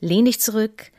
Lehn 0.00 0.24
dich 0.24 0.40
zurück, 0.40 0.90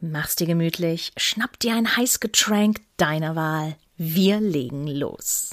mach's 0.00 0.36
dir 0.36 0.46
gemütlich, 0.46 1.12
schnapp 1.16 1.58
dir 1.58 1.74
ein 1.74 1.96
heiß 1.96 2.20
Getränk 2.20 2.80
deiner 2.96 3.36
Wahl. 3.36 3.76
Wir 3.96 4.40
legen 4.40 4.86
los. 4.86 5.50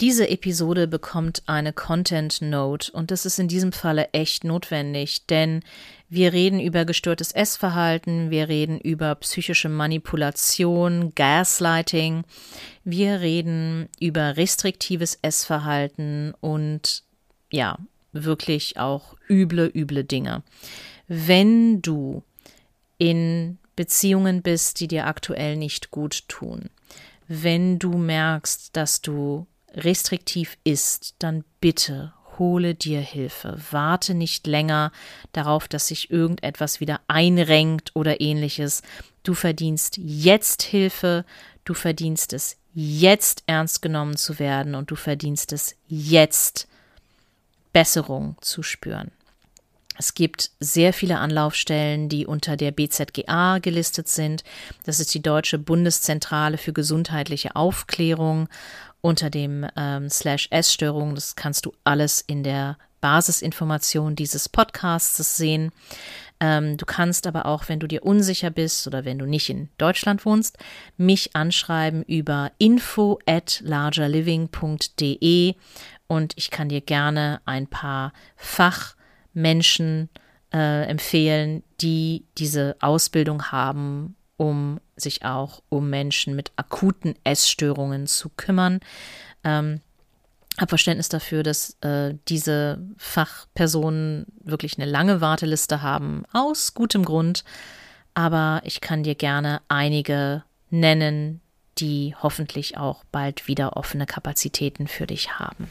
Diese 0.00 0.28
Episode 0.28 0.86
bekommt 0.86 1.42
eine 1.46 1.72
Content 1.72 2.40
Note 2.40 2.92
und 2.92 3.10
das 3.10 3.26
ist 3.26 3.40
in 3.40 3.48
diesem 3.48 3.72
Falle 3.72 4.10
echt 4.12 4.44
notwendig, 4.44 5.26
denn 5.26 5.64
wir 6.08 6.32
reden 6.32 6.60
über 6.60 6.84
gestörtes 6.84 7.32
Essverhalten, 7.32 8.30
wir 8.30 8.48
reden 8.48 8.78
über 8.78 9.16
psychische 9.16 9.68
Manipulation, 9.68 11.12
Gaslighting, 11.16 12.22
wir 12.84 13.20
reden 13.20 13.88
über 13.98 14.36
restriktives 14.36 15.18
Essverhalten 15.20 16.32
und 16.40 17.02
ja, 17.50 17.76
wirklich 18.24 18.78
auch 18.78 19.16
üble, 19.28 19.70
üble 19.74 20.04
Dinge. 20.04 20.42
Wenn 21.06 21.82
du 21.82 22.22
in 22.98 23.58
Beziehungen 23.76 24.42
bist, 24.42 24.80
die 24.80 24.88
dir 24.88 25.06
aktuell 25.06 25.56
nicht 25.56 25.90
gut 25.90 26.28
tun, 26.28 26.70
wenn 27.28 27.78
du 27.78 27.96
merkst, 27.96 28.76
dass 28.76 29.02
du 29.02 29.46
restriktiv 29.74 30.56
isst, 30.64 31.14
dann 31.18 31.44
bitte 31.60 32.14
hole 32.38 32.74
dir 32.74 33.00
Hilfe. 33.00 33.58
Warte 33.70 34.14
nicht 34.14 34.46
länger 34.46 34.92
darauf, 35.32 35.68
dass 35.68 35.88
sich 35.88 36.10
irgendetwas 36.10 36.80
wieder 36.80 37.00
einrenkt 37.08 37.94
oder 37.94 38.20
ähnliches. 38.20 38.82
Du 39.22 39.34
verdienst 39.34 39.98
jetzt 39.98 40.62
Hilfe, 40.62 41.24
du 41.64 41.74
verdienst 41.74 42.32
es 42.32 42.56
jetzt 42.74 43.42
ernst 43.46 43.82
genommen 43.82 44.16
zu 44.16 44.38
werden 44.38 44.74
und 44.74 44.90
du 44.90 44.96
verdienst 44.96 45.52
es 45.52 45.76
jetzt 45.86 46.68
Besserung 47.78 48.34
zu 48.40 48.64
spüren. 48.64 49.12
Es 49.96 50.14
gibt 50.14 50.50
sehr 50.58 50.92
viele 50.92 51.20
Anlaufstellen, 51.20 52.08
die 52.08 52.26
unter 52.26 52.56
der 52.56 52.72
BZGA 52.72 53.60
gelistet 53.60 54.08
sind. 54.08 54.42
Das 54.82 54.98
ist 54.98 55.14
die 55.14 55.22
Deutsche 55.22 55.60
Bundeszentrale 55.60 56.58
für 56.58 56.72
gesundheitliche 56.72 57.54
Aufklärung 57.54 58.48
unter 59.00 59.30
dem 59.30 59.64
ähm, 59.76 60.10
Slash 60.10 60.48
Essstörung. 60.50 61.14
Das 61.14 61.36
kannst 61.36 61.66
du 61.66 61.72
alles 61.84 62.20
in 62.20 62.42
der 62.42 62.78
Basisinformation 63.00 64.16
dieses 64.16 64.48
Podcasts 64.48 65.36
sehen. 65.36 65.70
Ähm, 66.40 66.78
du 66.78 66.84
kannst 66.84 67.28
aber 67.28 67.46
auch, 67.46 67.68
wenn 67.68 67.78
du 67.78 67.86
dir 67.86 68.04
unsicher 68.04 68.50
bist 68.50 68.88
oder 68.88 69.04
wenn 69.04 69.20
du 69.20 69.26
nicht 69.26 69.50
in 69.50 69.68
Deutschland 69.78 70.24
wohnst, 70.24 70.58
mich 70.96 71.36
anschreiben 71.36 72.02
über 72.02 72.50
info 72.58 73.20
at 73.24 73.60
largerliving.de 73.64 75.54
und 76.08 76.32
ich 76.36 76.50
kann 76.50 76.68
dir 76.68 76.80
gerne 76.80 77.40
ein 77.44 77.66
paar 77.68 78.12
Fachmenschen 78.36 80.08
äh, 80.52 80.84
empfehlen, 80.88 81.62
die 81.80 82.24
diese 82.38 82.76
Ausbildung 82.80 83.52
haben, 83.52 84.16
um 84.36 84.80
sich 84.96 85.24
auch 85.24 85.62
um 85.68 85.90
Menschen 85.90 86.34
mit 86.34 86.50
akuten 86.56 87.14
Essstörungen 87.24 88.06
zu 88.06 88.30
kümmern. 88.30 88.80
Ähm, 89.44 89.80
habe 90.58 90.70
Verständnis 90.70 91.08
dafür, 91.08 91.42
dass 91.42 91.76
äh, 91.82 92.14
diese 92.28 92.80
Fachpersonen 92.96 94.26
wirklich 94.42 94.78
eine 94.78 94.90
lange 94.90 95.20
Warteliste 95.20 95.82
haben, 95.82 96.24
aus 96.32 96.74
gutem 96.74 97.04
Grund. 97.04 97.44
Aber 98.14 98.62
ich 98.64 98.80
kann 98.80 99.04
dir 99.04 99.14
gerne 99.14 99.60
einige 99.68 100.42
nennen, 100.70 101.40
die 101.78 102.14
hoffentlich 102.20 102.76
auch 102.76 103.04
bald 103.12 103.46
wieder 103.46 103.76
offene 103.76 104.06
Kapazitäten 104.06 104.88
für 104.88 105.06
dich 105.06 105.38
haben. 105.38 105.70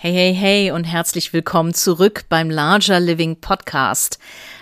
Hey, 0.00 0.12
hey, 0.12 0.32
hey 0.32 0.70
und 0.70 0.84
herzlich 0.84 1.32
willkommen 1.32 1.74
zurück 1.74 2.26
beim 2.28 2.50
Larger 2.50 3.00
Living 3.00 3.40
Podcast 3.40 4.20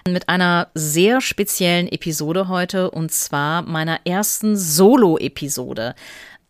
mit 0.08 0.30
einer 0.30 0.69
sehr 0.72 1.20
speziellen 1.20 1.88
Episode 1.88 2.48
heute 2.48 2.91
und 2.91 3.12
zwar 3.12 3.60
meiner 3.60 4.00
ersten 4.06 4.56
Solo-Episode. 4.56 5.94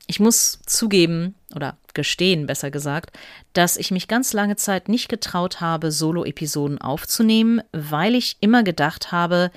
Ich 0.07 0.21
muss 0.21 0.61
zugeben 0.67 1.35
oder 1.53 1.77
gestehen, 1.95 2.47
besser 2.47 2.71
gesagt, 2.71 3.11
dass 3.55 3.77
ich 3.77 3.91
mich 3.91 4.07
ganz 4.07 4.33
lange 4.33 4.55
Zeit 4.55 4.89
nicht 4.89 5.09
getraut 5.09 5.61
habe, 5.61 5.91
Solo-Episoden 5.91 6.81
aufzunehmen, 6.81 7.63
weil 7.73 8.15
ich 8.15 8.37
immer 8.39 8.63
gedacht 8.63 9.11
habe, 9.11 9.51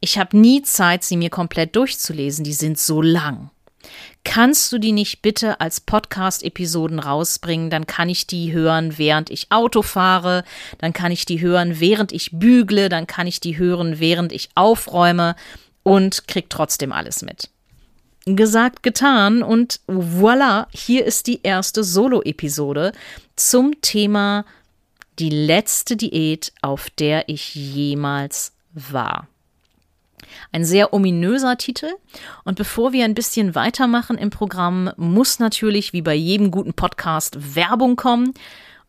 ich 0.00 0.18
habe 0.18 0.36
nie 0.36 0.62
Zeit, 0.62 1.02
sie 1.02 1.16
mir 1.16 1.30
komplett 1.30 1.74
durchzulesen, 1.76 2.44
die 2.44 2.52
sind 2.52 2.78
so 2.78 3.00
lang. 3.00 3.50
Kannst 4.24 4.72
du 4.72 4.78
die 4.78 4.92
nicht 4.92 5.22
bitte 5.22 5.60
als 5.60 5.80
Podcast-Episoden 5.80 6.98
rausbringen? 6.98 7.70
Dann 7.70 7.86
kann 7.86 8.08
ich 8.08 8.26
die 8.26 8.52
hören, 8.52 8.98
während 8.98 9.30
ich 9.30 9.50
Auto 9.50 9.82
fahre. 9.82 10.44
Dann 10.78 10.92
kann 10.92 11.12
ich 11.12 11.26
die 11.26 11.40
hören, 11.40 11.80
während 11.80 12.12
ich 12.12 12.30
bügle. 12.32 12.88
Dann 12.88 13.06
kann 13.06 13.26
ich 13.26 13.40
die 13.40 13.56
hören, 13.58 14.00
während 14.00 14.32
ich 14.32 14.48
aufräume 14.54 15.36
und 15.82 16.26
krieg 16.26 16.50
trotzdem 16.50 16.92
alles 16.92 17.22
mit. 17.22 17.50
Gesagt, 18.24 18.82
getan 18.82 19.44
und 19.44 19.78
voilà, 19.86 20.66
hier 20.72 21.04
ist 21.04 21.28
die 21.28 21.42
erste 21.44 21.84
Solo-Episode 21.84 22.90
zum 23.36 23.80
Thema 23.82 24.44
die 25.20 25.30
letzte 25.30 25.96
Diät, 25.96 26.52
auf 26.60 26.90
der 26.90 27.28
ich 27.28 27.54
jemals 27.54 28.52
war. 28.72 29.28
Ein 30.52 30.64
sehr 30.64 30.92
ominöser 30.92 31.56
Titel. 31.56 31.88
Und 32.44 32.56
bevor 32.56 32.92
wir 32.92 33.04
ein 33.04 33.14
bisschen 33.14 33.54
weitermachen 33.54 34.18
im 34.18 34.30
Programm, 34.30 34.92
muss 34.96 35.38
natürlich 35.38 35.92
wie 35.92 36.02
bei 36.02 36.14
jedem 36.14 36.50
guten 36.50 36.74
Podcast 36.74 37.56
Werbung 37.56 37.96
kommen. 37.96 38.34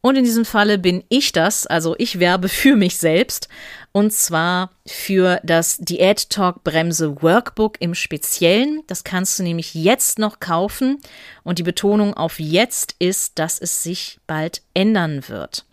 Und 0.01 0.15
in 0.15 0.23
diesem 0.23 0.45
Falle 0.45 0.77
bin 0.77 1.03
ich 1.09 1.31
das, 1.31 1.67
also 1.67 1.95
ich 1.97 2.19
werbe 2.19 2.49
für 2.49 2.75
mich 2.75 2.97
selbst. 2.97 3.49
Und 3.91 4.13
zwar 4.13 4.71
für 4.85 5.39
das 5.43 5.77
Diät 5.79 6.29
Talk 6.29 6.63
Bremse 6.63 7.21
Workbook 7.21 7.81
im 7.81 7.95
Speziellen. 7.95 8.83
Das 8.87 9.03
kannst 9.03 9.39
du 9.39 9.43
nämlich 9.43 9.73
jetzt 9.73 10.19
noch 10.19 10.39
kaufen. 10.39 10.99
Und 11.43 11.59
die 11.59 11.63
Betonung 11.63 12.13
auf 12.13 12.39
jetzt 12.39 12.95
ist, 12.99 13.39
dass 13.39 13.59
es 13.59 13.83
sich 13.83 14.19
bald 14.27 14.61
ändern 14.73 15.27
wird. 15.27 15.65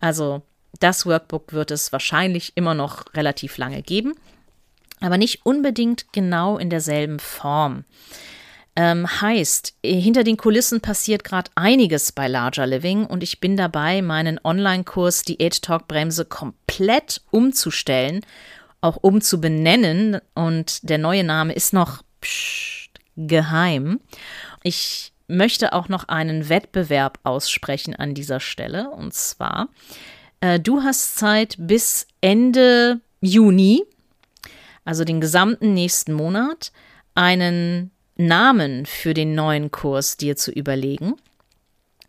Also 0.00 0.42
das 0.80 1.06
Workbook 1.06 1.52
wird 1.52 1.70
es 1.70 1.92
wahrscheinlich 1.92 2.52
immer 2.54 2.74
noch 2.74 3.04
relativ 3.14 3.58
lange 3.58 3.82
geben. 3.82 4.14
Aber 5.00 5.18
nicht 5.18 5.44
unbedingt 5.44 6.12
genau 6.12 6.58
in 6.58 6.70
derselben 6.70 7.18
Form. 7.18 7.84
Ähm, 8.76 9.08
heißt, 9.20 9.74
hinter 9.84 10.22
den 10.22 10.36
Kulissen 10.36 10.80
passiert 10.80 11.24
gerade 11.24 11.50
einiges 11.56 12.12
bei 12.12 12.28
Larger 12.28 12.66
Living 12.66 13.06
und 13.06 13.22
ich 13.24 13.40
bin 13.40 13.56
dabei, 13.56 14.02
meinen 14.02 14.38
Online-Kurs 14.42 15.22
Diät 15.22 15.62
Talk 15.62 15.88
Bremse 15.88 16.24
komplett 16.24 17.22
umzustellen, 17.32 18.20
auch 18.80 18.96
umzubenennen 18.96 20.20
und 20.34 20.88
der 20.88 20.98
neue 20.98 21.24
Name 21.24 21.54
ist 21.54 21.72
noch 21.72 22.02
pssst, 22.20 22.78
geheim. 23.18 24.00
Ich 24.62 25.12
möchte 25.26 25.72
auch 25.72 25.88
noch 25.88 26.08
einen 26.08 26.48
Wettbewerb 26.48 27.18
aussprechen 27.24 27.94
an 27.94 28.14
dieser 28.14 28.40
Stelle 28.40 28.90
und 28.90 29.12
zwar, 29.12 29.68
äh, 30.40 30.58
du 30.60 30.82
hast 30.82 31.16
Zeit 31.16 31.56
bis 31.58 32.06
Ende 32.20 33.00
Juni, 33.20 33.82
also 34.88 35.04
den 35.04 35.20
gesamten 35.20 35.74
nächsten 35.74 36.14
Monat, 36.14 36.72
einen 37.14 37.90
Namen 38.16 38.86
für 38.86 39.12
den 39.12 39.34
neuen 39.34 39.70
Kurs 39.70 40.16
dir 40.16 40.34
zu 40.34 40.50
überlegen. 40.50 41.12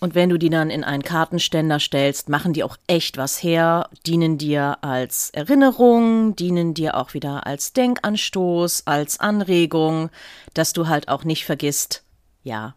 Und 0.00 0.14
wenn 0.14 0.28
du 0.28 0.38
die 0.38 0.50
dann 0.50 0.70
in 0.70 0.84
einen 0.84 1.02
Kartenständer 1.02 1.80
stellst, 1.80 2.28
machen 2.28 2.52
die 2.52 2.62
auch 2.62 2.76
echt 2.86 3.16
was 3.16 3.42
her, 3.42 3.88
dienen 4.06 4.38
dir 4.38 4.78
als 4.82 5.30
Erinnerung, 5.30 6.36
dienen 6.36 6.72
dir 6.72 6.96
auch 6.96 7.14
wieder 7.14 7.46
als 7.46 7.72
Denkanstoß, 7.72 8.86
als 8.86 9.18
Anregung, 9.18 10.10
dass 10.54 10.72
du 10.72 10.86
halt 10.86 11.08
auch 11.08 11.24
nicht 11.24 11.44
vergisst, 11.44 12.04
ja, 12.44 12.74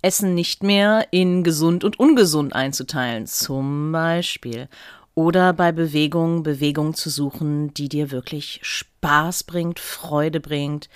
Essen 0.00 0.34
nicht 0.34 0.62
mehr 0.62 1.08
in 1.10 1.44
gesund 1.44 1.84
und 1.84 1.98
ungesund 1.98 2.54
einzuteilen, 2.54 3.26
zum 3.26 3.92
Beispiil 3.92 4.68
oder 5.14 5.52
bei 5.52 5.72
Bewegung 5.72 6.42
Bewegung 6.42 6.94
zu 6.94 7.10
suchen, 7.10 7.72
die 7.74 7.88
dir 7.88 8.10
wirklich 8.10 8.60
Spaß 8.62 9.44
bringt, 9.44 9.78
Freude 9.78 10.40
bringt 10.40 10.88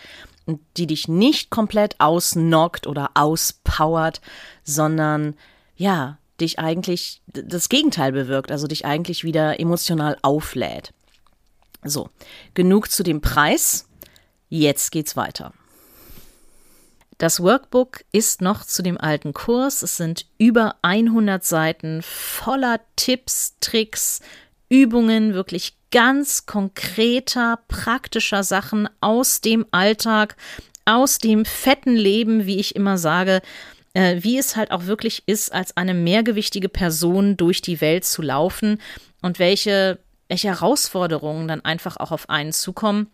und 0.47 0.61
die 0.76 0.87
dich 0.87 1.09
nicht 1.09 1.50
komplett 1.50 1.97
ausnockt 2.00 2.87
oder 2.87 3.11
auspowert, 3.15 4.20
sondern 4.65 5.35
ja, 5.76 6.19
dich 6.41 6.59
eigentlich 6.59 7.23
das 7.26 7.69
Gegenteil 7.69 8.12
bewirkt, 8.12 8.50
also 8.50 8.67
dich 8.67 8.85
eigentlich 8.85 9.25
wieder 9.25 9.61
emotional 9.61 10.17
auflädt. 10.23 10.93
So, 11.85 12.09
genug 12.55 12.91
zu 12.91 13.03
dem 13.03 13.21
Preis. 13.21 13.88
Jetzt 14.49 14.91
geht's 14.91 15.17
weiter. 15.17 15.53
Das 17.19 17.43
Workbook 17.43 18.05
ist 18.12 18.43
noch 18.43 18.65
zu 18.65 18.81
dem 18.81 18.97
alten 18.97 19.35
Kurs. 19.35 19.82
Es 19.82 19.97
sind 19.97 20.26
über 20.38 20.76
100 20.82 21.44
Seiten 21.44 22.00
voller 22.03 22.81
Tipps, 22.94 23.56
Tricks, 23.59 24.20
Übungen, 24.69 25.35
wirklich 25.35 25.75
ganz 25.91 26.47
konkreter, 26.47 27.59
praktischer 27.67 28.44
Sachen 28.44 28.88
aus 29.00 29.41
dem 29.41 29.67
Alltag, 29.73 30.37
aus 30.85 31.19
dem 31.19 31.44
fetten 31.44 31.97
Leben, 31.97 32.47
wie 32.47 32.61
ich 32.61 32.76
immer 32.76 32.99
sage, 32.99 33.43
äh, 33.94 34.23
wie 34.23 34.38
es 34.38 34.55
halt 34.55 34.71
auch 34.71 34.87
wirklich 34.87 35.25
ist, 35.26 35.53
als 35.53 35.76
eine 35.76 35.94
mehrgewichtige 35.94 36.69
Person 36.69 37.37
durch 37.37 37.62
die 37.62 37.81
Welt 37.81 38.05
zu 38.05 38.23
laufen 38.23 38.81
und 39.23 39.41
welche, 39.41 39.99
welche 40.29 40.49
Herausforderungen 40.49 41.49
dann 41.49 41.64
einfach 41.64 41.97
auch 41.97 42.12
auf 42.12 42.31
einen 42.31 42.53
zukommen 42.53 43.09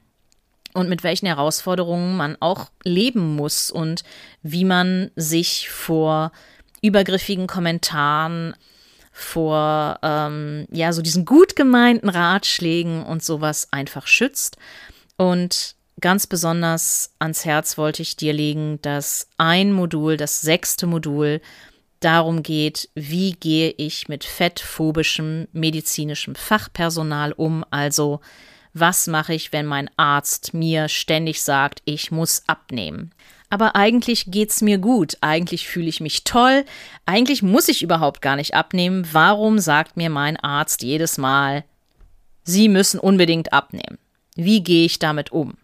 und 0.75 0.89
mit 0.89 1.03
welchen 1.03 1.27
Herausforderungen 1.27 2.17
man 2.17 2.37
auch 2.41 2.71
leben 2.85 3.37
muss 3.37 3.71
und 3.71 4.03
wie 4.43 4.65
man 4.65 5.11
sich 5.17 5.71
vor 5.71 6.33
übergriffigen 6.83 7.47
Kommentaren, 7.47 8.55
vor 9.13 10.01
ähm, 10.03 10.67
ja 10.71 10.93
so 10.93 11.01
diesen 11.01 11.25
gut 11.25 11.57
gemeinten 11.57 12.09
Ratschlägen 12.09 13.05
und 13.05 13.23
sowas 13.23 13.69
einfach 13.71 14.09
schützt. 14.09 14.59
Und 15.17 15.77
ganz 16.01 16.27
besonders 16.27 17.15
ans 17.21 17.45
Herz 17.45 17.79
wollte 17.79 18.03
ich 18.03 18.17
dir 18.17 18.33
legen, 18.33 18.81
dass 18.83 19.29
ein 19.39 19.73
Modul, 19.73 20.17
das 20.17 20.41
sechste 20.41 20.87
Modul, 20.87 21.41
darum 22.01 22.43
geht, 22.43 22.91
wie 22.95 23.33
gehe 23.33 23.73
ich 23.79 24.09
mit 24.09 24.25
fettphobischem 24.25 25.49
medizinischem 25.53 26.35
Fachpersonal 26.35 27.33
um, 27.33 27.65
also 27.71 28.21
was 28.75 29.07
mache 29.07 29.35
ich, 29.35 29.53
wenn 29.53 29.67
mein 29.67 29.89
Arzt 29.97 30.53
mir 30.53 30.89
ständig 30.89 31.43
sagt, 31.43 31.81
ich 31.85 32.11
muss 32.11 32.43
abnehmen? 32.47 33.13
Aber 33.49 33.77
eigentlich 33.77 34.33
geht's 34.33 34.63
mir 34.63 34.79
gut, 34.79 35.17
eigentlich 35.21 35.69
fühle 35.69 35.89
ich 35.89 36.01
mich 36.01 36.25
toll, 36.25 36.65
eigentlich 37.07 37.43
muss 37.43 37.69
ich 37.69 37.83
überhaupt 37.83 38.21
gar 38.21 38.35
nicht 38.35 38.55
abnehmen. 38.55 39.07
Warum 39.13 39.61
sagt 39.61 39.97
mir 39.97 40.11
mein 40.11 40.37
Arzt 40.37 40.83
jedes 40.83 41.19
Mal, 41.19 41.65
Sie 42.43 42.69
müssen 42.69 43.01
unbedingt 43.01 43.53
abnehmen? 43.53 43.97
Wie 44.35 44.63
gehe 44.63 44.85
ich 44.85 44.99
damit 44.99 45.33
um? 45.33 45.55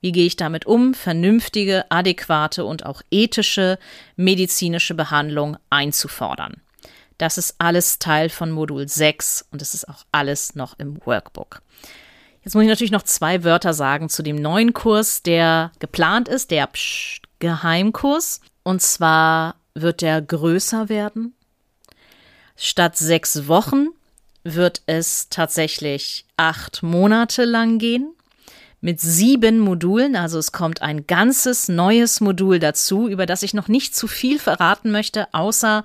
Wie 0.00 0.12
gehe 0.12 0.26
ich 0.26 0.36
damit 0.36 0.64
um, 0.64 0.94
vernünftige, 0.94 1.90
adäquate 1.90 2.64
und 2.64 2.86
auch 2.86 3.02
ethische 3.10 3.78
medizinische 4.16 4.94
Behandlung 4.94 5.56
einzufordern? 5.68 6.62
Das 7.18 7.36
ist 7.36 7.56
alles 7.58 7.98
Teil 7.98 8.30
von 8.30 8.50
Modul 8.50 8.88
6 8.88 9.48
und 9.50 9.60
es 9.60 9.74
ist 9.74 9.88
auch 9.88 10.04
alles 10.12 10.54
noch 10.54 10.78
im 10.78 10.98
Workbook. 11.04 11.60
Jetzt 12.42 12.54
muss 12.54 12.62
ich 12.62 12.68
natürlich 12.68 12.90
noch 12.90 13.02
zwei 13.02 13.44
Wörter 13.44 13.74
sagen 13.74 14.08
zu 14.08 14.22
dem 14.22 14.36
neuen 14.36 14.72
Kurs, 14.72 15.22
der 15.22 15.72
geplant 15.78 16.28
ist, 16.28 16.50
der 16.50 16.66
Psst, 16.66 17.22
Geheimkurs. 17.38 18.40
Und 18.62 18.80
zwar 18.80 19.56
wird 19.74 20.00
der 20.00 20.22
größer 20.22 20.88
werden. 20.88 21.34
Statt 22.56 22.96
sechs 22.96 23.46
Wochen 23.46 23.88
wird 24.42 24.82
es 24.86 25.28
tatsächlich 25.28 26.24
acht 26.36 26.82
Monate 26.82 27.44
lang 27.44 27.78
gehen 27.78 28.12
mit 28.80 29.00
sieben 29.00 29.58
Modulen. 29.58 30.16
Also 30.16 30.38
es 30.38 30.52
kommt 30.52 30.80
ein 30.80 31.06
ganzes 31.06 31.68
neues 31.68 32.20
Modul 32.20 32.58
dazu, 32.58 33.06
über 33.08 33.26
das 33.26 33.42
ich 33.42 33.52
noch 33.52 33.68
nicht 33.68 33.94
zu 33.94 34.06
viel 34.06 34.38
verraten 34.38 34.90
möchte, 34.90 35.32
außer 35.32 35.84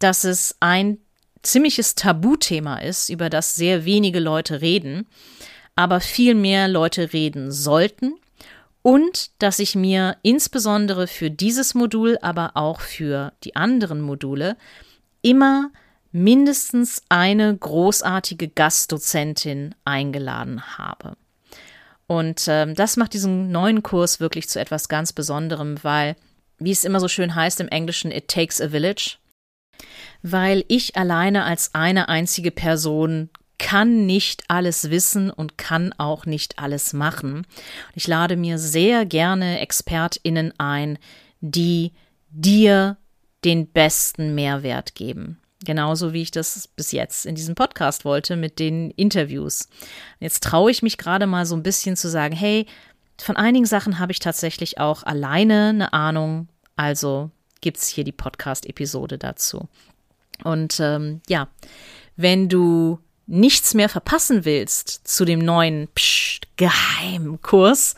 dass 0.00 0.24
es 0.24 0.56
ein 0.58 0.98
ziemliches 1.42 1.94
Tabuthema 1.94 2.78
ist, 2.78 3.10
über 3.10 3.30
das 3.30 3.54
sehr 3.54 3.84
wenige 3.84 4.18
Leute 4.18 4.60
reden 4.60 5.06
aber 5.76 6.00
viel 6.00 6.34
mehr 6.34 6.68
Leute 6.68 7.12
reden 7.12 7.52
sollten 7.52 8.14
und 8.82 9.30
dass 9.38 9.58
ich 9.58 9.74
mir 9.74 10.16
insbesondere 10.22 11.06
für 11.06 11.30
dieses 11.30 11.74
Modul, 11.74 12.18
aber 12.22 12.52
auch 12.54 12.80
für 12.80 13.32
die 13.42 13.56
anderen 13.56 14.00
Module 14.00 14.56
immer 15.22 15.70
mindestens 16.12 17.02
eine 17.08 17.56
großartige 17.56 18.48
Gastdozentin 18.48 19.74
eingeladen 19.84 20.78
habe. 20.78 21.16
Und 22.06 22.46
äh, 22.46 22.72
das 22.74 22.96
macht 22.96 23.14
diesen 23.14 23.50
neuen 23.50 23.82
Kurs 23.82 24.20
wirklich 24.20 24.48
zu 24.48 24.60
etwas 24.60 24.88
ganz 24.88 25.12
Besonderem, 25.12 25.82
weil, 25.82 26.16
wie 26.58 26.70
es 26.70 26.84
immer 26.84 27.00
so 27.00 27.08
schön 27.08 27.34
heißt 27.34 27.60
im 27.60 27.68
Englischen, 27.68 28.12
it 28.12 28.28
takes 28.28 28.60
a 28.60 28.68
village. 28.68 29.16
weil 30.22 30.64
ich 30.68 30.96
alleine 30.96 31.44
als 31.44 31.74
eine 31.74 32.08
einzige 32.08 32.50
Person 32.50 33.28
kann 33.58 34.06
nicht 34.06 34.44
alles 34.48 34.90
wissen 34.90 35.30
und 35.30 35.58
kann 35.58 35.92
auch 35.96 36.26
nicht 36.26 36.58
alles 36.58 36.92
machen. 36.92 37.46
Ich 37.94 38.06
lade 38.06 38.36
mir 38.36 38.58
sehr 38.58 39.06
gerne 39.06 39.60
Expertinnen 39.60 40.52
ein, 40.58 40.98
die 41.40 41.92
dir 42.30 42.96
den 43.44 43.66
besten 43.66 44.34
Mehrwert 44.34 44.94
geben. 44.94 45.40
Genauso 45.64 46.12
wie 46.12 46.22
ich 46.22 46.30
das 46.30 46.68
bis 46.68 46.92
jetzt 46.92 47.26
in 47.26 47.34
diesem 47.34 47.54
Podcast 47.54 48.04
wollte 48.04 48.36
mit 48.36 48.58
den 48.58 48.90
Interviews. 48.90 49.68
Jetzt 50.20 50.42
traue 50.42 50.70
ich 50.70 50.82
mich 50.82 50.98
gerade 50.98 51.26
mal 51.26 51.46
so 51.46 51.54
ein 51.54 51.62
bisschen 51.62 51.96
zu 51.96 52.08
sagen, 52.08 52.34
hey, 52.34 52.66
von 53.18 53.36
einigen 53.36 53.64
Sachen 53.64 53.98
habe 53.98 54.12
ich 54.12 54.18
tatsächlich 54.18 54.78
auch 54.78 55.04
alleine 55.04 55.68
eine 55.68 55.92
Ahnung. 55.92 56.48
Also 56.76 57.30
gibt 57.60 57.78
es 57.78 57.88
hier 57.88 58.04
die 58.04 58.12
Podcast-Episode 58.12 59.16
dazu. 59.16 59.68
Und 60.42 60.80
ähm, 60.80 61.22
ja, 61.28 61.48
wenn 62.16 62.48
du 62.48 62.98
nichts 63.26 63.74
mehr 63.74 63.88
verpassen 63.88 64.44
willst 64.44 65.06
zu 65.06 65.24
dem 65.24 65.40
neuen 65.40 65.88
Psst, 65.94 66.46
Geheimkurs, 66.56 67.96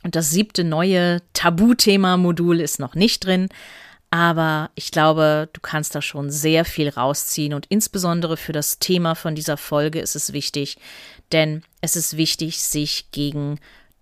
und 0.02 0.14
das 0.14 0.30
siebte 0.30 0.62
neue 0.62 1.22
Tabuthema-Modul 1.32 2.60
ist 2.60 2.80
noch 2.80 2.94
nicht 2.94 3.24
drin. 3.24 3.48
Aber 4.10 4.68
ich 4.74 4.90
glaube, 4.90 5.48
du 5.54 5.60
kannst 5.62 5.94
da 5.94 6.02
schon 6.02 6.30
sehr 6.30 6.66
viel 6.66 6.90
rausziehen 6.90 7.54
und 7.54 7.64
insbesondere 7.70 8.36
für 8.36 8.52
das 8.52 8.78
Thema 8.78 9.14
von 9.14 9.34
dieser 9.34 9.56
Folge 9.56 10.00
ist 10.00 10.16
es 10.16 10.34
wichtig, 10.34 10.76
denn 11.32 11.62
es 11.80 11.96
ist 11.96 12.18
wichtig, 12.18 12.60
sich 12.60 13.10
gegen 13.10 13.58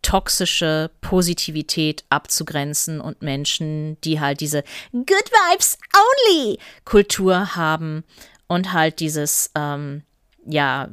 toxische 0.07 0.93
Positivität 1.01 2.05
abzugrenzen 2.11 3.01
und 3.01 3.23
Menschen, 3.23 4.01
die 4.03 4.21
halt 4.21 4.41
diese 4.41 4.63
Good 4.93 5.09
Vibes 5.09 5.79
Only 5.93 6.61
Kultur 6.85 7.57
haben 7.57 8.05
und 8.47 8.73
halt 8.73 9.01
dieses, 9.01 9.51
ähm, 9.57 10.05
ja, 10.47 10.89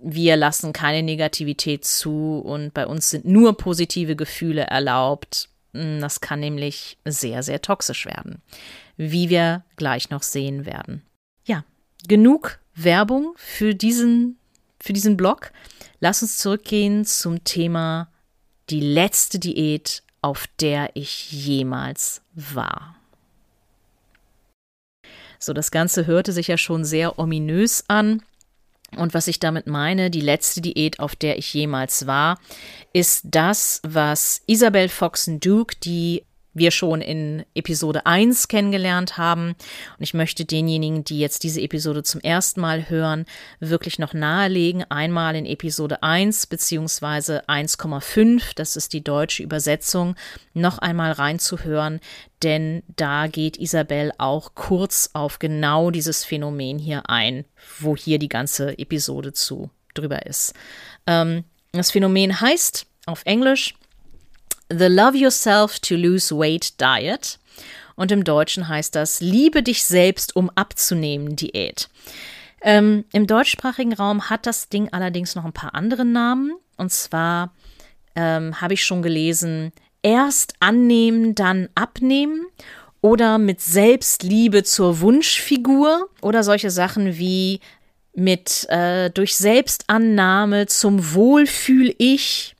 wir 0.00 0.36
lassen 0.36 0.72
keine 0.72 1.02
Negativität 1.02 1.84
zu 1.84 2.38
und 2.38 2.72
bei 2.72 2.86
uns 2.86 3.10
sind 3.10 3.24
nur 3.24 3.56
positive 3.56 4.14
Gefühle 4.14 4.62
erlaubt. 4.62 5.48
Hm, 5.74 6.00
das 6.00 6.20
kann 6.20 6.38
nämlich 6.38 6.98
sehr, 7.04 7.42
sehr 7.42 7.60
toxisch 7.60 8.06
werden, 8.06 8.42
wie 8.96 9.28
wir 9.28 9.64
gleich 9.74 10.08
noch 10.10 10.22
sehen 10.22 10.66
werden. 10.66 11.02
Ja, 11.44 11.64
genug 12.06 12.60
Werbung 12.76 13.32
für 13.34 13.74
diesen, 13.74 14.38
für 14.80 14.92
diesen 14.92 15.16
Blog. 15.16 15.50
Lass 15.98 16.22
uns 16.22 16.38
zurückgehen 16.38 17.04
zum 17.04 17.42
Thema 17.42 18.09
die 18.70 18.80
letzte 18.80 19.38
Diät, 19.38 20.02
auf 20.22 20.46
der 20.60 20.90
ich 20.94 21.32
jemals 21.32 22.22
war. 22.34 22.96
So, 25.38 25.52
das 25.52 25.70
Ganze 25.70 26.06
hörte 26.06 26.32
sich 26.32 26.48
ja 26.48 26.58
schon 26.58 26.84
sehr 26.84 27.18
ominös 27.18 27.84
an. 27.88 28.22
Und 28.96 29.14
was 29.14 29.28
ich 29.28 29.38
damit 29.38 29.66
meine, 29.66 30.10
die 30.10 30.20
letzte 30.20 30.60
Diät, 30.60 31.00
auf 31.00 31.16
der 31.16 31.38
ich 31.38 31.54
jemals 31.54 32.06
war, 32.06 32.38
ist 32.92 33.22
das, 33.24 33.80
was 33.84 34.42
Isabel 34.46 34.88
Foxen-Duke, 34.88 35.76
die 35.82 36.24
wir 36.52 36.70
schon 36.70 37.00
in 37.00 37.44
Episode 37.54 38.06
1 38.06 38.48
kennengelernt 38.48 39.16
haben. 39.16 39.50
Und 39.50 40.02
ich 40.02 40.14
möchte 40.14 40.44
denjenigen, 40.44 41.04
die 41.04 41.18
jetzt 41.18 41.42
diese 41.42 41.60
Episode 41.60 42.02
zum 42.02 42.20
ersten 42.20 42.60
Mal 42.60 42.90
hören, 42.90 43.24
wirklich 43.60 43.98
noch 43.98 44.14
nahelegen, 44.14 44.84
einmal 44.90 45.36
in 45.36 45.46
Episode 45.46 46.02
1 46.02 46.46
beziehungsweise 46.46 47.48
1,5, 47.48 48.54
das 48.54 48.76
ist 48.76 48.92
die 48.92 49.04
deutsche 49.04 49.42
Übersetzung, 49.42 50.16
noch 50.54 50.78
einmal 50.78 51.12
reinzuhören, 51.12 52.00
denn 52.42 52.82
da 52.96 53.26
geht 53.26 53.58
Isabel 53.58 54.12
auch 54.18 54.54
kurz 54.54 55.10
auf 55.12 55.38
genau 55.38 55.90
dieses 55.90 56.24
Phänomen 56.24 56.78
hier 56.78 57.08
ein, 57.08 57.44
wo 57.78 57.96
hier 57.96 58.18
die 58.18 58.28
ganze 58.28 58.78
Episode 58.78 59.32
zu 59.32 59.70
drüber 59.94 60.26
ist. 60.26 60.54
Ähm, 61.06 61.44
das 61.72 61.90
Phänomen 61.90 62.40
heißt 62.40 62.86
auf 63.06 63.22
Englisch 63.24 63.74
The 64.70 64.86
Love 64.86 65.16
Yourself 65.16 65.80
to 65.80 65.96
Lose 65.96 66.34
Weight 66.34 66.80
Diet. 66.80 67.38
Und 67.96 68.12
im 68.12 68.22
Deutschen 68.22 68.68
heißt 68.68 68.94
das 68.94 69.20
Liebe 69.20 69.62
dich 69.62 69.84
selbst, 69.84 70.36
um 70.36 70.48
abzunehmen 70.54 71.34
Diät. 71.34 71.88
Ähm, 72.62 73.04
Im 73.12 73.26
deutschsprachigen 73.26 73.92
Raum 73.92 74.30
hat 74.30 74.46
das 74.46 74.68
Ding 74.68 74.88
allerdings 74.92 75.34
noch 75.34 75.44
ein 75.44 75.52
paar 75.52 75.74
andere 75.74 76.04
Namen. 76.04 76.52
Und 76.76 76.92
zwar 76.92 77.52
ähm, 78.14 78.60
habe 78.60 78.74
ich 78.74 78.84
schon 78.84 79.02
gelesen, 79.02 79.72
erst 80.02 80.54
annehmen, 80.60 81.34
dann 81.34 81.68
abnehmen 81.74 82.46
oder 83.00 83.38
mit 83.38 83.60
Selbstliebe 83.60 84.62
zur 84.62 85.00
Wunschfigur 85.00 86.08
oder 86.22 86.44
solche 86.44 86.70
Sachen 86.70 87.18
wie 87.18 87.60
mit 88.14 88.68
äh, 88.68 89.10
durch 89.10 89.36
Selbstannahme 89.36 90.66
zum 90.66 91.14
Wohlfühl-Ich 91.14 92.54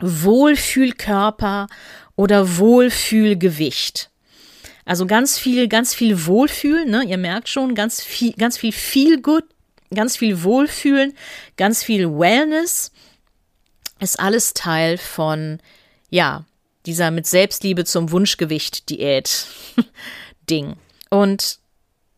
Wohlfühlkörper 0.00 1.68
oder 2.16 2.58
Wohlfühlgewicht. 2.58 4.10
Also 4.84 5.06
ganz 5.06 5.38
viel, 5.38 5.68
ganz 5.68 5.94
viel 5.94 6.26
Wohlfühlen, 6.26 6.90
ne? 6.90 7.04
Ihr 7.04 7.18
merkt 7.18 7.48
schon, 7.48 7.74
ganz 7.74 8.02
viel, 8.02 8.32
ganz 8.34 8.56
viel 8.56 8.72
viel 8.72 9.20
gut, 9.20 9.44
ganz 9.92 10.16
viel 10.16 10.42
Wohlfühlen, 10.42 11.14
ganz 11.56 11.82
viel 11.82 12.08
Wellness 12.08 12.92
ist 13.98 14.20
alles 14.20 14.54
Teil 14.54 14.98
von, 14.98 15.58
ja, 16.10 16.44
dieser 16.84 17.10
mit 17.10 17.26
Selbstliebe 17.26 17.84
zum 17.84 18.10
Wunschgewicht 18.10 18.88
Diät 18.90 19.46
Ding. 20.50 20.76
Und 21.10 21.58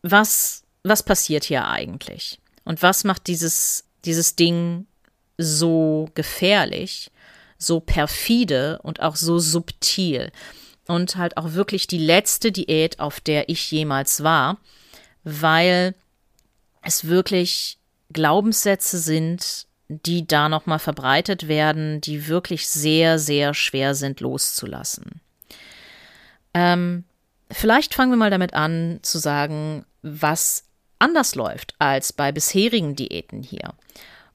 was, 0.01 0.63
was 0.83 1.03
passiert 1.03 1.45
hier 1.45 1.67
eigentlich? 1.67 2.39
Und 2.63 2.81
was 2.83 3.03
macht 3.03 3.27
dieses, 3.27 3.85
dieses 4.05 4.35
Ding 4.35 4.85
so 5.37 6.09
gefährlich? 6.13 7.11
So 7.59 7.79
perfide 7.79 8.79
und 8.81 9.01
auch 9.01 9.15
so 9.15 9.37
subtil. 9.37 10.31
Und 10.87 11.17
halt 11.17 11.37
auch 11.37 11.53
wirklich 11.53 11.85
die 11.85 11.99
letzte 11.99 12.51
Diät, 12.51 12.99
auf 12.99 13.19
der 13.19 13.47
ich 13.49 13.69
jemals 13.69 14.23
war, 14.23 14.57
weil 15.23 15.93
es 16.81 17.05
wirklich 17.05 17.77
Glaubenssätze 18.11 18.97
sind, 18.97 19.67
die 19.87 20.25
da 20.25 20.49
nochmal 20.49 20.79
verbreitet 20.79 21.47
werden, 21.47 22.01
die 22.01 22.27
wirklich 22.27 22.67
sehr, 22.67 23.19
sehr 23.19 23.53
schwer 23.53 23.93
sind 23.93 24.19
loszulassen. 24.19 25.21
Ähm, 26.53 27.03
vielleicht 27.51 27.93
fangen 27.93 28.11
wir 28.11 28.17
mal 28.17 28.31
damit 28.31 28.53
an 28.53 28.99
zu 29.03 29.19
sagen, 29.19 29.85
was 30.01 30.63
anders 30.97 31.35
läuft 31.35 31.75
als 31.79 32.13
bei 32.13 32.31
bisherigen 32.31 32.95
Diäten 32.95 33.43
hier. 33.43 33.73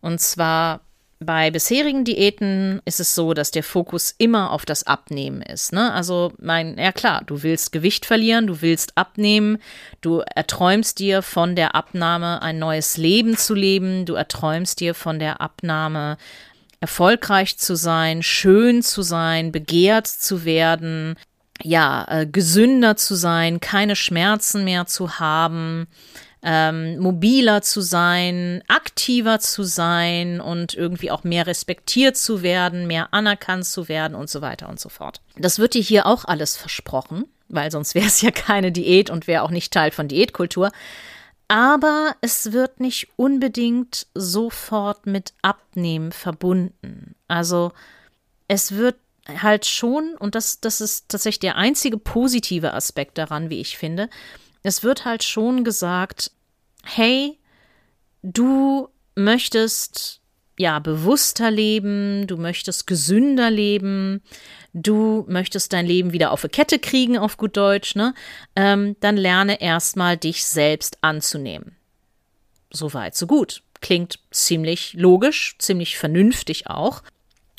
Und 0.01 0.21
zwar 0.21 0.81
bei 1.21 1.51
bisherigen 1.51 2.05
Diäten 2.05 2.81
ist 2.85 3.01
es 3.01 3.15
so, 3.15 3.35
dass 3.35 3.51
der 3.51 3.63
Fokus 3.63 4.15
immer 4.19 4.51
auf 4.51 4.65
das 4.65 4.87
Abnehmen 4.87 5.43
ist. 5.43 5.73
Ne? 5.73 5.93
Also, 5.93 6.33
mein, 6.39 6.77
ja 6.79 6.93
klar, 6.93 7.23
du 7.27 7.43
willst 7.43 7.73
Gewicht 7.73 8.07
verlieren, 8.07 8.47
du 8.47 8.61
willst 8.63 8.97
abnehmen, 8.97 9.59
du 10.01 10.23
erträumst 10.35 10.99
dir 10.99 11.23
von 11.23 11.57
der 11.57 11.75
Abnahme 11.75 12.43
ein 12.43 12.59
neues 12.59 12.97
Leben 12.97 13.37
zu 13.37 13.55
leben, 13.55 14.07
du 14.07 14.15
erträumst 14.15 14.81
dir 14.81 14.95
von 14.95 15.19
der 15.19 15.41
Abnahme 15.41 16.17
erfolgreich 16.81 17.57
zu 17.57 17.77
sein, 17.77 18.23
schön 18.23 18.83
zu 18.83 19.03
sein, 19.03 19.53
begehrt 19.53 20.07
zu 20.07 20.45
werden, 20.45 21.17
ja, 21.63 22.05
äh, 22.09 22.27
gesünder 22.27 22.97
zu 22.97 23.15
sein, 23.15 23.61
keine 23.61 23.97
Schmerzen 23.97 24.65
mehr 24.65 24.87
zu 24.87 25.19
haben, 25.19 25.87
ähm, 26.45 26.99
mobiler 26.99 27.63
zu 27.63 27.81
sein, 27.81 28.63
aktiver 28.69 29.41
zu 29.41 29.63
sein 29.63 30.43
und 30.43 30.75
irgendwie 30.75 31.11
auch 31.11 31.25
mehr 31.25 31.47
respektiert 31.47 32.19
zu 32.19 32.43
werden, 32.43 32.87
mehr 32.87 33.15
anerkannt 33.15 33.65
zu 33.65 33.89
werden 33.89 34.15
und 34.15 34.29
so 34.29 34.43
weiter 34.43 34.69
und 34.69 34.79
so 34.79 34.91
fort. 34.91 35.23
Das 35.39 35.59
wird 35.59 35.73
dir 35.73 35.83
hier 35.83 36.07
auch 36.07 36.27
alles 36.27 36.57
versprochen, 36.57 37.25
weil 37.49 37.71
sonst 37.71 37.95
wäre 37.95 38.07
es 38.07 38.21
ja 38.21 38.31
keine 38.31 38.73
Diät 38.73 39.09
und 39.09 39.27
wäre 39.27 39.43
auch 39.43 39.51
nicht 39.51 39.73
Teil 39.73 39.91
von 39.91 40.07
Diätkultur. 40.07 40.71
Aber 41.49 42.15
es 42.21 42.53
wird 42.53 42.79
nicht 42.79 43.09
unbedingt 43.17 44.07
sofort 44.15 45.07
mit 45.07 45.33
Abnehmen 45.41 46.13
verbunden. 46.13 47.15
Also 47.27 47.73
es 48.49 48.73
wird 48.73 48.97
halt 49.43 49.65
schon, 49.65 50.15
und 50.19 50.35
das, 50.35 50.61
das 50.61 50.83
ist 50.83 51.09
tatsächlich 51.09 51.41
der 51.41 51.57
einzige 51.57 51.97
positive 51.97 52.75
Aspekt 52.75 53.17
daran, 53.17 53.49
wie 53.49 53.61
ich 53.61 53.79
finde, 53.79 54.11
es 54.65 54.83
wird 54.83 55.05
halt 55.05 55.23
schon 55.23 55.63
gesagt, 55.63 56.33
hey, 56.83 57.39
du 58.23 58.89
möchtest 59.15 60.21
ja 60.59 60.79
bewusster 60.79 61.51
leben, 61.51 62.27
du 62.27 62.37
möchtest 62.37 62.87
gesünder 62.87 63.51
leben, 63.51 64.23
du 64.73 65.25
möchtest 65.29 65.73
dein 65.73 65.87
Leben 65.87 66.13
wieder 66.13 66.33
auf 66.33 66.45
eine 66.45 66.51
Kette 66.51 66.79
kriegen, 66.79 67.19
auf 67.19 67.37
gut 67.37 67.57
Deutsch, 67.57 67.95
ne? 67.95 68.15
Ähm, 68.57 68.97
dann 69.01 69.17
lerne 69.17 69.61
erstmal 69.61 70.17
dich 70.17 70.45
selbst 70.45 70.99
anzunehmen. 71.03 71.77
Soweit, 72.71 73.15
so 73.15 73.27
gut. 73.27 73.63
Klingt 73.81 74.19
ziemlich 74.31 74.95
logisch, 74.95 75.57
ziemlich 75.59 75.99
vernünftig 75.99 76.69
auch. 76.69 77.03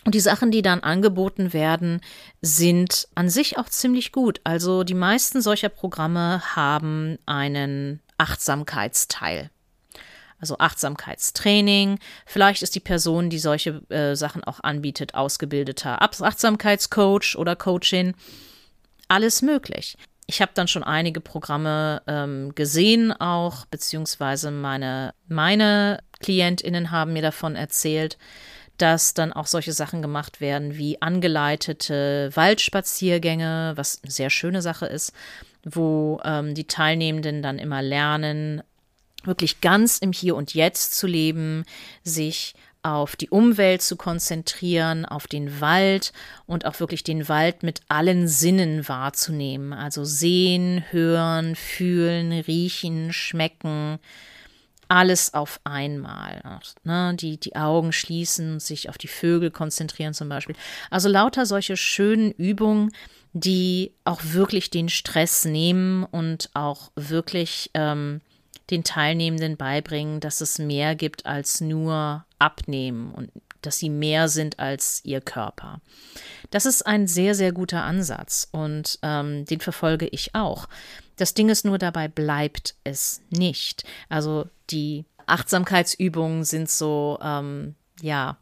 Und 0.05 0.13
die 0.13 0.19
Sachen, 0.19 0.51
die 0.51 0.61
dann 0.61 0.81
angeboten 0.81 1.51
werden, 1.51 1.99
sind 2.41 3.07
an 3.15 3.27
sich 3.27 3.57
auch 3.57 3.69
ziemlich 3.69 4.11
gut. 4.11 4.39
Also 4.43 4.83
die 4.83 4.93
meisten 4.93 5.41
solcher 5.41 5.69
Programme 5.69 6.43
haben 6.55 7.17
einen 7.25 8.01
Achtsamkeitsteil. 8.19 9.49
Also 10.39 10.59
Achtsamkeitstraining. 10.59 11.97
Vielleicht 12.27 12.61
ist 12.61 12.75
die 12.75 12.81
Person, 12.81 13.31
die 13.31 13.39
solche 13.39 13.81
äh, 13.89 14.15
Sachen 14.15 14.43
auch 14.43 14.59
anbietet, 14.59 15.15
ausgebildeter 15.15 15.99
Achtsamkeitscoach 16.01 17.35
oder 17.35 17.55
Coachin. 17.55 18.13
Alles 19.07 19.41
möglich. 19.41 19.97
Ich 20.27 20.39
habe 20.41 20.51
dann 20.53 20.67
schon 20.67 20.83
einige 20.83 21.19
Programme 21.19 22.03
ähm, 22.05 22.53
gesehen, 22.53 23.11
auch 23.11 23.65
beziehungsweise 23.65 24.51
meine, 24.51 25.15
meine 25.27 26.03
KlientInnen 26.19 26.91
haben 26.91 27.13
mir 27.13 27.21
davon 27.23 27.55
erzählt 27.55 28.17
dass 28.77 29.13
dann 29.13 29.33
auch 29.33 29.47
solche 29.47 29.73
Sachen 29.73 30.01
gemacht 30.01 30.41
werden 30.41 30.77
wie 30.77 31.01
angeleitete 31.01 32.29
Waldspaziergänge, 32.33 33.73
was 33.75 34.01
eine 34.03 34.11
sehr 34.11 34.29
schöne 34.29 34.61
Sache 34.61 34.85
ist, 34.85 35.13
wo 35.63 36.19
ähm, 36.23 36.53
die 36.53 36.67
Teilnehmenden 36.67 37.41
dann 37.41 37.59
immer 37.59 37.81
lernen, 37.81 38.61
wirklich 39.23 39.61
ganz 39.61 39.97
im 39.97 40.11
Hier 40.11 40.35
und 40.35 40.53
Jetzt 40.53 40.95
zu 40.95 41.07
leben, 41.07 41.65
sich 42.03 42.53
auf 42.85 43.15
die 43.15 43.29
Umwelt 43.29 43.81
zu 43.81 43.95
konzentrieren, 43.95 45.05
auf 45.05 45.25
den 45.25 45.59
Wald 45.59 46.13
und 46.45 46.65
auch 46.65 46.79
wirklich 46.79 47.03
den 47.03 47.27
Wald 47.27 47.63
mit 47.63 47.81
allen 47.87 48.27
Sinnen 48.27 48.87
wahrzunehmen. 48.87 49.73
Also 49.73 50.03
sehen, 50.03 50.83
hören, 50.91 51.55
fühlen, 51.55 52.31
riechen, 52.31 53.11
schmecken, 53.11 53.97
alles 54.87 55.33
auf 55.33 55.59
einmal. 55.63 56.61
Ne? 56.83 57.15
Die, 57.15 57.37
die 57.39 57.55
Augen 57.55 57.91
schließen, 57.91 58.59
sich 58.59 58.89
auf 58.89 58.97
die 58.97 59.07
Vögel 59.07 59.51
konzentrieren 59.51 60.13
zum 60.13 60.29
Beispiel. 60.29 60.55
Also 60.89 61.09
lauter 61.09 61.45
solche 61.45 61.77
schönen 61.77 62.31
Übungen, 62.31 62.91
die 63.33 63.91
auch 64.05 64.21
wirklich 64.23 64.69
den 64.69 64.89
Stress 64.89 65.45
nehmen 65.45 66.03
und 66.03 66.49
auch 66.53 66.91
wirklich 66.95 67.69
ähm, 67.73 68.21
den 68.69 68.83
Teilnehmenden 68.83 69.57
beibringen, 69.57 70.19
dass 70.19 70.41
es 70.41 70.57
mehr 70.57 70.95
gibt 70.95 71.25
als 71.25 71.61
nur 71.61 72.25
abnehmen 72.39 73.13
und 73.13 73.29
dass 73.65 73.77
sie 73.77 73.89
mehr 73.89 74.27
sind 74.27 74.59
als 74.59 75.01
ihr 75.03 75.21
Körper. 75.21 75.81
Das 76.51 76.65
ist 76.65 76.85
ein 76.85 77.07
sehr, 77.07 77.35
sehr 77.35 77.51
guter 77.51 77.83
Ansatz 77.83 78.47
und 78.51 78.99
ähm, 79.01 79.45
den 79.45 79.59
verfolge 79.59 80.07
ich 80.07 80.35
auch. 80.35 80.67
Das 81.17 81.33
Ding 81.33 81.49
ist 81.49 81.65
nur, 81.65 81.77
dabei 81.77 82.07
bleibt 82.07 82.75
es 82.83 83.21
nicht. 83.29 83.83
Also 84.09 84.47
die 84.69 85.05
Achtsamkeitsübungen 85.27 86.43
sind 86.43 86.69
so, 86.69 87.17
ähm, 87.21 87.75
ja, 88.01 88.37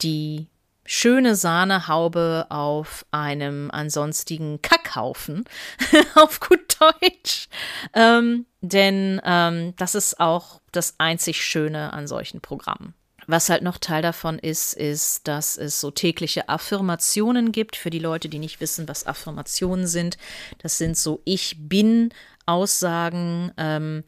die 0.00 0.46
schöne 0.84 1.34
Sahnehaube 1.34 2.46
auf 2.48 3.04
einem 3.10 3.70
ansonstigen 3.70 4.62
Kackhaufen, 4.62 5.44
auf 6.14 6.40
gut 6.40 6.76
Deutsch. 6.80 7.48
Ähm, 7.92 8.46
denn 8.62 9.20
ähm, 9.24 9.74
das 9.76 9.94
ist 9.94 10.18
auch 10.18 10.60
das 10.72 10.94
einzig 10.98 11.44
Schöne 11.44 11.92
an 11.92 12.06
solchen 12.06 12.40
Programmen. 12.40 12.94
Was 13.30 13.50
halt 13.50 13.62
noch 13.62 13.76
Teil 13.76 14.00
davon 14.00 14.38
ist, 14.38 14.72
ist, 14.72 15.28
dass 15.28 15.58
es 15.58 15.82
so 15.82 15.90
tägliche 15.90 16.48
Affirmationen 16.48 17.52
gibt 17.52 17.76
für 17.76 17.90
die 17.90 17.98
Leute, 17.98 18.30
die 18.30 18.38
nicht 18.38 18.58
wissen, 18.62 18.88
was 18.88 19.06
Affirmationen 19.06 19.86
sind. 19.86 20.16
Das 20.62 20.78
sind 20.78 20.96
so 20.96 21.20
Ich 21.26 21.54
bin 21.58 22.08
Aussagen, 22.46 23.52
ähm, 23.58 24.02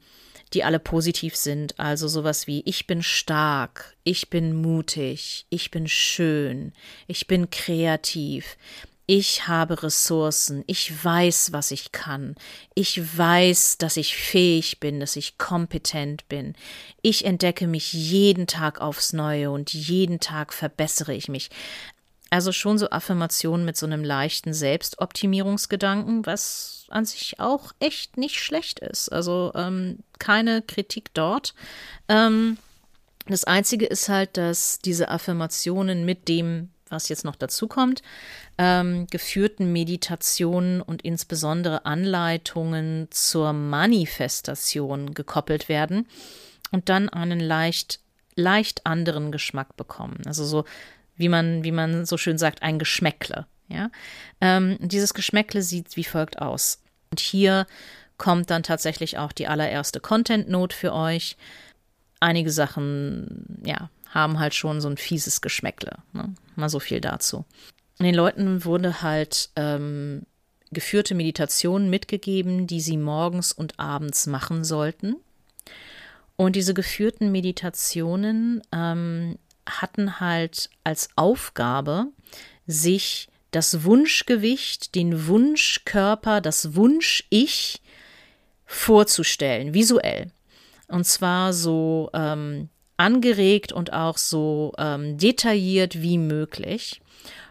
die 0.55 0.65
alle 0.65 0.79
positiv 0.79 1.37
sind. 1.37 1.79
Also 1.79 2.09
sowas 2.09 2.47
wie 2.47 2.63
ich 2.65 2.87
bin 2.87 3.03
stark, 3.03 3.95
ich 4.05 4.31
bin 4.31 4.55
mutig, 4.55 5.45
ich 5.51 5.71
bin 5.71 5.87
schön, 5.87 6.73
ich 7.07 7.27
bin 7.27 7.51
kreativ, 7.51 8.57
ich 9.13 9.49
habe 9.49 9.83
Ressourcen, 9.83 10.63
ich 10.69 11.05
weiß, 11.05 11.53
was 11.53 11.73
ich 11.73 11.91
kann, 11.91 12.37
ich 12.77 13.19
weiß, 13.19 13.79
dass 13.79 13.97
ich 13.97 14.15
fähig 14.15 14.79
bin, 14.79 15.01
dass 15.01 15.17
ich 15.17 15.37
kompetent 15.37 16.29
bin, 16.29 16.55
ich 17.03 17.25
entdecke 17.25 17.67
mich 17.67 17.93
jeden 17.93 18.47
Tag 18.47 18.81
aufs 18.81 19.13
Neue 19.13 19.51
und 19.51 19.73
jeden 19.75 20.21
Tag 20.21 20.53
verbessere 20.53 21.13
ich 21.13 21.29
mich. 21.29 21.51
Also 22.31 22.53
schon 22.53 22.79
so 22.79 22.91
Affirmationen 22.91 23.67
mit 23.67 23.77
so 23.77 23.85
einem 23.85 24.05
leichten 24.05 24.55
Selbstoptimierungsgedanken, 24.55 26.25
was 26.25 26.87
an 26.91 27.05
sich 27.05 27.41
auch 27.41 27.73
echt 27.81 28.17
nicht 28.17 28.39
schlecht 28.39 28.79
ist. 28.79 29.09
Also 29.09 29.51
ähm, 29.57 30.05
keine 30.21 30.63
Kritik 30.63 31.13
dort. 31.15 31.55
Ähm, 32.09 32.59
das 33.27 33.43
Einzige 33.43 33.87
ist 33.87 34.09
halt, 34.09 34.37
dass 34.37 34.79
diese 34.79 35.09
Affirmationen 35.09 36.05
mit 36.05 36.29
dem 36.29 36.71
was 36.91 37.09
jetzt 37.09 37.25
noch 37.25 37.37
dazu 37.37 37.69
kommt, 37.69 38.03
ähm, 38.59 39.07
geführten 39.07 39.73
Meditationen 39.73 40.83
und 40.83 41.03
insbesondere 41.03 41.87
Anleitungen 41.87 43.09
zur 43.11 43.53
Manifestation 43.53 45.15
gekoppelt 45.15 45.69
werden 45.69 46.07
und 46.71 46.89
dann 46.89 47.09
einen 47.09 47.41
leicht, 47.41 48.01
leicht 48.35 48.87
anderen 48.87 49.33
Geschmack 49.33 49.77
bekommen. 49.77 50.19
Also 50.27 50.45
so, 50.45 50.65
wie 51.17 51.29
man, 51.29 51.65
wie 51.65 51.73
man 51.73 52.07
so 52.07 52.17
schön 52.17 52.39
sagt, 52.39 52.63
ein 52.63 52.79
Geschmäckle. 52.79 53.47
Ja? 53.69 53.91
Ähm, 54.41 54.77
dieses 54.81 55.15
Geschmäckle 55.15 55.63
sieht 55.63 55.97
wie 55.97 56.05
folgt 56.05 56.41
aus. 56.41 56.83
Und 57.11 57.21
hier 57.21 57.67
kommt 58.19 58.51
dann 58.51 58.63
tatsächlich 58.63 59.19
auch 59.19 59.33
die 59.33 59.49
allererste 59.49 59.99
Content-Note 59.99 60.77
für 60.77 60.93
euch. 60.93 61.37
Einige 62.21 62.51
Sachen, 62.51 63.63
ja, 63.65 63.91
haben 64.11 64.39
halt 64.39 64.55
schon 64.55 64.81
so 64.81 64.89
ein 64.89 64.97
fieses 64.97 65.41
Geschmäckle. 65.41 65.99
Ne? 66.13 66.35
Mal 66.57 66.69
so 66.69 66.81
viel 66.81 67.01
dazu. 67.01 67.45
Und 67.99 68.05
den 68.05 68.15
Leuten 68.15 68.65
wurde 68.65 69.03
halt 69.03 69.51
ähm, 69.57 70.23
geführte 70.73 71.15
Meditationen 71.15 71.91
mitgegeben, 71.91 72.67
die 72.67 72.81
sie 72.81 72.97
morgens 72.97 73.53
und 73.53 73.79
abends 73.79 74.27
machen 74.27 74.65
sollten. 74.65 75.17
Und 76.37 76.57
diese 76.57 76.75
geführten 76.75 77.33
Meditationen 77.33 78.63
ähm, 78.73 79.39
hatten 79.67 80.21
halt 80.21 80.71
als 80.85 81.11
Aufgabe, 81.17 82.07
sich 82.67 83.29
das 83.51 83.85
Wunschgewicht, 83.85 84.95
den 84.95 85.27
Wunschkörper, 85.27 86.41
das 86.41 86.75
Wunsch-Ich 86.75 87.83
vorzustellen, 88.65 89.75
visuell. 89.75 90.31
Und 90.89 91.05
zwar 91.05 91.53
so 91.53 92.11
ähm, 92.15 92.69
angeregt 93.01 93.73
und 93.73 93.93
auch 93.93 94.19
so 94.19 94.73
ähm, 94.79 95.17
detailliert 95.17 96.03
wie 96.03 96.19
möglich. 96.19 97.01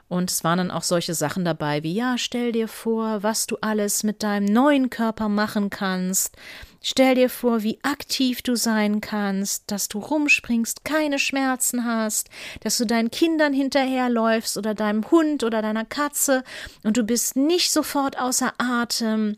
Und 0.08 0.32
es 0.32 0.44
waren 0.44 0.58
dann 0.58 0.72
auch 0.72 0.84
solche 0.84 1.14
Sachen 1.14 1.46
dabei 1.46 1.84
wie, 1.84 1.94
ja, 1.94 2.18
stell 2.18 2.52
dir 2.52 2.68
vor, 2.68 3.22
was 3.22 3.46
du 3.46 3.58
alles 3.62 4.04
mit 4.04 4.24
deinem 4.24 4.46
neuen 4.46 4.90
Körper 4.90 5.30
machen 5.30 5.70
kannst. 5.70 6.36
Stell 6.82 7.16
dir 7.16 7.30
vor, 7.30 7.62
wie 7.62 7.80
aktiv 7.84 8.42
du 8.42 8.56
sein 8.56 9.02
kannst, 9.02 9.70
dass 9.70 9.88
du 9.88 10.00
rumspringst, 10.00 10.86
keine 10.86 11.20
Schmerzen 11.20 11.84
hast, 11.84 12.30
dass 12.62 12.78
du 12.78 12.86
deinen 12.86 13.12
Kindern 13.12 13.54
hinterherläufst 13.54 14.58
oder 14.58 14.74
deinem 14.74 15.10
Hund 15.12 15.44
oder 15.44 15.62
deiner 15.62 15.86
Katze 15.86 16.44
und 16.84 16.96
du 16.96 17.04
bist 17.04 17.36
nicht 17.36 17.72
sofort 17.72 18.20
außer 18.20 18.54
Atem 18.58 19.38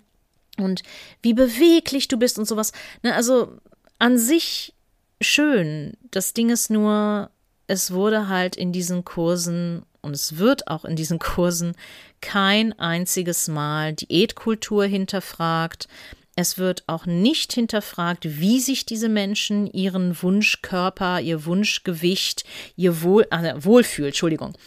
und 0.57 0.83
wie 1.21 1.33
beweglich 1.33 2.07
du 2.07 2.17
bist 2.17 2.37
und 2.37 2.45
sowas. 2.45 2.71
Ne, 3.01 3.13
also 3.13 3.57
an 3.97 4.17
sich 4.17 4.73
schön. 5.21 5.93
Das 6.11 6.33
Ding 6.33 6.49
ist 6.49 6.69
nur, 6.69 7.29
es 7.67 7.91
wurde 7.91 8.27
halt 8.27 8.55
in 8.55 8.71
diesen 8.71 9.05
Kursen 9.05 9.83
und 10.01 10.13
es 10.13 10.37
wird 10.37 10.67
auch 10.67 10.85
in 10.85 10.95
diesen 10.95 11.19
Kursen 11.19 11.75
kein 12.21 12.77
einziges 12.77 13.47
Mal 13.47 13.93
Diätkultur 13.93 14.85
hinterfragt. 14.85 15.87
Es 16.35 16.57
wird 16.57 16.83
auch 16.87 17.05
nicht 17.05 17.53
hinterfragt, 17.53 18.39
wie 18.39 18.59
sich 18.59 18.85
diese 18.85 19.09
Menschen 19.09 19.67
ihren 19.67 20.21
Wunschkörper, 20.21 21.19
ihr 21.19 21.45
Wunschgewicht, 21.45 22.45
ihr 22.75 23.01
Wohl, 23.01 23.27
äh, 23.31 23.53
Wohlfühl, 23.57 24.07
Entschuldigung, 24.07 24.57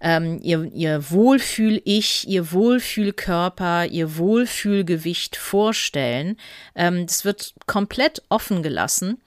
ähm, 0.00 0.38
ihr, 0.40 0.70
ihr 0.72 1.10
Wohlfühl-Ich, 1.10 2.28
ihr 2.28 2.52
Wohlfühlkörper, 2.52 3.86
ihr 3.86 4.16
Wohlfühlgewicht 4.16 5.36
vorstellen. 5.36 6.36
Ähm, 6.74 7.06
das 7.06 7.24
wird 7.24 7.54
komplett 7.66 8.22
offen 8.28 8.62
gelassen 8.62 9.20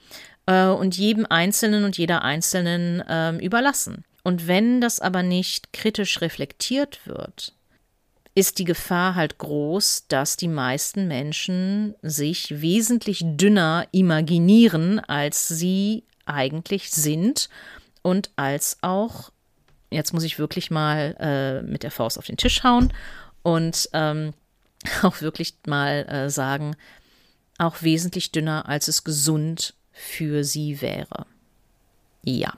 äh, 0.46 0.66
und 0.66 0.96
jedem 0.96 1.26
Einzelnen 1.26 1.84
und 1.84 1.98
jeder 1.98 2.22
Einzelnen 2.22 3.02
ähm, 3.08 3.38
überlassen. 3.38 4.04
Und 4.22 4.46
wenn 4.46 4.80
das 4.80 5.00
aber 5.00 5.22
nicht 5.22 5.72
kritisch 5.72 6.20
reflektiert 6.20 7.00
wird, 7.06 7.54
ist 8.34 8.58
die 8.58 8.64
Gefahr 8.64 9.14
halt 9.14 9.38
groß, 9.38 10.06
dass 10.08 10.36
die 10.36 10.48
meisten 10.48 11.06
Menschen 11.06 11.94
sich 12.02 12.60
wesentlich 12.60 13.22
dünner 13.22 13.86
imaginieren, 13.92 14.98
als 14.98 15.46
sie 15.46 16.04
eigentlich 16.26 16.90
sind 16.90 17.48
und 18.02 18.30
als 18.36 18.78
auch, 18.80 19.30
jetzt 19.90 20.12
muss 20.12 20.24
ich 20.24 20.38
wirklich 20.38 20.70
mal 20.70 21.16
äh, 21.20 21.62
mit 21.62 21.84
der 21.84 21.92
Faust 21.92 22.18
auf 22.18 22.26
den 22.26 22.36
Tisch 22.36 22.64
hauen 22.64 22.92
und 23.42 23.88
ähm, 23.92 24.32
auch 25.02 25.20
wirklich 25.20 25.54
mal 25.66 26.06
äh, 26.08 26.30
sagen, 26.30 26.76
auch 27.58 27.82
wesentlich 27.82 28.32
dünner, 28.32 28.68
als 28.68 28.88
es 28.88 29.04
gesund 29.04 29.74
für 29.94 30.44
sie 30.44 30.82
wäre. 30.82 31.26
Ja. 32.22 32.52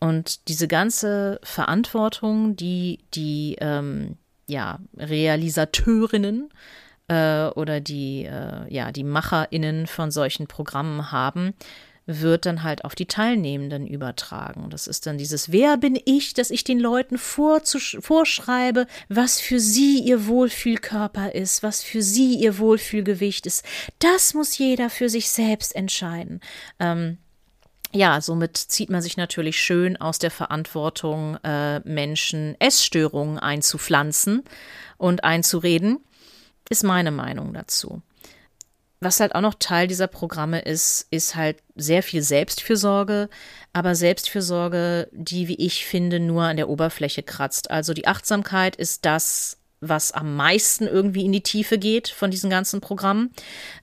Und 0.00 0.48
diese 0.48 0.66
ganze 0.66 1.38
Verantwortung, 1.42 2.56
die 2.56 3.00
die 3.14 3.56
ähm, 3.60 4.16
ja, 4.46 4.78
Realisateurinnen 4.96 6.50
äh, 7.08 7.46
oder 7.46 7.80
die, 7.80 8.24
äh, 8.24 8.72
ja, 8.72 8.92
die 8.92 9.04
MacherInnen 9.04 9.86
von 9.86 10.10
solchen 10.10 10.46
Programmen 10.46 11.12
haben, 11.12 11.54
wird 12.06 12.46
dann 12.46 12.62
halt 12.62 12.84
auf 12.84 12.94
die 12.94 13.06
Teilnehmenden 13.06 13.86
übertragen. 13.86 14.70
Das 14.70 14.86
ist 14.86 15.06
dann 15.06 15.18
dieses, 15.18 15.52
wer 15.52 15.76
bin 15.76 15.98
ich, 16.04 16.34
dass 16.34 16.50
ich 16.50 16.64
den 16.64 16.80
Leuten 16.80 17.16
vorschreibe, 17.18 18.86
was 19.08 19.40
für 19.40 19.60
sie 19.60 20.00
ihr 20.00 20.26
Wohlfühlkörper 20.26 21.34
ist, 21.34 21.62
was 21.62 21.82
für 21.82 22.02
sie 22.02 22.34
ihr 22.34 22.58
Wohlfühlgewicht 22.58 23.46
ist. 23.46 23.64
Das 23.98 24.34
muss 24.34 24.58
jeder 24.58 24.90
für 24.90 25.08
sich 25.08 25.30
selbst 25.30 25.76
entscheiden. 25.76 26.40
Ähm, 26.80 27.18
ja, 27.94 28.20
somit 28.20 28.56
zieht 28.56 28.90
man 28.90 29.02
sich 29.02 29.16
natürlich 29.16 29.60
schön 29.60 29.98
aus 29.98 30.18
der 30.18 30.30
Verantwortung, 30.30 31.36
äh, 31.44 31.80
Menschen 31.80 32.56
Essstörungen 32.58 33.38
einzupflanzen 33.38 34.42
und 34.96 35.24
einzureden, 35.24 36.00
ist 36.70 36.84
meine 36.84 37.10
Meinung 37.10 37.52
dazu. 37.52 38.02
Was 39.02 39.18
halt 39.18 39.34
auch 39.34 39.40
noch 39.40 39.54
Teil 39.54 39.88
dieser 39.88 40.06
Programme 40.06 40.60
ist, 40.60 41.08
ist 41.10 41.34
halt 41.34 41.56
sehr 41.74 42.04
viel 42.04 42.22
Selbstfürsorge, 42.22 43.28
aber 43.72 43.96
Selbstfürsorge, 43.96 45.08
die, 45.10 45.48
wie 45.48 45.56
ich 45.56 45.84
finde, 45.84 46.20
nur 46.20 46.44
an 46.44 46.56
der 46.56 46.68
Oberfläche 46.68 47.24
kratzt. 47.24 47.68
Also 47.68 47.94
die 47.94 48.06
Achtsamkeit 48.06 48.76
ist 48.76 49.04
das, 49.04 49.58
was 49.82 50.12
am 50.12 50.36
meisten 50.36 50.86
irgendwie 50.86 51.24
in 51.24 51.32
die 51.32 51.42
Tiefe 51.42 51.76
geht 51.76 52.08
von 52.08 52.30
diesen 52.30 52.48
ganzen 52.48 52.80
Programmen. 52.80 53.32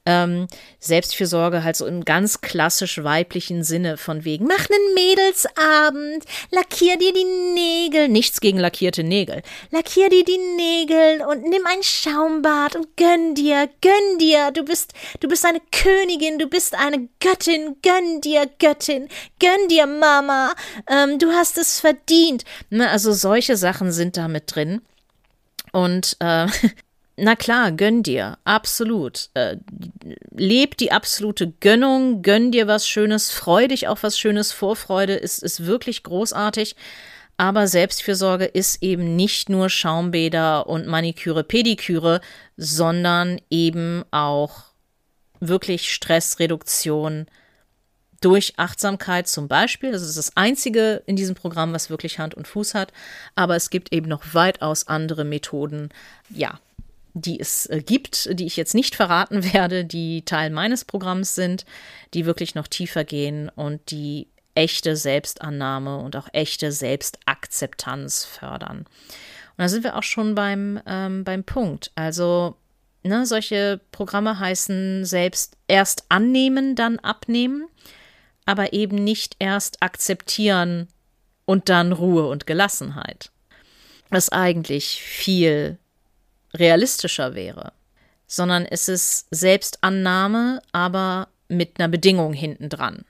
Ähm, 0.06 0.48
Selbstfürsorge 0.80 1.64
halt 1.64 1.76
so 1.76 1.86
im 1.86 2.06
ganz 2.06 2.42
klassisch 2.42 3.04
weiblichen 3.04 3.64
Sinne 3.64 3.98
von 3.98 4.24
wegen, 4.24 4.46
mach 4.46 4.66
einen 4.70 4.94
Mädelsabend, 4.96 6.24
lackier 6.52 6.98
dir 6.98 7.14
die 7.14 7.26
Nägel, 7.54 8.08
nichts 8.08 8.40
gegen 8.40 8.60
lackierte 8.60 9.04
Nägel, 9.04 9.44
lackier 9.72 10.10
dir 10.10 10.24
die 10.24 10.40
Nägel 10.56 11.22
und 11.30 11.44
nimm 11.44 11.66
ein 11.66 11.84
Schaumbad 11.84 12.78
und 12.78 12.96
gönn 12.96 13.36
dir, 13.36 13.70
gönn 13.82 14.20
dir, 14.20 14.52
du 14.52 14.64
bist, 14.64 14.94
du 15.20 15.28
bist 15.28 15.46
eine 15.46 15.60
Königin, 15.72 16.40
du 16.40 16.48
bist 16.48 16.76
eine 16.76 17.10
Göttin, 17.20 17.76
gönn 17.82 18.22
dir, 18.22 18.50
Göttin, 18.60 19.10
gönn 19.40 19.68
dir, 19.68 19.86
Mama, 19.86 20.54
ähm, 20.90 21.20
du 21.20 21.32
hast 21.34 21.58
es 21.58 21.82
verdient. 21.82 22.46
Ne, 22.70 22.90
also 22.90 23.12
solche 23.12 23.58
Sachen 23.58 23.92
sind 23.92 24.16
da 24.16 24.30
mit 24.30 24.56
drin. 24.56 24.82
Und 25.72 26.18
äh, 26.20 26.48
na 27.18 27.36
klar, 27.36 27.72
gönn 27.72 28.04
dir, 28.04 28.38
absolut. 28.44 29.30
Äh, 29.34 29.58
leb 30.32 30.78
die 30.78 30.92
absolute 30.92 31.54
Gönnung, 31.60 32.22
gönn 32.22 32.52
dir 32.52 32.68
was 32.68 32.88
Schönes, 32.88 33.32
freu 33.32 33.68
dich 33.68 33.88
auf 33.88 34.04
was 34.04 34.18
Schönes. 34.18 34.52
Vorfreude 34.52 35.14
ist, 35.14 35.44
ist 35.44 35.66
wirklich 35.66 36.04
großartig. 36.04 36.76
Aber 37.38 37.68
Selbstfürsorge 37.68 38.46
ist 38.46 38.84
eben 38.84 39.16
nicht 39.16 39.48
nur 39.48 39.70
Schaumbäder 39.70 40.68
und 40.68 40.88
Maniküre, 40.88 41.46
Pediküre, 41.46 42.20
sondern 42.58 43.40
eben 43.50 44.04
auch 44.12 44.64
wirklich 45.40 45.90
Stressreduktion, 45.94 47.28
durch 48.20 48.54
Achtsamkeit 48.58 49.28
zum 49.28 49.48
Beispiel. 49.48 49.92
Das 49.92 50.02
ist 50.02 50.18
das 50.18 50.36
einzige 50.36 51.04
in 51.06 51.16
diesem 51.16 51.36
Programm, 51.36 51.74
was 51.74 51.90
wirklich 51.90 52.20
Hand 52.20 52.36
und 52.36 52.48
Fuß 52.48 52.74
hat. 52.74 52.92
Aber 53.36 53.56
es 53.56 53.70
gibt 53.70 53.94
eben 53.94 54.08
noch 54.08 54.34
weitaus 54.34 54.88
andere 54.88 55.24
Methoden, 55.24 55.90
ja, 56.30 56.60
die 57.14 57.40
es 57.40 57.66
äh, 57.68 57.82
gibt, 57.82 58.30
die 58.40 58.46
ich 58.46 58.58
jetzt 58.58 58.76
nicht 58.76 58.96
verraten 58.96 59.44
werde, 59.54 59.86
die 59.86 60.24
Teil 60.24 60.50
meines 60.50 60.86
Programms 60.86 61.36
sind, 61.36 61.66
die 62.14 62.26
wirklich 62.26 62.56
noch 62.56 62.68
tiefer 62.68 63.04
gehen 63.04 63.50
und 63.50 63.92
die 63.92 64.28
echte 64.56 64.96
Selbstannahme 64.96 65.98
und 66.00 66.16
auch 66.16 66.28
echte 66.34 66.72
Selbstakzeptanz 66.72 68.26
fördern. 68.26 68.80
Und 68.80 69.58
da 69.58 69.70
sind 69.70 69.84
wir 69.84 69.96
auch 69.96 70.04
schon 70.04 70.36
beim, 70.36 70.82
ähm, 70.86 71.24
beim 71.24 71.44
Punkt. 71.44 71.92
Also, 71.96 72.56
ne, 73.04 73.26
solche 73.26 73.80
Programme 73.92 74.40
heißen 74.40 75.06
selbst 75.06 75.56
erst 75.68 76.06
annehmen, 76.10 76.76
dann 76.76 77.00
abnehmen 77.00 77.68
aber 78.50 78.74
eben 78.74 78.96
nicht 78.96 79.36
erst 79.38 79.84
akzeptieren 79.84 80.88
und 81.46 81.70
dann 81.70 81.92
Ruhe 81.92 82.28
und 82.28 82.48
Gelassenheit. 82.48 83.30
Was 84.10 84.30
eigentlich 84.30 85.04
viel 85.04 85.78
realistischer 86.56 87.36
wäre, 87.36 87.74
sondern 88.26 88.66
es 88.66 88.90
ist 88.90 89.28
Selbstannahme, 89.30 90.64
aber 90.72 91.28
mit 91.48 91.80
einer 91.80 91.90
Bedingung 91.90 92.34
hintendran. 92.34 93.06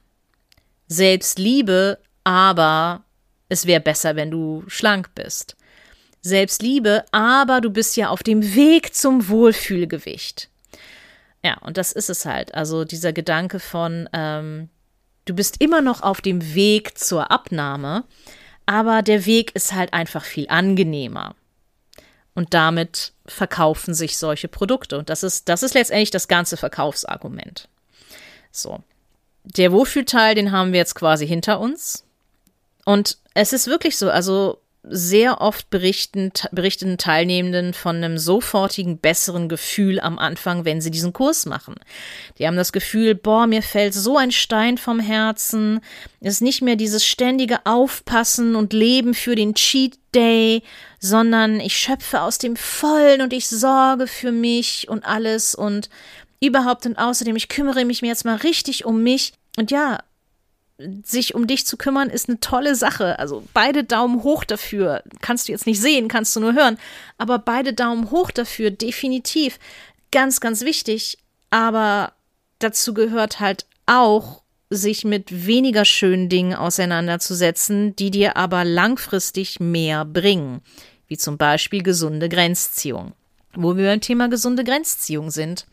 Selbstliebe, 0.89 1.99
aber 2.25 3.05
es 3.47 3.65
wäre 3.65 3.79
besser, 3.79 4.17
wenn 4.17 4.31
du 4.31 4.65
schlank 4.67 5.15
bist. 5.15 5.55
Selbstliebe, 6.19 7.05
aber 7.11 7.61
du 7.61 7.69
bist 7.69 7.95
ja 7.95 8.09
auf 8.09 8.23
dem 8.23 8.55
Weg 8.55 8.93
zum 8.93 9.29
Wohlfühlgewicht. 9.29 10.49
Ja, 11.45 11.57
und 11.59 11.77
das 11.77 11.93
ist 11.93 12.09
es 12.09 12.25
halt. 12.25 12.53
Also 12.55 12.83
dieser 12.83 13.13
Gedanke 13.13 13.61
von, 13.61 14.09
ähm, 14.11 14.67
Du 15.25 15.33
bist 15.33 15.61
immer 15.61 15.81
noch 15.81 16.01
auf 16.01 16.21
dem 16.21 16.55
Weg 16.55 16.97
zur 16.97 17.31
Abnahme, 17.31 18.03
aber 18.65 19.01
der 19.01 19.25
Weg 19.25 19.55
ist 19.55 19.73
halt 19.73 19.93
einfach 19.93 20.23
viel 20.23 20.47
angenehmer. 20.49 21.35
Und 22.35 22.53
damit 22.53 23.13
verkaufen 23.25 23.93
sich 23.93 24.17
solche 24.17 24.47
Produkte. 24.47 24.97
Und 24.97 25.09
das 25.09 25.23
ist, 25.23 25.49
das 25.49 25.63
ist 25.63 25.73
letztendlich 25.73 26.11
das 26.11 26.27
ganze 26.27 26.57
Verkaufsargument. 26.57 27.67
So. 28.51 28.83
Der 29.43 29.71
Wohlfühlteil, 29.71 30.35
den 30.35 30.51
haben 30.51 30.71
wir 30.71 30.79
jetzt 30.79 30.95
quasi 30.95 31.27
hinter 31.27 31.59
uns. 31.59 32.05
Und 32.85 33.17
es 33.33 33.53
ist 33.53 33.67
wirklich 33.67 33.97
so, 33.97 34.09
also 34.09 34.59
sehr 34.83 35.41
oft 35.41 35.69
berichten, 35.69 36.31
berichten 36.51 36.97
Teilnehmenden 36.97 37.73
von 37.73 37.97
einem 37.97 38.17
sofortigen 38.17 38.97
besseren 38.97 39.49
Gefühl 39.49 39.99
am 39.99 40.17
Anfang, 40.17 40.63
wenn 40.63 40.79
sie 40.79 40.89
diesen 40.89 41.11
Kurs 41.11 41.45
machen. 41.45 41.75
Die 42.37 42.47
haben 42.47 42.55
das 42.55 42.71
Gefühl, 42.71 43.13
boah, 43.13 43.45
mir 43.45 43.61
fällt 43.61 43.93
so 43.93 44.17
ein 44.17 44.31
Stein 44.31 44.77
vom 44.77 44.99
Herzen. 44.99 45.81
Es 46.21 46.35
ist 46.35 46.41
nicht 46.41 46.61
mehr 46.61 46.77
dieses 46.77 47.05
ständige 47.05 47.65
Aufpassen 47.65 48.55
und 48.55 48.71
Leben 48.71 49.13
für 49.13 49.35
den 49.35 49.53
Cheat 49.53 49.99
Day, 50.15 50.63
sondern 50.99 51.59
ich 51.59 51.77
schöpfe 51.77 52.21
aus 52.21 52.37
dem 52.37 52.55
Vollen 52.55 53.21
und 53.21 53.33
ich 53.33 53.47
sorge 53.47 54.07
für 54.07 54.31
mich 54.31 54.87
und 54.89 55.05
alles 55.05 55.53
und 55.55 55.89
überhaupt 56.41 56.85
und 56.85 56.97
außerdem, 56.97 57.35
ich 57.35 57.49
kümmere 57.49 57.85
mich 57.85 58.01
mir 58.01 58.07
jetzt 58.07 58.25
mal 58.25 58.37
richtig 58.37 58.85
um 58.85 59.03
mich. 59.03 59.33
Und 59.57 59.71
ja, 59.71 59.99
sich 61.03 61.35
um 61.35 61.45
dich 61.45 61.65
zu 61.65 61.77
kümmern, 61.77 62.09
ist 62.09 62.29
eine 62.29 62.39
tolle 62.39 62.75
Sache. 62.75 63.19
Also 63.19 63.43
beide 63.53 63.83
Daumen 63.83 64.23
hoch 64.23 64.43
dafür. 64.43 65.03
Kannst 65.21 65.47
du 65.47 65.51
jetzt 65.51 65.65
nicht 65.65 65.81
sehen, 65.81 66.07
kannst 66.07 66.35
du 66.35 66.39
nur 66.39 66.53
hören. 66.53 66.77
Aber 67.17 67.39
beide 67.39 67.73
Daumen 67.73 68.11
hoch 68.11 68.31
dafür, 68.31 68.71
definitiv. 68.71 69.59
Ganz, 70.11 70.39
ganz 70.39 70.61
wichtig. 70.61 71.17
Aber 71.49 72.13
dazu 72.59 72.93
gehört 72.93 73.39
halt 73.39 73.65
auch, 73.85 74.41
sich 74.71 75.03
mit 75.03 75.47
weniger 75.47 75.83
schönen 75.83 76.29
Dingen 76.29 76.53
auseinanderzusetzen, 76.53 77.95
die 77.95 78.11
dir 78.11 78.37
aber 78.37 78.63
langfristig 78.63 79.59
mehr 79.59 80.05
bringen. 80.05 80.61
Wie 81.07 81.17
zum 81.17 81.37
Beispiel 81.37 81.81
gesunde 81.81 82.29
Grenzziehung. 82.29 83.13
Wo 83.55 83.75
wir 83.75 83.85
beim 83.85 84.01
Thema 84.01 84.29
gesunde 84.29 84.63
Grenzziehung 84.63 85.31
sind. 85.31 85.65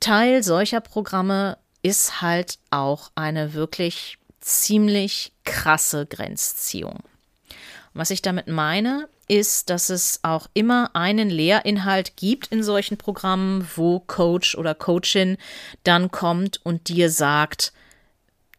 Teil 0.00 0.42
solcher 0.42 0.80
Programme 0.80 1.58
ist 1.82 2.20
halt 2.20 2.58
auch 2.70 3.10
eine 3.14 3.54
wirklich 3.54 4.18
ziemlich 4.40 5.32
krasse 5.44 6.06
Grenzziehung. 6.06 7.00
Was 7.94 8.10
ich 8.10 8.22
damit 8.22 8.48
meine, 8.48 9.08
ist, 9.28 9.70
dass 9.70 9.90
es 9.90 10.20
auch 10.22 10.48
immer 10.54 10.90
einen 10.94 11.28
Lehrinhalt 11.30 12.16
gibt 12.16 12.48
in 12.48 12.62
solchen 12.62 12.96
Programmen, 12.96 13.68
wo 13.76 14.00
Coach 14.00 14.56
oder 14.56 14.74
Coachin 14.74 15.36
dann 15.84 16.10
kommt 16.10 16.60
und 16.64 16.88
dir 16.88 17.10
sagt, 17.10 17.72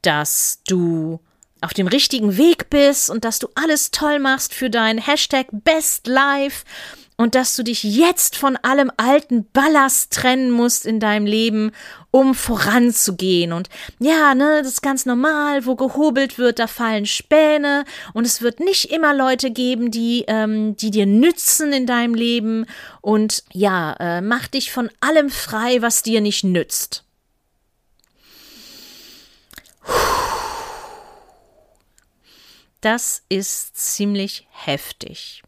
dass 0.01 0.61
du 0.67 1.19
auf 1.61 1.73
dem 1.73 1.87
richtigen 1.87 2.37
Weg 2.37 2.69
bist 2.69 3.09
und 3.09 3.25
dass 3.25 3.39
du 3.39 3.49
alles 3.55 3.91
toll 3.91 4.19
machst 4.19 4.53
für 4.53 4.69
dein 4.69 4.97
Hashtag 4.97 5.47
Best 5.51 6.07
Life 6.07 6.63
und 7.19 7.35
dass 7.35 7.53
du 7.57 7.63
dich 7.63 7.83
jetzt 7.83 8.37
von 8.37 8.55
allem 8.55 8.89
alten 8.95 9.45
Ballast 9.51 10.13
trennen 10.13 10.51
musst 10.51 10.85
in 10.85 11.01
deinem 11.01 11.25
Leben, 11.25 11.73
um 12.11 12.33
voranzugehen. 12.33 13.51
Und 13.51 13.67
ja, 13.99 14.33
ne, 14.33 14.61
das 14.63 14.75
ist 14.75 14.81
ganz 14.81 15.05
normal, 15.05 15.65
wo 15.65 15.75
gehobelt 15.75 16.37
wird, 16.37 16.59
da 16.59 16.67
fallen 16.67 17.05
Späne 17.05 17.83
und 18.13 18.25
es 18.25 18.41
wird 18.41 18.61
nicht 18.61 18.93
immer 18.93 19.13
Leute 19.13 19.51
geben, 19.51 19.91
die, 19.91 20.23
ähm, 20.29 20.77
die 20.77 20.91
dir 20.91 21.05
nützen 21.05 21.73
in 21.73 21.85
deinem 21.85 22.15
Leben. 22.15 22.65
Und 23.01 23.43
ja, 23.51 23.97
äh, 23.99 24.21
mach 24.21 24.47
dich 24.47 24.71
von 24.71 24.89
allem 25.01 25.29
frei, 25.29 25.81
was 25.81 26.03
dir 26.03 26.21
nicht 26.21 26.45
nützt. 26.45 27.03
Das 32.79 33.23
ist 33.27 33.75
ziemlich 33.75 34.47
heftig, 34.51 35.43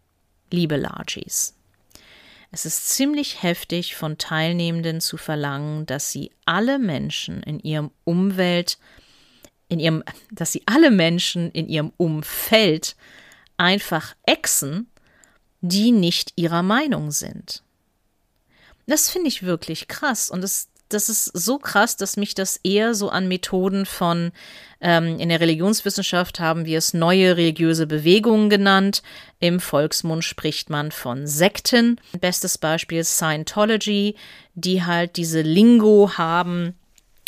liebe 0.49 0.75
Largies. 0.75 1.55
Es 2.51 2.65
ist 2.65 2.89
ziemlich 2.89 3.43
heftig 3.43 3.95
von 3.95 4.17
Teilnehmenden 4.17 4.99
zu 4.99 5.15
verlangen, 5.15 5.85
dass 5.85 6.11
sie 6.11 6.31
alle 6.45 6.79
Menschen 6.79 7.41
in 7.43 7.59
ihrem 7.59 7.91
Umwelt, 8.03 8.77
in 9.69 9.79
ihrem, 9.79 10.03
dass 10.31 10.51
sie 10.51 10.63
alle 10.65 10.91
Menschen 10.91 11.49
in 11.51 11.69
ihrem 11.69 11.93
Umfeld 11.95 12.97
einfach 13.55 14.15
exen, 14.25 14.89
die 15.61 15.91
nicht 15.91 16.33
ihrer 16.35 16.61
Meinung 16.61 17.11
sind. 17.11 17.63
Das 18.85 19.09
finde 19.09 19.29
ich 19.29 19.43
wirklich 19.43 19.87
krass 19.87 20.29
und 20.29 20.41
das 20.41 20.70
das 20.93 21.09
ist 21.09 21.25
so 21.25 21.57
krass, 21.57 21.97
dass 21.97 22.17
mich 22.17 22.35
das 22.35 22.59
eher 22.63 22.93
so 22.93 23.09
an 23.09 23.27
Methoden 23.27 23.85
von, 23.85 24.31
ähm, 24.79 25.19
in 25.19 25.29
der 25.29 25.39
Religionswissenschaft 25.39 26.39
haben 26.39 26.65
wir 26.65 26.77
es 26.77 26.93
neue 26.93 27.37
religiöse 27.37 27.87
Bewegungen 27.87 28.49
genannt. 28.49 29.01
Im 29.39 29.59
Volksmund 29.59 30.23
spricht 30.23 30.69
man 30.69 30.91
von 30.91 31.27
Sekten. 31.27 31.99
Bestes 32.19 32.57
Beispiel 32.57 33.03
Scientology, 33.03 34.15
die 34.55 34.83
halt 34.83 35.17
diese 35.17 35.41
Lingo 35.41 36.11
haben, 36.17 36.75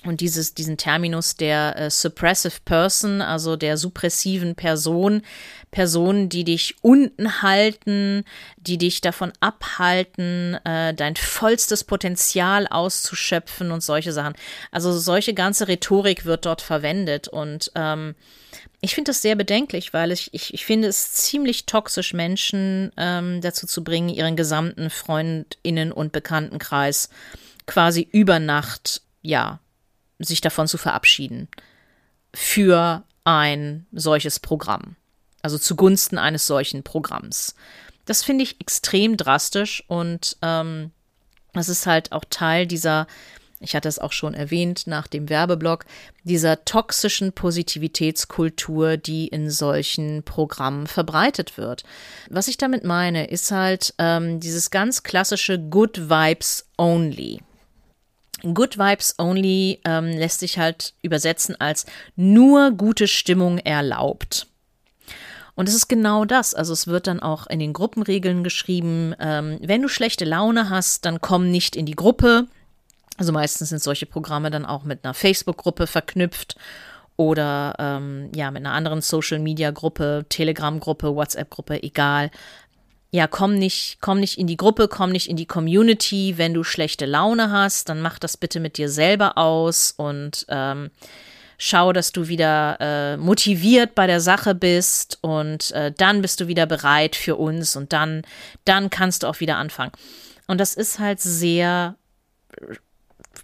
und 0.05 0.21
dieses, 0.21 0.53
diesen 0.53 0.77
Terminus 0.77 1.35
der 1.35 1.77
äh, 1.77 1.89
suppressive 1.89 2.59
person, 2.65 3.21
also 3.21 3.55
der 3.55 3.77
suppressiven 3.77 4.55
Person, 4.55 5.21
Personen, 5.71 6.29
die 6.29 6.43
dich 6.43 6.75
unten 6.81 7.41
halten, 7.41 8.23
die 8.57 8.77
dich 8.77 9.01
davon 9.01 9.33
abhalten, 9.39 10.55
äh, 10.65 10.93
dein 10.93 11.15
vollstes 11.15 11.83
Potenzial 11.83 12.67
auszuschöpfen 12.67 13.71
und 13.71 13.81
solche 13.81 14.13
Sachen. 14.13 14.35
Also 14.71 14.97
solche 14.97 15.33
ganze 15.33 15.67
Rhetorik 15.67 16.25
wird 16.25 16.45
dort 16.45 16.61
verwendet 16.61 17.27
und 17.27 17.71
ähm, 17.75 18.15
ich 18.81 18.95
finde 18.95 19.09
das 19.09 19.21
sehr 19.21 19.35
bedenklich, 19.35 19.93
weil 19.93 20.11
ich, 20.11 20.33
ich, 20.33 20.53
ich 20.53 20.65
finde 20.65 20.89
es 20.89 21.13
ziemlich 21.13 21.65
toxisch, 21.65 22.13
Menschen 22.13 22.91
ähm, 22.97 23.39
dazu 23.41 23.65
zu 23.65 23.83
bringen, 23.83 24.09
ihren 24.09 24.35
gesamten 24.35 24.89
Freundinnen- 24.89 25.93
und 25.93 26.11
Bekanntenkreis 26.11 27.09
quasi 27.65 28.07
über 28.11 28.39
Nacht, 28.39 29.01
ja, 29.21 29.59
sich 30.19 30.41
davon 30.41 30.67
zu 30.67 30.77
verabschieden 30.77 31.47
für 32.33 33.03
ein 33.23 33.85
solches 33.91 34.39
Programm. 34.39 34.95
Also 35.41 35.57
zugunsten 35.57 36.17
eines 36.17 36.47
solchen 36.47 36.83
Programms. 36.83 37.55
Das 38.05 38.23
finde 38.23 38.43
ich 38.43 38.59
extrem 38.59 39.17
drastisch 39.17 39.83
und 39.87 40.37
ähm, 40.41 40.91
das 41.53 41.69
ist 41.69 41.85
halt 41.85 42.11
auch 42.11 42.25
Teil 42.29 42.65
dieser, 42.65 43.07
ich 43.59 43.75
hatte 43.75 43.87
es 43.87 43.99
auch 43.99 44.11
schon 44.11 44.33
erwähnt 44.33 44.87
nach 44.87 45.07
dem 45.07 45.29
Werbeblock, 45.29 45.85
dieser 46.23 46.65
toxischen 46.65 47.31
Positivitätskultur, 47.33 48.97
die 48.97 49.27
in 49.27 49.49
solchen 49.49 50.23
Programmen 50.23 50.87
verbreitet 50.87 51.57
wird. 51.57 51.83
Was 52.29 52.47
ich 52.47 52.57
damit 52.57 52.83
meine, 52.83 53.27
ist 53.27 53.51
halt 53.51 53.93
ähm, 53.99 54.39
dieses 54.39 54.71
ganz 54.71 55.03
klassische 55.03 55.59
Good 55.59 56.09
Vibes 56.09 56.65
Only. 56.77 57.41
Good 58.43 58.77
Vibes 58.77 59.15
Only 59.17 59.79
ähm, 59.85 60.07
lässt 60.07 60.39
sich 60.39 60.57
halt 60.59 60.93
übersetzen 61.01 61.59
als 61.59 61.85
nur 62.15 62.71
gute 62.71 63.07
Stimmung 63.07 63.57
erlaubt. 63.57 64.47
Und 65.55 65.69
es 65.69 65.75
ist 65.75 65.87
genau 65.87 66.25
das. 66.25 66.53
Also 66.53 66.73
es 66.73 66.87
wird 66.87 67.07
dann 67.07 67.19
auch 67.19 67.47
in 67.47 67.59
den 67.59 67.73
Gruppenregeln 67.73 68.43
geschrieben, 68.43 69.15
ähm, 69.19 69.59
wenn 69.61 69.81
du 69.81 69.87
schlechte 69.87 70.25
Laune 70.25 70.69
hast, 70.69 71.05
dann 71.05 71.21
komm 71.21 71.51
nicht 71.51 71.75
in 71.75 71.85
die 71.85 71.95
Gruppe. 71.95 72.47
Also 73.17 73.31
meistens 73.31 73.69
sind 73.69 73.81
solche 73.81 74.07
Programme 74.07 74.49
dann 74.49 74.65
auch 74.65 74.83
mit 74.83 75.03
einer 75.03 75.13
Facebook-Gruppe 75.13 75.85
verknüpft 75.85 76.55
oder 77.15 77.75
ähm, 77.77 78.31
ja 78.35 78.49
mit 78.49 78.65
einer 78.65 78.73
anderen 78.73 79.01
Social-Media-Gruppe, 79.01 80.25
Telegram-Gruppe, 80.29 81.15
WhatsApp-Gruppe, 81.15 81.83
egal 81.83 82.31
ja, 83.13 83.27
komm 83.27 83.53
nicht, 83.59 83.99
komm 84.01 84.19
nicht 84.19 84.39
in 84.39 84.47
die 84.47 84.57
Gruppe, 84.57 84.87
komm 84.87 85.11
nicht 85.11 85.29
in 85.29 85.37
die 85.37 85.45
Community. 85.45 86.33
Wenn 86.37 86.55
du 86.55 86.63
schlechte 86.63 87.05
Laune 87.05 87.51
hast, 87.51 87.87
dann 87.89 88.01
mach 88.01 88.17
das 88.17 88.37
bitte 88.37 88.59
mit 88.59 88.77
dir 88.77 88.89
selber 88.89 89.37
aus 89.37 89.93
und 89.95 90.47
ähm, 90.49 90.89
schau, 91.59 91.93
dass 91.93 92.11
du 92.11 92.27
wieder 92.27 92.77
äh, 92.79 93.17
motiviert 93.17 93.93
bei 93.93 94.07
der 94.07 94.19
Sache 94.19 94.55
bist 94.55 95.19
und 95.21 95.69
äh, 95.73 95.91
dann 95.95 96.23
bist 96.23 96.39
du 96.39 96.47
wieder 96.47 96.65
bereit 96.65 97.15
für 97.15 97.35
uns 97.35 97.75
und 97.75 97.93
dann, 97.93 98.23
dann 98.65 98.89
kannst 98.89 99.21
du 99.21 99.27
auch 99.27 99.39
wieder 99.39 99.57
anfangen. 99.57 99.91
Und 100.47 100.59
das 100.59 100.73
ist 100.73 100.97
halt 100.97 101.21
sehr, 101.21 101.95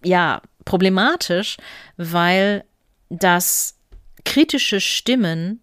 ja, 0.03 0.41
problematisch, 0.65 1.58
weil 1.95 2.63
das 3.10 3.77
kritische 4.25 4.82
Stimmen 4.82 5.62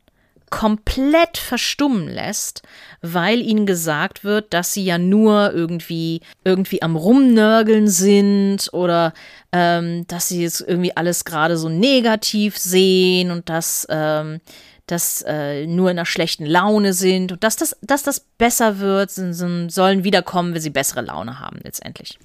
komplett 0.51 1.39
verstummen 1.39 2.09
lässt, 2.09 2.63
weil 3.03 3.41
ihnen 3.41 3.67
gesagt 3.67 4.25
wird, 4.25 4.53
dass 4.55 4.73
sie 4.73 4.85
ja 4.85 4.99
nur 4.99 5.53
irgendwie 5.53 6.21
irgendwie 6.45 6.83
am 6.83 6.97
rumnörgeln 6.97 7.89
sind 7.89 8.73
oder 8.73 9.13
ähm, 9.53 10.07
dass 10.07 10.29
sie 10.29 10.43
jetzt 10.43 10.61
irgendwie 10.61 10.97
alles 10.97 11.25
gerade 11.25 11.57
so 11.57 11.69
negativ 11.69 12.57
sehen 12.57 13.31
und 13.31 13.49
dass 13.49 13.87
ähm, 13.91 14.41
dass 14.87 15.23
äh, 15.27 15.67
nur 15.67 15.91
in 15.91 15.99
einer 15.99 16.07
schlechten 16.07 16.47
Laune 16.47 16.93
sind 16.93 17.33
und 17.33 17.43
dass 17.43 17.57
das, 17.57 17.77
dass 17.83 18.05
das 18.05 18.21
besser 18.21 18.79
wird, 18.79 19.11
sollen 19.11 20.05
wiederkommen, 20.05 20.55
wenn 20.55 20.63
sie 20.63 20.71
bessere 20.71 21.01
Laune 21.01 21.41
haben 21.41 21.59
letztendlich. 21.65 22.21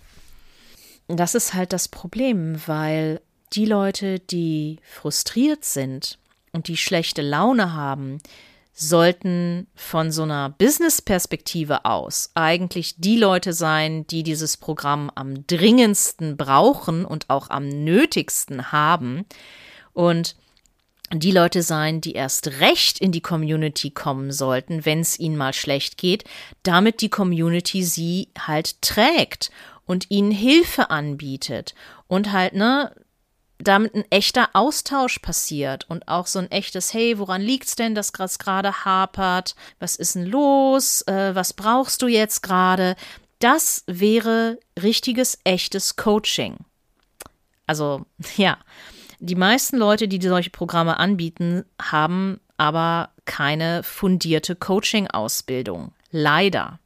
Das 1.08 1.34
ist 1.34 1.56
halt 1.56 1.74
das 1.74 1.88
Problem, 1.88 2.62
weil 2.68 3.20
die 3.54 3.66
Leute, 3.66 4.20
die 4.20 4.78
frustriert 4.84 5.66
sind 5.66 6.20
und 6.52 6.68
die 6.68 6.78
schlechte 6.78 7.22
Laune 7.22 7.74
haben, 7.74 8.20
sollten 8.74 9.68
von 9.76 10.12
so 10.12 10.24
einer 10.24 10.50
Business-Perspektive 10.50 11.86
aus 11.86 12.32
eigentlich 12.36 12.96
die 12.98 13.18
Leute 13.18 13.54
sein, 13.54 14.08
die 14.08 14.24
dieses 14.24 14.58
Programm 14.58 15.12
am 15.14 15.46
dringendsten 15.46 16.38
brauchen 16.38 17.06
und 17.06 17.30
auch 17.30 17.50
am 17.50 17.68
nötigsten 17.68 18.72
haben. 18.72 19.26
Und 19.94 20.36
die 21.14 21.32
Leute 21.32 21.62
sein, 21.62 22.00
die 22.00 22.14
erst 22.14 22.62
recht 22.62 23.00
in 23.00 23.12
die 23.12 23.22
Community 23.22 23.92
kommen 23.92 24.32
sollten, 24.32 24.86
wenn 24.86 25.02
es 25.02 25.20
ihnen 25.20 25.36
mal 25.36 25.54
schlecht 25.54 25.98
geht, 25.98 26.24
damit 26.64 27.02
die 27.02 27.10
Community 27.10 27.84
sie 27.84 28.30
halt 28.40 28.82
trägt 28.82 29.52
und 29.86 30.10
ihnen 30.10 30.32
Hilfe 30.32 30.90
anbietet 30.90 31.76
und 32.08 32.32
halt, 32.32 32.54
ne, 32.54 32.96
damit 33.64 33.94
ein 33.96 34.06
echter 34.10 34.50
Austausch 34.54 35.20
passiert 35.20 35.90
und 35.90 36.08
auch 36.08 36.28
so 36.28 36.40
ein 36.40 36.52
echtes, 36.52 36.94
hey, 36.94 37.18
woran 37.18 37.42
liegt's 37.42 37.76
denn, 37.76 37.96
dass 37.96 38.12
es 38.18 38.40
gerade 38.40 38.86
hapert? 38.86 39.56
Was 39.80 39.96
ist 39.96 40.16
denn 40.16 40.26
los? 40.26 41.02
Äh, 41.04 41.36
was 41.36 41.54
brauchst 41.54 42.02
du 42.02 42.08
jetzt 42.08 42.42
gerade? 42.42 42.96
Das 43.40 43.84
wäre 43.88 44.60
richtiges, 44.82 45.40
echtes 45.44 45.96
Coaching. 45.96 46.58
Also, 47.68 48.06
ja, 48.38 48.58
die 49.20 49.36
meisten 49.36 49.78
Leute, 49.78 50.08
die 50.08 50.22
solche 50.22 50.50
Programme 50.50 50.98
anbieten, 50.98 51.64
haben 51.82 52.40
aber 52.58 53.10
keine 53.26 53.84
fundierte 53.84 54.56
Coaching-Ausbildung. 54.56 55.94
Leider. 56.12 56.80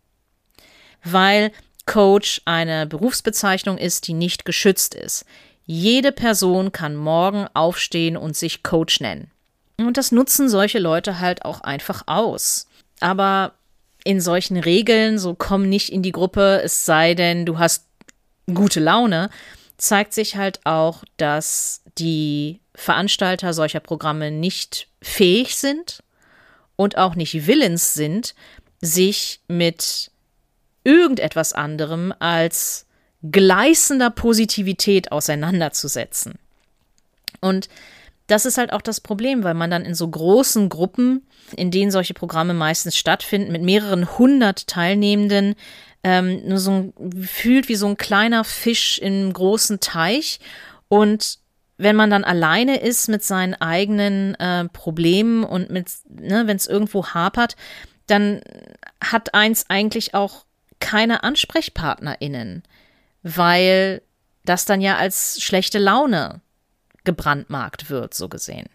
Weil 1.04 1.52
Coach 1.86 2.42
eine 2.46 2.88
Berufsbezeichnung 2.88 3.78
ist, 3.78 4.08
die 4.08 4.14
nicht 4.14 4.46
geschützt 4.46 4.96
ist. 4.96 5.26
Jede 5.66 6.12
Person 6.12 6.72
kann 6.72 6.96
morgen 6.96 7.48
aufstehen 7.54 8.18
und 8.18 8.36
sich 8.36 8.64
Coach 8.64 9.00
nennen. 9.00 9.32
Und 9.78 9.98
das 9.98 10.12
nutzen 10.12 10.50
solche 10.50 10.80
Leute 10.80 11.20
halt 11.20 11.44
auch 11.44 11.62
einfach 11.62 12.04
aus. 12.06 12.68
Aber 13.00 13.54
in 14.04 14.22
solchen 14.22 14.58
Regeln, 14.58 15.18
so 15.18 15.34
komm 15.34 15.68
nicht 15.68 15.92
in 15.92 16.04
die 16.04 16.12
Gruppe, 16.12 16.62
es 16.64 16.86
sei 16.86 17.16
denn, 17.16 17.46
du 17.46 17.58
hast 17.58 17.86
gute 18.54 18.80
Laune, 18.80 19.30
zeigt 19.78 20.14
sich 20.14 20.36
halt 20.36 20.60
auch, 20.64 21.04
dass 21.18 21.82
die 21.98 22.62
Veranstalter 22.76 23.54
solcher 23.54 23.80
Programme 23.80 24.32
nicht 24.32 24.88
fähig 25.02 25.56
sind 25.56 26.04
und 26.76 26.98
auch 26.98 27.16
nicht 27.16 27.48
willens 27.48 27.94
sind, 27.94 28.36
sich 28.82 29.42
mit 29.48 30.12
irgendetwas 30.84 31.54
anderem 31.54 32.14
als 32.20 32.86
gleißender 33.32 34.10
Positivität 34.10 35.12
auseinanderzusetzen. 35.12 36.36
Und 37.42 37.70
das 38.28 38.46
ist 38.46 38.58
halt 38.58 38.74
auch 38.74 38.82
das 38.82 39.02
Problem, 39.02 39.44
weil 39.44 39.54
man 39.54 39.70
dann 39.70 39.86
in 39.86 39.94
so 39.94 40.08
großen 40.08 40.70
Gruppen, 40.70 41.26
in 41.56 41.70
denen 41.70 41.92
solche 41.92 42.16
Programme 42.16 42.54
meistens 42.54 42.98
stattfinden, 42.98 43.52
mit 43.52 43.62
mehreren 43.62 44.18
hundert 44.18 44.68
Teilnehmenden, 44.68 45.56
ähm, 46.04 46.48
nur 46.48 46.58
so 46.58 46.72
ein, 46.72 46.94
fühlt 47.24 47.70
wie 47.70 47.76
so 47.76 47.88
ein 47.88 47.98
kleiner 47.98 48.44
Fisch 48.44 48.98
im 49.00 49.32
großen 49.32 49.80
Teich. 49.80 50.40
Und 50.88 51.40
wenn 51.78 51.96
man 51.96 52.10
dann 52.10 52.24
alleine 52.24 52.80
ist 52.80 53.10
mit 53.10 53.24
seinen 53.24 53.54
eigenen 53.56 54.36
äh, 54.36 54.66
Problemen 54.70 55.44
und 55.44 55.70
mit, 55.70 55.88
ne, 56.08 56.48
wenn 56.48 56.58
es 56.58 56.68
irgendwo 56.68 57.08
hapert, 57.08 57.56
dann 58.08 58.42
hat 59.04 59.34
eins 59.34 59.66
eigentlich 59.70 60.14
auch 60.14 60.46
keine 60.80 61.24
AnsprechpartnerInnen, 61.24 62.64
weil 63.28 64.04
das 64.44 64.66
dann 64.66 64.82
ja 64.82 64.98
als 64.98 65.42
schlechte 65.42 65.80
Laune 65.80 66.42
gebrandmarkt 67.06 67.90
wird, 67.90 68.14
so 68.14 68.30
gesehen. 68.30 68.70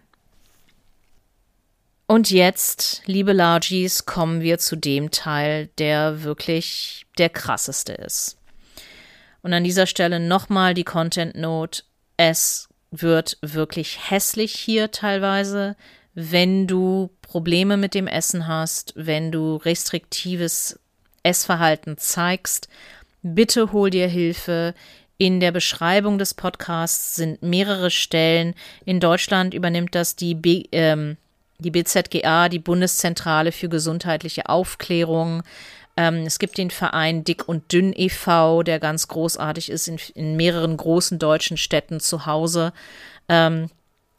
Und 2.09 2.33
jetzt, 2.33 3.03
liebe 3.07 3.33
Largies, 3.33 4.07
kommen 4.07 4.41
wir 4.41 4.59
zu 4.59 4.75
dem 4.75 5.13
Teil, 5.13 5.69
der 5.79 6.25
wirklich 6.25 7.07
der 7.19 7.29
krasseste 7.29 7.93
ist. 7.93 8.39
Und 9.43 9.53
an 9.53 9.63
dieser 9.63 9.87
Stelle 9.87 10.19
nochmal 10.19 10.75
die 10.75 10.83
Content 10.83 11.37
Note. 11.37 11.85
Es 12.17 12.69
wird 12.91 13.39
wirklich 13.43 14.11
hässlich 14.11 14.53
hier 14.53 14.91
teilweise, 14.91 15.77
wenn 16.15 16.67
du 16.67 17.11
Probleme 17.23 17.77
mit 17.77 17.95
dem 17.95 18.09
Essen 18.09 18.49
hast, 18.49 18.93
wenn 18.97 19.31
du 19.31 19.55
restriktives 19.55 20.81
Essverhalten 21.23 21.97
zeigst. 21.97 22.69
Bitte 23.23 23.73
hol 23.73 23.91
dir 23.91 24.09
Hilfe. 24.09 24.75
In 25.19 25.41
der 25.41 25.53
Beschreibung 25.53 26.19
des 26.19 26.33
Podcasts 26.33 27.17
sind 27.17 27.43
mehrere 27.43 27.91
Stellen. 27.91 28.55
In 28.87 29.01
Deutschland 29.01 29.53
übernimmt 29.53 29.95
das 29.95 30.17
die, 30.17 30.35
B, 30.35 30.65
ähm, 30.73 31.19
die 31.59 31.71
BZGA, 31.71 32.49
die 32.49 32.59
Bundeszentrale 32.59 33.53
für 33.53 33.69
gesundheitliche 33.69 34.49
Aufklärung. 34.49 35.43
Ähm, 35.99 36.25
es 36.27 36.39
gibt 36.39 36.57
den 36.57 36.71
Verein 36.71 37.25
Dick 37.25 37.47
und 37.47 37.71
Dünn 37.71 37.93
e.V., 37.95 38.63
der 38.63 38.81
ganz 38.81 39.09
großartig 39.09 39.71
ist, 39.71 39.89
in, 39.89 39.99
in 40.15 40.37
mehreren 40.37 40.79
großen 40.79 41.19
deutschen 41.19 41.59
Städten 41.59 42.01
zu 42.01 42.25
Hause, 42.25 42.73
ähm, 43.29 43.69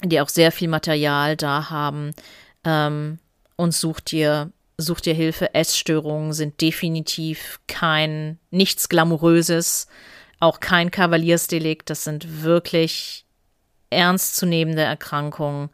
die 0.03 0.21
auch 0.21 0.29
sehr 0.29 0.51
viel 0.51 0.67
Material 0.67 1.35
da 1.35 1.71
haben. 1.71 2.11
Ähm, 2.63 3.17
und 3.55 3.73
sucht 3.73 4.11
dir, 4.11 4.51
sucht 4.81 5.05
dir 5.05 5.13
Hilfe. 5.13 5.53
Essstörungen 5.53 6.33
sind 6.33 6.61
definitiv 6.61 7.59
kein, 7.67 8.39
nichts 8.49 8.89
Glamouröses 8.89 9.87
auch 10.41 10.59
kein 10.59 10.91
Kavaliersdelikt. 10.91 11.89
Das 11.89 12.03
sind 12.03 12.43
wirklich 12.43 13.25
ernstzunehmende 13.89 14.81
Erkrankungen. 14.81 15.69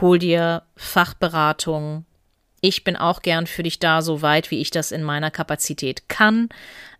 Hol 0.00 0.18
dir 0.18 0.62
Fachberatung. 0.76 2.06
Ich 2.60 2.82
bin 2.82 2.96
auch 2.96 3.22
gern 3.22 3.46
für 3.46 3.62
dich 3.62 3.78
da, 3.78 4.02
so 4.02 4.22
weit 4.22 4.50
wie 4.50 4.60
ich 4.60 4.70
das 4.70 4.90
in 4.90 5.02
meiner 5.02 5.30
Kapazität 5.30 6.08
kann. 6.08 6.48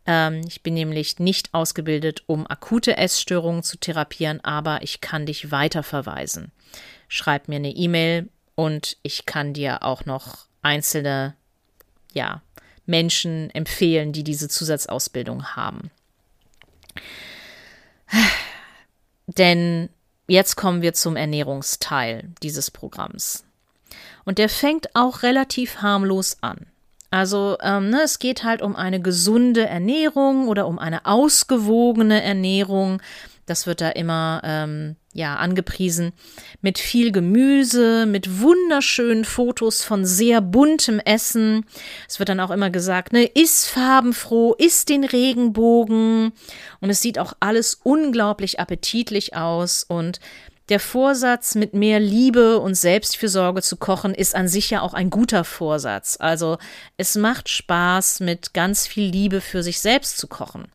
Ähm, 0.07 0.43
ich 0.47 0.63
bin 0.63 0.75
nämlich 0.75 1.19
nicht 1.19 1.53
ausgebildet, 1.53 2.23
um 2.27 2.47
akute 2.47 2.97
Essstörungen 2.97 3.63
zu 3.63 3.79
therapieren, 3.79 4.45
aber 4.45 4.83
ich 4.83 5.01
kann 5.01 5.27
dich 5.27 5.51
weiterverweisen. 5.51 6.53
Schreib 7.09 7.49
mir 7.49 7.57
eine 7.57 7.71
E-Mail 7.71 8.29
und 8.55 8.99
ich 9.03 9.27
kann 9.27 9.55
dir 9.55 9.83
auch 9.83 10.05
noch 10.05 10.47
einzelne, 10.63 11.35
ja, 12.13 12.43
Menschen 12.87 13.51
empfehlen, 13.51 14.13
die 14.13 14.25
diese 14.25 14.49
Zusatzausbildung 14.49 15.57
haben. 15.57 15.91
Denn 19.27 19.91
jetzt 20.27 20.57
kommen 20.57 20.83
wir 20.83 20.95
zum 20.95 21.17
Ernährungsteil 21.17 22.31
dieses 22.43 22.71
Programms. 22.71 23.45
Und 24.25 24.39
der 24.39 24.49
fängt 24.49 24.95
auch 24.95 25.23
relativ 25.23 25.83
harmlos 25.83 26.39
an. 26.41 26.67
Also 27.11 27.57
ähm, 27.63 27.91
ne, 27.91 28.03
es 28.03 28.19
geht 28.19 28.45
halt 28.45 28.61
um 28.61 28.77
eine 28.77 29.01
gesunde 29.01 29.67
Ernährung 29.67 30.49
oder 30.49 30.67
um 30.67 30.79
eine 30.79 31.07
ausgewogene 31.07 32.23
Ernährung. 32.23 33.01
Das 33.47 33.67
wird 33.67 33.81
da 33.81 33.89
immer 33.89 34.43
ähm, 34.45 34.97
ja 35.19 35.37
angepriesen 35.37 36.13
mit 36.63 36.79
viel 36.79 37.13
Gemüse, 37.13 38.07
mit 38.07 38.41
wunderschönen 38.41 39.27
Fotos 39.27 39.85
von 39.85 40.07
sehr 40.07 40.41
buntem 40.41 41.01
Essen. 41.01 41.67
Es 42.09 42.19
wird 42.19 42.31
dann 42.31 42.41
auch 42.41 42.51
immer 42.51 42.71
gesagt, 42.71 43.13
ne, 43.13 43.31
iss 43.35 43.67
farbenfroh, 43.67 44.55
iss 44.55 44.87
den 44.87 45.05
Regenbogen 45.05 46.33
und 46.81 46.91
es 46.91 47.03
sieht 47.03 47.19
auch 47.19 47.35
alles 47.41 47.79
unglaublich 47.83 48.59
appetitlich 48.59 49.37
aus 49.37 49.85
und 49.87 50.21
der 50.69 50.81
Vorsatz, 50.81 51.55
mit 51.55 51.73
mehr 51.73 51.99
Liebe 51.99 52.59
und 52.59 52.75
Selbstfürsorge 52.75 53.63
zu 53.63 53.77
kochen, 53.79 54.15
ist 54.15 54.35
an 54.35 54.49
sich 54.49 54.69
ja 54.69 54.83
auch 54.83 54.93
ein 54.93 55.09
guter 55.09 55.45
Vorsatz. 55.45 56.19
Also 56.21 56.59
es 56.99 57.15
macht 57.15 57.49
Spaß, 57.49 58.21
mit 58.21 58.53
ganz 58.53 58.87
viel 58.87 59.09
Liebe 59.09 59.41
für 59.41 59.63
sich 59.63 59.81
selbst 59.81 60.19
zu 60.19 60.27
kochen. 60.27 60.69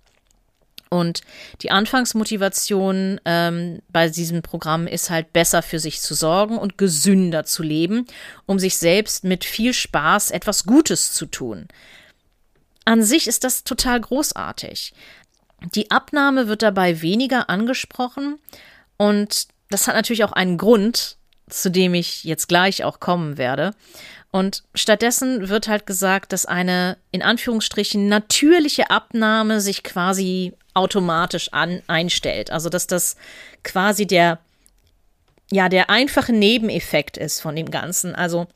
Und 0.94 1.22
die 1.64 1.72
Anfangsmotivation 1.72 3.20
ähm, 3.26 3.82
bei 3.90 4.10
diesem 4.10 4.44
Programm 4.44 4.86
ist 4.86 5.10
halt 5.10 5.34
besser 5.34 5.64
für 5.64 5.80
sich 5.80 6.02
zu 6.02 6.14
sorgen 6.14 6.56
und 6.60 6.78
gesünder 6.78 7.46
zu 7.46 7.64
leben, 7.64 8.06
um 8.46 8.60
sich 8.60 8.78
selbst 8.78 9.24
mit 9.24 9.44
viel 9.44 9.74
Spaß 9.74 10.30
etwas 10.30 10.66
Gutes 10.66 11.12
zu 11.14 11.26
tun. 11.26 11.68
An 12.86 13.02
sich 13.02 13.28
ist 13.28 13.44
das 13.44 13.64
total 13.64 14.02
großartig. 14.02 14.94
Die 15.74 15.90
Abnahme 15.90 16.48
wird 16.48 16.62
dabei 16.62 17.02
weniger 17.02 17.50
angesprochen 17.50 18.38
und 18.98 19.48
das 19.72 19.88
hat 19.88 19.96
natürlich 19.96 20.24
auch 20.24 20.34
einen 20.34 20.60
Grund, 20.60 21.18
zu 21.50 21.72
dem 21.72 21.96
ich 21.96 22.24
jetzt 22.24 22.48
gleich 22.48 22.84
auch 22.84 23.00
kommen 23.00 23.40
werde. 23.40 23.72
Und 24.30 24.64
stattdessen 24.76 25.50
wird 25.50 25.68
halt 25.68 25.88
gesagt, 25.88 26.34
dass 26.34 26.46
eine 26.46 26.98
in 27.10 27.24
Anführungsstrichen 27.24 28.08
natürliche 28.08 28.92
Abnahme 28.92 29.60
sich 29.60 29.82
quasi 29.82 30.54
automatisch 30.74 31.52
an, 31.52 31.82
einstellt. 31.88 32.52
Also 32.52 32.70
dass 32.70 32.88
das 32.88 33.16
quasi 33.64 34.06
der, 34.06 34.40
ja, 35.52 35.70
der 35.70 35.90
einfache 35.90 36.34
Nebeneffekt 36.34 37.18
ist 37.18 37.42
von 37.42 37.56
dem 37.56 37.72
Ganzen. 37.72 38.16
Also 38.16 38.48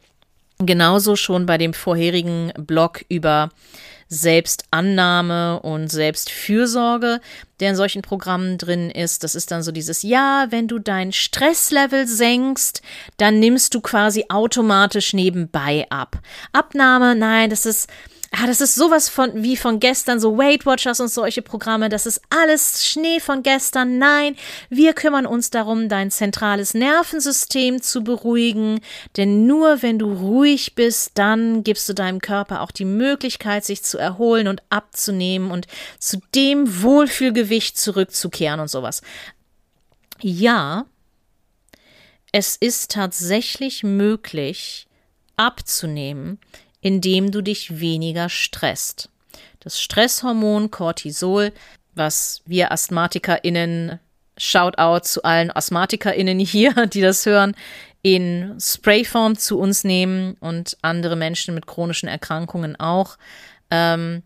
genauso 0.59 1.15
schon 1.15 1.45
bei 1.45 1.57
dem 1.57 1.73
vorherigen 1.73 2.51
Blog 2.57 3.05
über 3.09 3.49
Selbstannahme 4.09 5.59
und 5.59 5.89
Selbstfürsorge, 5.89 7.19
der 7.59 7.71
in 7.71 7.75
solchen 7.75 8.01
Programmen 8.01 8.57
drin 8.57 8.89
ist. 8.89 9.23
Das 9.23 9.35
ist 9.35 9.51
dann 9.51 9.63
so 9.63 9.71
dieses, 9.71 10.01
ja, 10.01 10.47
wenn 10.49 10.67
du 10.67 10.79
dein 10.79 11.11
Stresslevel 11.11 12.07
senkst, 12.07 12.81
dann 13.17 13.39
nimmst 13.39 13.73
du 13.73 13.81
quasi 13.81 14.25
automatisch 14.29 15.13
nebenbei 15.13 15.85
ab. 15.89 16.19
Abnahme, 16.53 17.15
nein, 17.15 17.49
das 17.49 17.65
ist 17.65 17.89
Ah, 18.39 18.45
das 18.45 18.61
ist 18.61 18.75
sowas 18.75 19.09
von 19.09 19.41
wie 19.41 19.57
von 19.57 19.79
gestern, 19.79 20.19
so 20.19 20.37
Weight 20.37 20.67
Watchers 20.67 20.99
und 20.99 21.07
solche 21.07 21.41
Programme. 21.41 21.89
Das 21.89 22.05
ist 22.05 22.21
alles 22.29 22.85
Schnee 22.85 23.19
von 23.19 23.41
gestern. 23.41 23.97
Nein, 23.97 24.35
wir 24.69 24.93
kümmern 24.93 25.25
uns 25.25 25.49
darum, 25.49 25.89
dein 25.89 26.11
zentrales 26.11 26.75
Nervensystem 26.75 27.81
zu 27.81 28.03
beruhigen. 28.03 28.79
Denn 29.15 29.47
nur 29.47 29.81
wenn 29.81 29.97
du 29.97 30.13
ruhig 30.13 30.75
bist, 30.75 31.13
dann 31.15 31.63
gibst 31.63 31.89
du 31.89 31.93
deinem 31.93 32.21
Körper 32.21 32.61
auch 32.61 32.69
die 32.69 32.85
Möglichkeit, 32.85 33.65
sich 33.65 33.81
zu 33.81 33.97
erholen 33.97 34.47
und 34.47 34.61
abzunehmen 34.69 35.49
und 35.49 35.65
zu 35.97 36.19
dem 36.35 36.83
Wohlfühlgewicht 36.83 37.75
zurückzukehren 37.75 38.59
und 38.59 38.69
sowas. 38.69 39.01
Ja, 40.21 40.85
es 42.31 42.55
ist 42.55 42.91
tatsächlich 42.91 43.81
möglich, 43.81 44.87
abzunehmen, 45.37 46.39
indem 46.87 47.31
du 47.31 47.41
dich 47.41 47.81
weniger 47.81 48.29
stresst. 48.29 49.09
Das 49.59 49.81
Stresshormon 49.81 50.71
Cortisol, 50.71 51.51
was 51.95 52.41
wir 52.45 52.71
AsthmatikerInnen, 52.71 53.99
Shoutout 54.37 55.03
zu 55.03 55.21
allen 55.23 55.53
AsthmatikerInnen 55.53 56.39
hier, 56.39 56.85
die 56.93 57.01
das 57.01 57.25
hören, 57.25 57.55
in 58.03 58.55
Sprayform 58.57 59.37
zu 59.37 59.59
uns 59.59 59.83
nehmen 59.83 60.37
und 60.39 60.77
andere 60.81 61.17
Menschen 61.17 61.53
mit 61.55 61.67
chronischen 61.67 62.07
Erkrankungen 62.07 62.79
auch. 62.79 63.17
Ähm, 63.69 64.23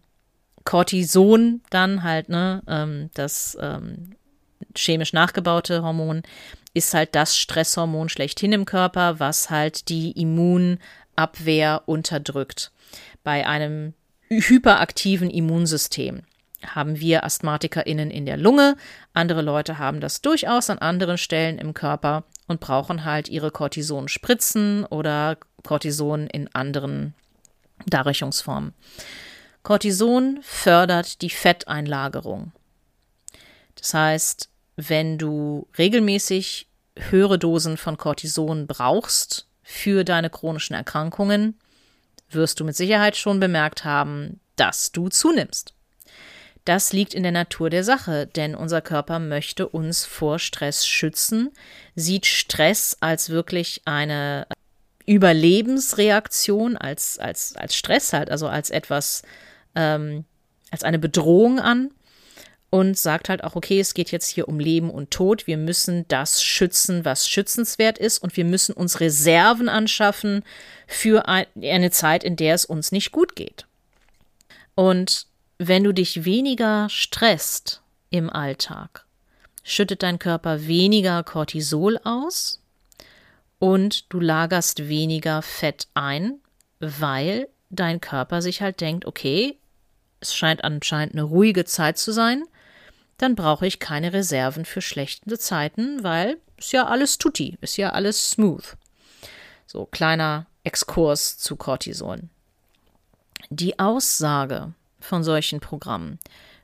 Cortison 0.63 1.62
dann 1.71 2.04
halt, 2.04 2.30
ne, 2.30 2.62
ähm, 2.67 3.10
das 3.15 3.58
ähm, 3.60 4.12
chemisch 4.76 5.13
nachgebaute 5.13 5.82
Hormon, 5.82 6.21
ist 6.76 6.93
halt 6.93 7.15
das 7.15 7.36
Stresshormon 7.36 8.08
schlechthin 8.10 8.54
im 8.54 8.65
Körper, 8.65 9.19
was 9.19 9.50
halt 9.50 9.89
die 9.89 10.12
Immun- 10.12 10.77
Abwehr 11.15 11.83
unterdrückt. 11.85 12.71
Bei 13.23 13.47
einem 13.47 13.93
hyperaktiven 14.29 15.29
Immunsystem 15.29 16.23
haben 16.65 16.99
wir 16.99 17.23
AsthmatikerInnen 17.23 18.12
in 18.12 18.25
der 18.25 18.37
Lunge. 18.37 18.75
Andere 19.13 19.41
Leute 19.41 19.79
haben 19.79 19.99
das 19.99 20.21
durchaus 20.21 20.69
an 20.69 20.77
anderen 20.77 21.17
Stellen 21.17 21.57
im 21.57 21.73
Körper 21.73 22.23
und 22.47 22.59
brauchen 22.59 23.03
halt 23.03 23.29
ihre 23.29 23.51
Cortison-Spritzen 23.51 24.85
oder 24.85 25.37
Cortison 25.63 26.27
in 26.27 26.53
anderen 26.53 27.13
Darreichungsformen. 27.87 28.73
Cortison 29.63 30.39
fördert 30.41 31.21
die 31.21 31.29
Fetteinlagerung. 31.29 32.51
Das 33.75 33.93
heißt, 33.93 34.49
wenn 34.75 35.17
du 35.17 35.67
regelmäßig 35.77 36.67
höhere 36.97 37.39
Dosen 37.39 37.77
von 37.77 37.97
Cortison 37.97 38.67
brauchst 38.67 39.47
für 39.63 40.03
deine 40.03 40.29
chronischen 40.29 40.75
Erkrankungen, 40.75 41.57
wirst 42.29 42.59
du 42.59 42.65
mit 42.65 42.75
Sicherheit 42.75 43.15
schon 43.15 43.39
bemerkt 43.39 43.83
haben, 43.85 44.39
dass 44.55 44.91
du 44.91 45.09
zunimmst. 45.09 45.73
Das 46.65 46.93
liegt 46.93 47.13
in 47.13 47.23
der 47.23 47.31
Natur 47.31 47.69
der 47.69 47.83
Sache, 47.83 48.27
denn 48.27 48.55
unser 48.55 48.81
Körper 48.81 49.19
möchte 49.19 49.67
uns 49.67 50.05
vor 50.05 50.37
Stress 50.37 50.85
schützen, 50.85 51.49
sieht 51.95 52.25
Stress 52.27 52.97
als 52.99 53.29
wirklich 53.29 53.81
eine 53.85 54.45
Überlebensreaktion, 55.05 56.77
als, 56.77 57.17
als, 57.17 57.55
als 57.55 57.75
Stress 57.75 58.13
halt, 58.13 58.29
also 58.29 58.47
als 58.47 58.69
etwas, 58.69 59.23
ähm, 59.73 60.25
als 60.69 60.83
eine 60.83 60.99
Bedrohung 60.99 61.59
an 61.59 61.89
und 62.72 62.98
sagt 62.98 63.28
halt 63.28 63.44
auch, 63.44 63.56
okay, 63.56 63.82
es 63.82 63.94
geht 63.94 64.12
jetzt 64.12 64.30
hier 64.30 64.48
um 64.48 64.58
Leben 64.58 64.90
und 64.90 65.12
Tod. 65.12 65.46
Wir 65.46 65.58
müssen 65.58 66.08
das 66.08 66.42
schützen, 66.42 67.04
was 67.04 67.28
schützenswert 67.28 67.98
ist 67.98 68.19
und 68.19 68.36
wir 68.38 68.46
müssen 68.46 68.74
uns 68.74 69.02
Reserven 69.02 69.67
anschaffen 69.67 70.44
für 70.88 71.28
eine 71.28 71.92
Zeit, 71.92 72.24
in 72.24 72.38
der 72.38 72.56
es 72.56 72.63
uns 72.63 72.94
nicht 72.94 73.12
gut 73.12 73.36
geht. 73.36 73.67
Und 74.74 75.28
wenn 75.58 75.84
du 75.84 75.92
dich 75.92 76.24
weniger 76.24 76.88
stresst 76.90 77.82
im 78.10 78.30
Alltag, 78.30 79.06
schüttet 79.63 80.02
dein 80.02 80.17
Körper 80.17 80.65
weniger 80.65 81.24
Cortisol 81.24 82.00
aus 82.06 82.63
und 83.60 84.12
du 84.13 84.22
lagerst 84.22 84.88
weniger 84.88 85.42
Fett 85.42 85.90
ein, 85.94 86.40
weil 86.80 87.50
dein 87.69 88.00
Körper 88.00 88.42
sich 88.42 88.62
halt 88.62 88.80
denkt, 88.80 89.06
okay, 89.06 89.58
es 90.22 90.34
scheint 90.34 90.63
anscheinend 90.63 91.15
eine 91.15 91.24
ruhige 91.24 91.65
Zeit 91.65 91.98
zu 91.98 92.13
sein, 92.13 92.46
dann 93.22 93.36
brauche 93.36 93.67
ich 93.67 93.80
keine 93.80 94.13
Reserven 94.13 94.65
für 94.65 94.82
schlechte 94.82 95.38
Zeiten, 95.38 96.04
weil 96.04 96.38
ist 96.58 96.74
ja 96.74 96.88
alles 96.88 97.17
tutti, 97.17 97.58
ist 97.62 97.78
ja 97.78 97.92
alles 97.92 98.32
smooth. 98.32 98.78
So 99.65 99.86
kleiner 99.86 100.48
Exkurs 100.63 101.38
zu 101.38 101.56
Cortison. 101.56 102.30
Die 103.50 103.80
Aussage, 103.80 104.74
von 105.04 105.24
solchen 105.24 105.60
Programmen, 105.60 106.19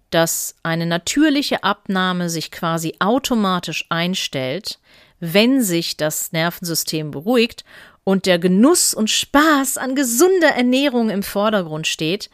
dass 0.09 0.55
eine 0.63 0.85
natürliche 0.85 1.63
Abnahme 1.63 2.29
sich 2.29 2.51
quasi 2.51 2.95
automatisch 2.99 3.85
einstellt, 3.89 4.79
wenn 5.19 5.61
sich 5.61 5.97
das 5.97 6.31
Nervensystem 6.31 7.11
beruhigt 7.11 7.65
und 8.03 8.25
der 8.25 8.39
Genuss 8.39 8.93
und 8.93 9.09
Spaß 9.09 9.77
an 9.77 9.95
gesunder 9.95 10.49
Ernährung 10.49 11.09
im 11.09 11.23
Vordergrund 11.23 11.87
steht, 11.87 12.29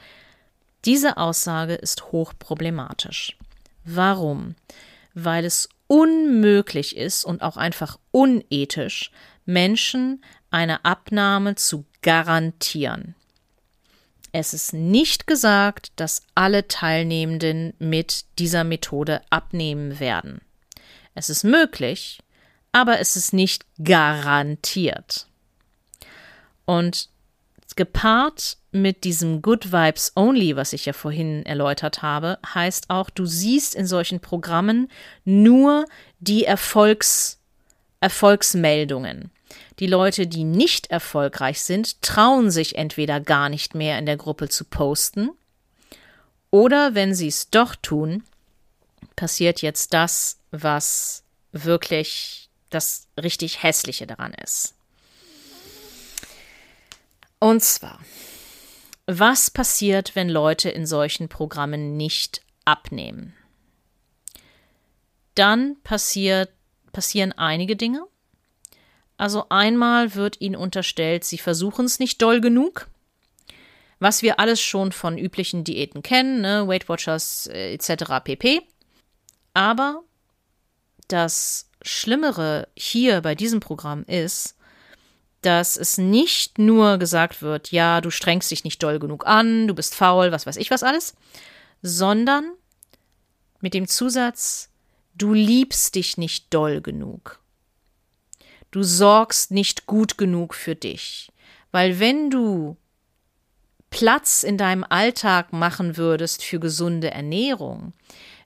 diese 0.86 1.18
Aussage 1.18 1.76
ist 1.76 2.12
hochproblematisch. 2.12 3.38
Warum? 3.86 4.56
Weil 5.14 5.46
es 5.46 5.70
unmöglich 5.88 6.98
ist 6.98 7.26
und 7.26 7.42
auch 7.42 7.58
einfach 7.58 8.00
unethisch, 8.12 9.12
Menschen 9.46 10.24
eine 10.50 10.86
Abnahme 10.86 11.56
zu 11.56 11.86
garantieren. 12.02 13.16
Es 14.32 14.54
ist 14.54 14.74
nicht 14.74 15.28
gesagt, 15.28 15.92
dass 15.96 16.24
alle 16.34 16.68
Teilnehmenden 16.68 17.74
mit 17.78 18.26
dieser 18.40 18.64
Methode 18.64 19.22
abnehmen 19.30 20.00
werden. 20.00 20.42
Es 21.14 21.30
ist 21.30 21.44
möglich, 21.44 22.20
aber 22.72 23.00
es 23.00 23.16
ist 23.16 23.34
nicht 23.34 23.66
garantiert. 23.84 25.28
Und 26.66 27.10
gepaart 27.76 28.58
mit 28.72 29.04
diesem 29.04 29.42
Good 29.42 29.72
Vibes 29.72 30.14
Only, 30.16 30.56
was 30.56 30.74
ich 30.74 30.86
ja 30.86 30.94
vorhin 30.94 31.46
erläutert 31.46 32.02
habe, 32.02 32.40
heißt 32.54 32.90
auch, 32.90 33.10
du 33.10 33.26
siehst 33.26 33.76
in 33.76 33.88
solchen 33.88 34.20
Programmen 34.20 34.90
nur 35.26 35.86
die 36.20 36.46
Erfolgs 36.46 37.40
Erfolgsmeldungen. 38.00 39.32
Die 39.80 39.88
Leute, 39.88 40.28
die 40.28 40.44
nicht 40.44 40.88
erfolgreich 40.88 41.62
sind, 41.62 42.02
trauen 42.02 42.52
sich 42.52 42.76
entweder 42.76 43.22
gar 43.22 43.48
nicht 43.48 43.76
mehr 43.76 43.98
in 43.98 44.06
der 44.06 44.18
Gruppe 44.18 44.50
zu 44.50 44.66
posten, 44.66 45.30
oder 46.54 46.94
wenn 46.94 47.16
sie 47.16 47.30
es 47.30 47.50
doch 47.50 47.76
tun, 47.76 48.24
passiert 49.16 49.64
jetzt 49.64 49.92
das, 49.92 50.38
was 50.52 51.24
wirklich 51.52 52.48
das 52.70 53.08
richtig 53.20 53.64
hässliche 53.64 54.06
daran 54.06 54.36
ist. 54.36 54.76
Und 57.44 57.62
zwar, 57.62 58.00
was 59.06 59.52
passiert, 59.52 60.16
wenn 60.16 60.30
Leute 60.30 60.70
in 60.70 60.86
solchen 60.86 61.28
Programmen 61.28 61.98
nicht 61.98 62.42
abnehmen? 62.64 63.34
Dann 65.36 65.76
passiert, 65.84 66.54
passieren 66.94 67.34
einige 67.34 67.76
Dinge. 67.76 68.06
Also 69.18 69.50
einmal 69.50 70.16
wird 70.16 70.40
ihnen 70.40 70.56
unterstellt, 70.56 71.26
sie 71.26 71.38
versuchen 71.38 71.84
es 71.84 72.00
nicht 72.00 72.22
doll 72.22 72.40
genug. 72.40 72.88
Was 74.00 74.22
wir 74.22 74.40
alles 74.40 74.62
schon 74.62 74.94
von 74.94 75.18
üblichen 75.18 75.66
Diäten 75.66 76.02
kennen, 76.02 76.40
ne? 76.40 76.66
Weight 76.70 76.88
Watchers 76.88 77.48
äh, 77.48 77.74
etc. 77.74 78.24
pp. 78.24 78.62
Aber 79.54 80.02
das 81.10 81.70
Schlimmere 81.82 82.70
hier 82.74 83.20
bei 83.20 83.36
diesem 83.36 83.60
Programm 83.60 84.06
ist, 84.06 84.56
dass 85.46 85.78
es 85.78 85.98
nicht 85.98 86.58
nur 86.58 86.98
gesagt 86.98 87.42
wird, 87.42 87.72
ja, 87.72 88.02
du 88.02 88.10
strengst 88.10 88.52
dich 88.52 88.64
nicht 88.64 88.82
doll 88.82 89.00
genug 89.00 89.26
an, 89.28 89.68
du 89.68 89.74
bist 89.74 89.96
faul, 89.96 90.32
was 90.32 90.46
weiß 90.46 90.58
ich 90.58 90.72
was 90.72 90.84
alles, 90.84 91.16
sondern 91.82 92.52
mit 93.62 93.74
dem 93.74 93.88
Zusatz, 93.88 94.70
du 95.16 95.34
liebst 95.34 95.96
dich 95.96 96.18
nicht 96.18 96.54
doll 96.54 96.82
genug. 96.82 97.40
Du 98.72 98.84
sorgst 98.84 99.52
nicht 99.52 99.86
gut 99.86 100.18
genug 100.18 100.56
für 100.56 100.76
dich. 100.76 101.32
Weil 101.72 102.00
wenn 102.00 102.30
du 102.30 102.76
Platz 103.90 104.44
in 104.44 104.58
deinem 104.58 104.84
Alltag 104.84 105.54
machen 105.54 105.98
würdest 105.98 106.44
für 106.44 106.60
gesunde 106.60 107.12
Ernährung, 107.12 107.94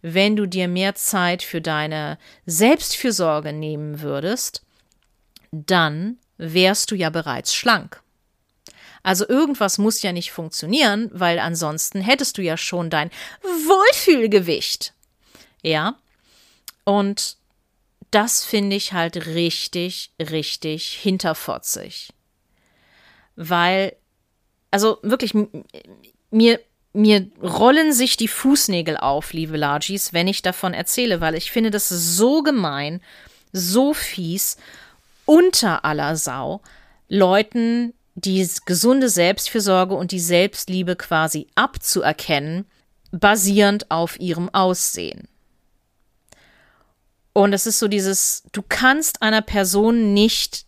wenn 0.02 0.36
du 0.36 0.45
dir 0.45 0.68
mehr 0.68 0.95
Zeit 0.95 1.41
für 1.41 1.62
deine 1.62 2.18
Selbstfürsorge 2.45 3.54
nehmen 3.54 4.02
würdest, 4.02 4.66
dann 5.52 6.18
wärst 6.38 6.92
du 6.92 6.96
ja 6.96 7.10
bereits 7.10 7.54
schlank. 7.54 8.02
Also 9.04 9.28
irgendwas 9.28 9.78
muss 9.78 10.02
ja 10.02 10.12
nicht 10.12 10.32
funktionieren, 10.32 11.10
weil 11.14 11.40
ansonsten 11.40 12.02
hättest 12.02 12.38
du 12.38 12.42
ja 12.42 12.58
schon 12.58 12.90
dein 12.90 13.10
Wohlfühlgewicht. 13.42 14.94
Ja? 15.62 15.96
Und 16.84 17.38
das 18.12 18.44
finde 18.44 18.76
ich 18.76 18.94
halt 18.94 19.28
richtig, 19.28 20.12
richtig 20.20 20.90
hinterfotzig. 20.90 22.10
Weil, 23.36 23.96
also 24.72 24.98
wirklich, 25.04 25.34
mir, 26.32 26.60
mir 26.94 27.28
rollen 27.42 27.94
sich 27.94 28.18
die 28.18 28.28
Fußnägel 28.28 28.98
auf, 28.98 29.34
liebe 29.34 29.56
Largis, 29.56 30.14
wenn 30.14 30.28
ich 30.28 30.42
davon 30.42 30.74
erzähle, 30.74 31.22
weil 31.22 31.36
ich 31.36 31.52
finde 31.52 31.72
das 31.72 31.90
so 31.90 32.44
gemein, 32.44 33.02
so 33.54 33.94
fies, 33.94 34.58
unter 35.28 35.86
aller 35.86 36.16
Sau, 36.16 36.62
Leuten 37.08 37.94
die 38.16 38.50
gesunde 38.66 39.10
Selbstfürsorge 39.10 39.94
und 39.94 40.12
die 40.12 40.20
Selbstliebe 40.20 40.96
quasi 40.96 41.46
abzuerkennen, 41.54 42.66
basierend 43.12 43.92
auf 43.92 44.20
ihrem 44.20 44.50
Aussehen. 44.50 45.28
Und 47.34 47.54
es 47.54 47.68
ist 47.68 47.78
so 47.78 47.88
dieses, 47.88 48.44
du 48.52 48.64
kannst 48.68 49.22
einer 49.22 49.44
Person 49.44 50.16
nicht 50.16 50.66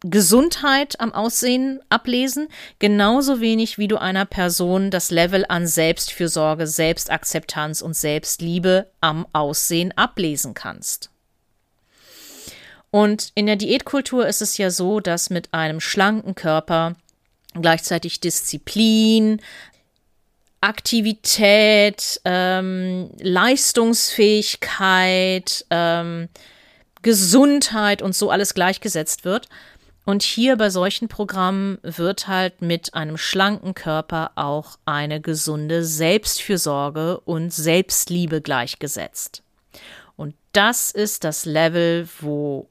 Gesundheit 0.00 0.98
am 1.00 1.12
Aussehen 1.12 1.80
ablesen, 1.90 2.48
genauso 2.78 3.40
wenig 3.40 3.76
wie 3.76 3.88
du 3.88 3.98
einer 3.98 4.24
Person 4.24 4.90
das 4.90 5.10
Level 5.10 5.44
an 5.48 5.66
Selbstfürsorge, 5.66 6.66
Selbstakzeptanz 6.66 7.82
und 7.82 7.94
Selbstliebe 7.94 8.90
am 9.02 9.26
Aussehen 9.32 9.92
ablesen 9.98 10.54
kannst. 10.54 11.10
Und 12.90 13.32
in 13.34 13.46
der 13.46 13.56
Diätkultur 13.56 14.26
ist 14.26 14.42
es 14.42 14.56
ja 14.56 14.70
so, 14.70 15.00
dass 15.00 15.28
mit 15.30 15.52
einem 15.52 15.80
schlanken 15.80 16.34
Körper 16.34 16.96
gleichzeitig 17.54 18.20
Disziplin, 18.20 19.40
Aktivität, 20.60 22.20
ähm, 22.24 23.10
Leistungsfähigkeit, 23.20 25.64
ähm, 25.70 26.28
Gesundheit 27.02 28.02
und 28.02 28.16
so 28.16 28.30
alles 28.30 28.54
gleichgesetzt 28.54 29.24
wird. 29.24 29.48
Und 30.04 30.22
hier 30.22 30.56
bei 30.56 30.70
solchen 30.70 31.08
Programmen 31.08 31.78
wird 31.82 32.28
halt 32.28 32.62
mit 32.62 32.94
einem 32.94 33.18
schlanken 33.18 33.74
Körper 33.74 34.30
auch 34.36 34.78
eine 34.86 35.20
gesunde 35.20 35.84
Selbstfürsorge 35.84 37.20
und 37.20 37.52
Selbstliebe 37.52 38.40
gleichgesetzt. 38.40 39.42
Und 40.16 40.34
das 40.52 40.90
ist 40.90 41.24
das 41.24 41.44
Level, 41.44 42.08
wo 42.20 42.68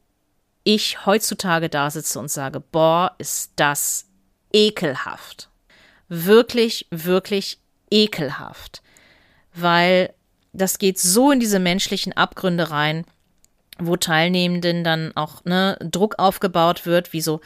ich 0.67 1.05
heutzutage 1.05 1.69
da 1.69 1.89
sitze 1.89 2.19
und 2.19 2.29
sage, 2.29 2.59
boah, 2.59 3.15
ist 3.19 3.53
das 3.55 4.05
ekelhaft. 4.51 5.49
Wirklich, 6.09 6.87
wirklich 6.91 7.59
ekelhaft, 7.89 8.81
weil 9.53 10.13
das 10.51 10.77
geht 10.77 10.99
so 10.99 11.31
in 11.31 11.39
diese 11.39 11.59
menschlichen 11.59 12.11
Abgründe 12.11 12.69
rein, 12.69 13.05
wo 13.79 13.95
Teilnehmenden 13.95 14.83
dann 14.83 15.15
auch 15.15 15.45
ne, 15.45 15.77
Druck 15.79 16.15
aufgebaut 16.17 16.85
wird, 16.85 17.13
wie 17.13 17.21
so, 17.21 17.39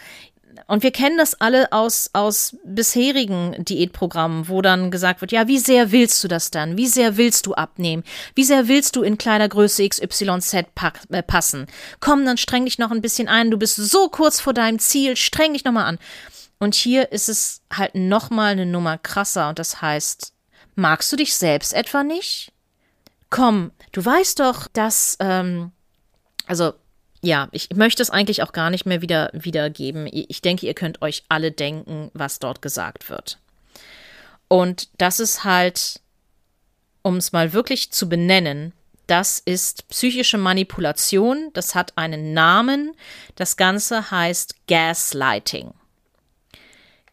und 0.67 0.83
wir 0.83 0.91
kennen 0.91 1.17
das 1.17 1.39
alle 1.39 1.71
aus, 1.71 2.09
aus 2.13 2.57
bisherigen 2.63 3.63
Diätprogrammen, 3.63 4.47
wo 4.47 4.61
dann 4.61 4.91
gesagt 4.91 5.21
wird, 5.21 5.31
ja, 5.31 5.47
wie 5.47 5.59
sehr 5.59 5.91
willst 5.91 6.23
du 6.23 6.27
das 6.27 6.51
dann? 6.51 6.77
Wie 6.77 6.87
sehr 6.87 7.17
willst 7.17 7.45
du 7.45 7.53
abnehmen? 7.53 8.03
Wie 8.35 8.43
sehr 8.43 8.67
willst 8.67 8.95
du 8.95 9.01
in 9.01 9.17
kleiner 9.17 9.49
Größe 9.49 9.87
XYZ 9.87 10.53
äh, 11.09 11.23
passen? 11.23 11.67
Komm, 11.99 12.25
dann 12.25 12.37
streng 12.37 12.65
dich 12.65 12.79
noch 12.79 12.91
ein 12.91 13.01
bisschen 13.01 13.27
ein. 13.27 13.51
Du 13.51 13.57
bist 13.57 13.75
so 13.75 14.09
kurz 14.09 14.39
vor 14.39 14.53
deinem 14.53 14.79
Ziel. 14.79 15.15
Streng 15.15 15.53
dich 15.53 15.63
nochmal 15.63 15.85
an. 15.85 15.99
Und 16.59 16.75
hier 16.75 17.11
ist 17.11 17.29
es 17.29 17.61
halt 17.73 17.95
nochmal 17.95 18.51
eine 18.51 18.65
Nummer 18.65 18.97
krasser. 18.97 19.49
Und 19.49 19.59
das 19.59 19.81
heißt, 19.81 20.33
magst 20.75 21.11
du 21.11 21.15
dich 21.15 21.35
selbst 21.35 21.73
etwa 21.73 22.03
nicht? 22.03 22.51
Komm, 23.29 23.71
du 23.93 24.03
weißt 24.03 24.39
doch, 24.39 24.67
dass, 24.67 25.17
ähm, 25.19 25.71
also 26.45 26.73
ja, 27.21 27.47
ich 27.51 27.69
möchte 27.75 28.01
es 28.01 28.09
eigentlich 28.09 28.41
auch 28.43 28.51
gar 28.51 28.69
nicht 28.69 28.85
mehr 28.85 29.01
wieder 29.01 29.29
wiedergeben. 29.33 30.09
Ich 30.11 30.41
denke, 30.41 30.65
ihr 30.65 30.73
könnt 30.73 31.01
euch 31.01 31.23
alle 31.29 31.51
denken, 31.51 32.09
was 32.13 32.39
dort 32.39 32.61
gesagt 32.61 33.09
wird. 33.09 33.37
Und 34.47 34.89
das 34.97 35.19
ist 35.19 35.43
halt, 35.43 36.01
um 37.03 37.17
es 37.17 37.31
mal 37.31 37.53
wirklich 37.53 37.91
zu 37.91 38.09
benennen, 38.09 38.73
das 39.07 39.39
ist 39.39 39.87
psychische 39.89 40.37
Manipulation. 40.37 41.49
Das 41.53 41.75
hat 41.75 41.97
einen 41.97 42.33
Namen. 42.33 42.93
Das 43.35 43.57
Ganze 43.57 44.09
heißt 44.09 44.67
Gaslighting. 44.67 45.73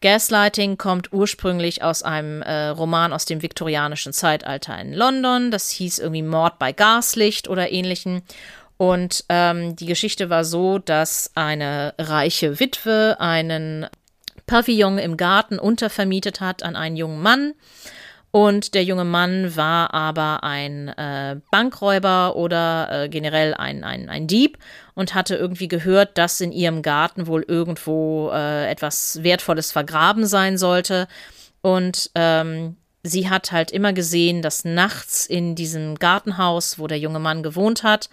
Gaslighting 0.01 0.77
kommt 0.77 1.11
ursprünglich 1.11 1.83
aus 1.83 2.03
einem 2.03 2.41
äh, 2.41 2.67
Roman 2.67 3.11
aus 3.11 3.25
dem 3.25 3.41
viktorianischen 3.41 4.13
Zeitalter 4.13 4.79
in 4.79 4.93
London. 4.93 5.51
Das 5.51 5.69
hieß 5.71 5.99
irgendwie 5.99 6.21
Mord 6.21 6.57
bei 6.57 6.71
Gaslicht 6.71 7.49
oder 7.49 7.69
ähnlichen. 7.69 8.21
Und 8.79 9.25
ähm, 9.27 9.75
die 9.75 9.87
Geschichte 9.87 10.29
war 10.29 10.45
so, 10.45 10.79
dass 10.79 11.31
eine 11.35 11.93
reiche 11.99 12.61
Witwe 12.61 13.17
einen 13.19 13.87
Pavillon 14.47 14.97
im 14.97 15.17
Garten 15.17 15.59
untervermietet 15.59 16.39
hat 16.39 16.63
an 16.63 16.77
einen 16.77 16.95
jungen 16.95 17.21
Mann. 17.21 17.55
Und 18.31 18.75
der 18.75 18.85
junge 18.85 19.03
Mann 19.03 19.57
war 19.57 19.93
aber 19.93 20.45
ein 20.45 20.87
äh, 20.87 21.41
Bankräuber 21.51 22.37
oder 22.37 23.03
äh, 23.03 23.09
generell 23.09 23.53
ein, 23.53 23.83
ein, 23.83 24.07
ein 24.07 24.27
Dieb 24.27 24.57
und 24.93 25.13
hatte 25.13 25.35
irgendwie 25.35 25.67
gehört, 25.67 26.17
dass 26.17 26.39
in 26.39 26.53
ihrem 26.53 26.81
Garten 26.81 27.27
wohl 27.27 27.43
irgendwo 27.45 28.31
äh, 28.31 28.71
etwas 28.71 29.21
Wertvolles 29.23 29.73
vergraben 29.73 30.25
sein 30.25 30.57
sollte. 30.57 31.09
Und 31.61 32.11
ähm, 32.15 32.77
sie 33.03 33.29
hat 33.29 33.51
halt 33.51 33.71
immer 33.71 33.91
gesehen, 33.91 34.41
dass 34.41 34.63
nachts 34.63 35.25
in 35.25 35.55
diesem 35.55 35.95
Gartenhaus, 35.95 36.79
wo 36.79 36.87
der 36.87 36.99
junge 36.99 37.19
Mann 37.19 37.43
gewohnt 37.43 37.83
hat, 37.83 38.09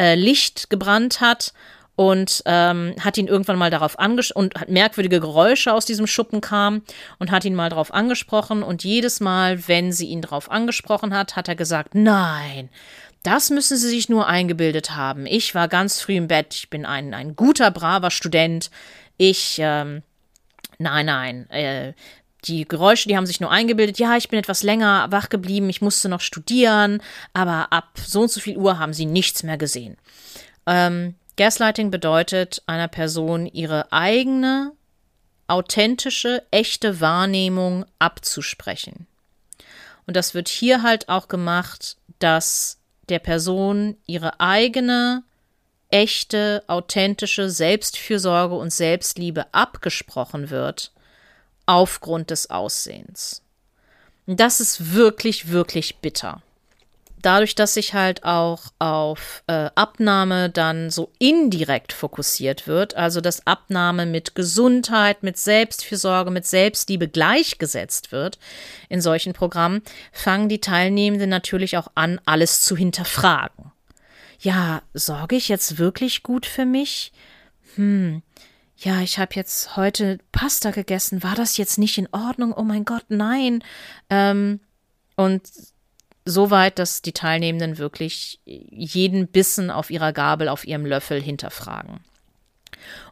äh, 0.00 0.14
Licht 0.14 0.70
gebrannt 0.70 1.20
hat 1.20 1.52
und 1.94 2.42
ähm, 2.46 2.94
hat 2.98 3.18
ihn 3.18 3.26
irgendwann 3.26 3.58
mal 3.58 3.70
darauf 3.70 3.98
angesprochen 3.98 4.44
und 4.44 4.58
hat 4.58 4.70
merkwürdige 4.70 5.20
Geräusche 5.20 5.74
aus 5.74 5.84
diesem 5.84 6.06
Schuppen 6.06 6.40
kamen 6.40 6.82
und 7.18 7.30
hat 7.30 7.44
ihn 7.44 7.54
mal 7.54 7.68
darauf 7.68 7.92
angesprochen 7.92 8.62
und 8.62 8.82
jedes 8.82 9.20
Mal, 9.20 9.68
wenn 9.68 9.92
sie 9.92 10.06
ihn 10.06 10.22
darauf 10.22 10.50
angesprochen 10.50 11.14
hat, 11.14 11.36
hat 11.36 11.48
er 11.48 11.56
gesagt, 11.56 11.94
nein, 11.94 12.70
das 13.22 13.50
müssen 13.50 13.76
Sie 13.76 13.88
sich 13.88 14.08
nur 14.08 14.26
eingebildet 14.26 14.96
haben. 14.96 15.26
Ich 15.26 15.54
war 15.54 15.68
ganz 15.68 16.00
früh 16.00 16.16
im 16.16 16.26
Bett, 16.28 16.54
ich 16.54 16.70
bin 16.70 16.86
ein, 16.86 17.12
ein 17.12 17.36
guter, 17.36 17.70
braver 17.70 18.10
Student. 18.10 18.70
Ich, 19.18 19.58
ähm, 19.58 20.02
nein, 20.78 21.04
nein, 21.04 21.50
äh, 21.50 21.92
die 22.44 22.66
Geräusche, 22.66 23.08
die 23.08 23.16
haben 23.16 23.26
sich 23.26 23.40
nur 23.40 23.50
eingebildet, 23.50 23.98
ja, 23.98 24.16
ich 24.16 24.28
bin 24.28 24.38
etwas 24.38 24.62
länger 24.62 25.06
wach 25.10 25.28
geblieben, 25.28 25.68
ich 25.68 25.82
musste 25.82 26.08
noch 26.08 26.20
studieren, 26.20 27.02
aber 27.32 27.72
ab 27.72 27.98
so 27.98 28.22
und 28.22 28.30
so 28.30 28.40
viel 28.40 28.56
Uhr 28.56 28.78
haben 28.78 28.92
sie 28.92 29.06
nichts 29.06 29.42
mehr 29.42 29.58
gesehen. 29.58 29.96
Ähm, 30.66 31.14
Gaslighting 31.36 31.90
bedeutet 31.90 32.62
einer 32.66 32.88
Person 32.88 33.46
ihre 33.46 33.92
eigene, 33.92 34.72
authentische, 35.46 36.42
echte 36.50 37.00
Wahrnehmung 37.00 37.84
abzusprechen. 37.98 39.06
Und 40.06 40.16
das 40.16 40.34
wird 40.34 40.48
hier 40.48 40.82
halt 40.82 41.08
auch 41.08 41.28
gemacht, 41.28 41.96
dass 42.18 42.78
der 43.08 43.18
Person 43.18 43.96
ihre 44.06 44.38
eigene, 44.40 45.24
echte, 45.88 46.62
authentische 46.68 47.50
Selbstfürsorge 47.50 48.54
und 48.54 48.72
Selbstliebe 48.72 49.52
abgesprochen 49.52 50.50
wird 50.50 50.92
aufgrund 51.70 52.30
des 52.30 52.50
Aussehens. 52.50 53.42
Das 54.26 54.60
ist 54.60 54.92
wirklich, 54.92 55.50
wirklich 55.50 55.98
bitter. 55.98 56.42
Dadurch, 57.22 57.54
dass 57.54 57.74
sich 57.74 57.94
halt 57.94 58.24
auch 58.24 58.72
auf 58.78 59.44
äh, 59.46 59.68
Abnahme 59.74 60.48
dann 60.50 60.90
so 60.90 61.12
indirekt 61.18 61.92
fokussiert 61.92 62.66
wird, 62.66 62.96
also 62.96 63.20
dass 63.20 63.46
Abnahme 63.46 64.06
mit 64.06 64.34
Gesundheit, 64.34 65.22
mit 65.22 65.36
Selbstfürsorge, 65.36 66.30
mit 66.30 66.46
Selbstliebe 66.46 67.08
gleichgesetzt 67.08 68.10
wird 68.10 68.38
in 68.88 69.00
solchen 69.02 69.34
Programmen, 69.34 69.82
fangen 70.12 70.48
die 70.48 70.60
Teilnehmenden 70.60 71.28
natürlich 71.28 71.76
auch 71.76 71.88
an, 71.94 72.20
alles 72.24 72.62
zu 72.62 72.74
hinterfragen. 72.76 73.70
Ja, 74.40 74.82
sorge 74.94 75.36
ich 75.36 75.48
jetzt 75.48 75.78
wirklich 75.78 76.22
gut 76.22 76.46
für 76.46 76.64
mich? 76.64 77.12
Hm, 77.76 78.22
ja, 78.82 79.00
ich 79.02 79.18
habe 79.18 79.34
jetzt 79.34 79.76
heute 79.76 80.18
Pasta 80.32 80.70
gegessen, 80.70 81.22
war 81.22 81.34
das 81.34 81.58
jetzt 81.58 81.78
nicht 81.78 81.98
in 81.98 82.08
Ordnung? 82.12 82.54
Oh 82.54 82.62
mein 82.62 82.86
Gott, 82.86 83.04
nein. 83.08 83.62
Ähm, 84.08 84.60
und 85.16 85.42
so 86.24 86.50
weit, 86.50 86.78
dass 86.78 87.02
die 87.02 87.12
Teilnehmenden 87.12 87.76
wirklich 87.76 88.40
jeden 88.44 89.28
Bissen 89.28 89.70
auf 89.70 89.90
ihrer 89.90 90.14
Gabel, 90.14 90.48
auf 90.48 90.66
ihrem 90.66 90.86
Löffel 90.86 91.20
hinterfragen. 91.20 92.00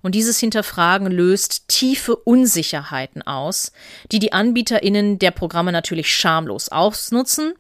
Und 0.01 0.15
dieses 0.15 0.39
Hinterfragen 0.39 1.11
löst 1.11 1.69
tiefe 1.69 2.17
Unsicherheiten 2.17 3.21
aus, 3.21 3.73
die 4.11 4.21
die 4.21 4.33
AnbieterInnen 4.33 5.19
der 5.19 5.33
Programme 5.33 5.73
natürlich 5.73 6.15
schamlos 6.15 6.71
ausnutzen 6.71 7.53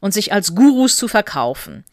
und 0.00 0.12
sich 0.12 0.32
als 0.32 0.56
Gurus 0.56 0.96
zu 0.96 1.06
verkaufen 1.06 1.84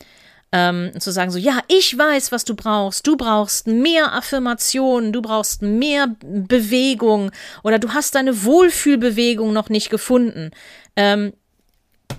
ähm, 0.52 0.91
zu 1.00 1.12
sagen 1.12 1.32
so, 1.32 1.38
ja, 1.38 1.60
ich 1.68 1.95
weiß, 1.97 2.32
was 2.32 2.43
du 2.43 2.56
brauchst. 2.56 3.06
Du 3.06 3.18
brauchst 3.18 3.68
mehr 3.68 4.14
Affirmationen, 4.14 5.14
du 5.14 5.22
brauchst 5.22 5.62
mehr 5.62 6.08
Bewegung 6.22 7.32
oder 7.64 7.78
du 7.78 7.93
hast 7.93 8.16
deine 8.16 8.43
Wohlfühlbewegung 8.43 9.54
noch 9.54 9.70
nicht 9.70 9.89
gefunden. 9.89 10.52
Ähm, 10.95 11.34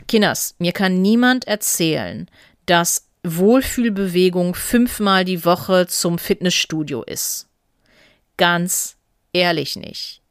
Kinders, 0.06 0.54
mir 0.58 0.72
kann 0.72 1.02
niemand 1.02 1.46
erzählen, 1.46 2.28
dass 2.66 3.08
Wohlfühlbewegung 3.24 4.54
fünfmal 4.54 5.24
die 5.24 5.44
Woche 5.44 5.86
zum 5.88 6.18
Fitnessstudio 6.18 7.02
ist. 7.02 7.48
Ganz 8.36 8.96
ehrlich 9.32 9.76
nicht. 9.76 10.22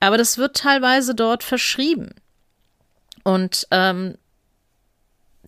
Aber 0.00 0.16
das 0.16 0.38
wird 0.38 0.56
teilweise 0.56 1.14
dort 1.14 1.42
verschrieben. 1.42 2.14
Und 3.24 3.66
ähm, 3.70 4.16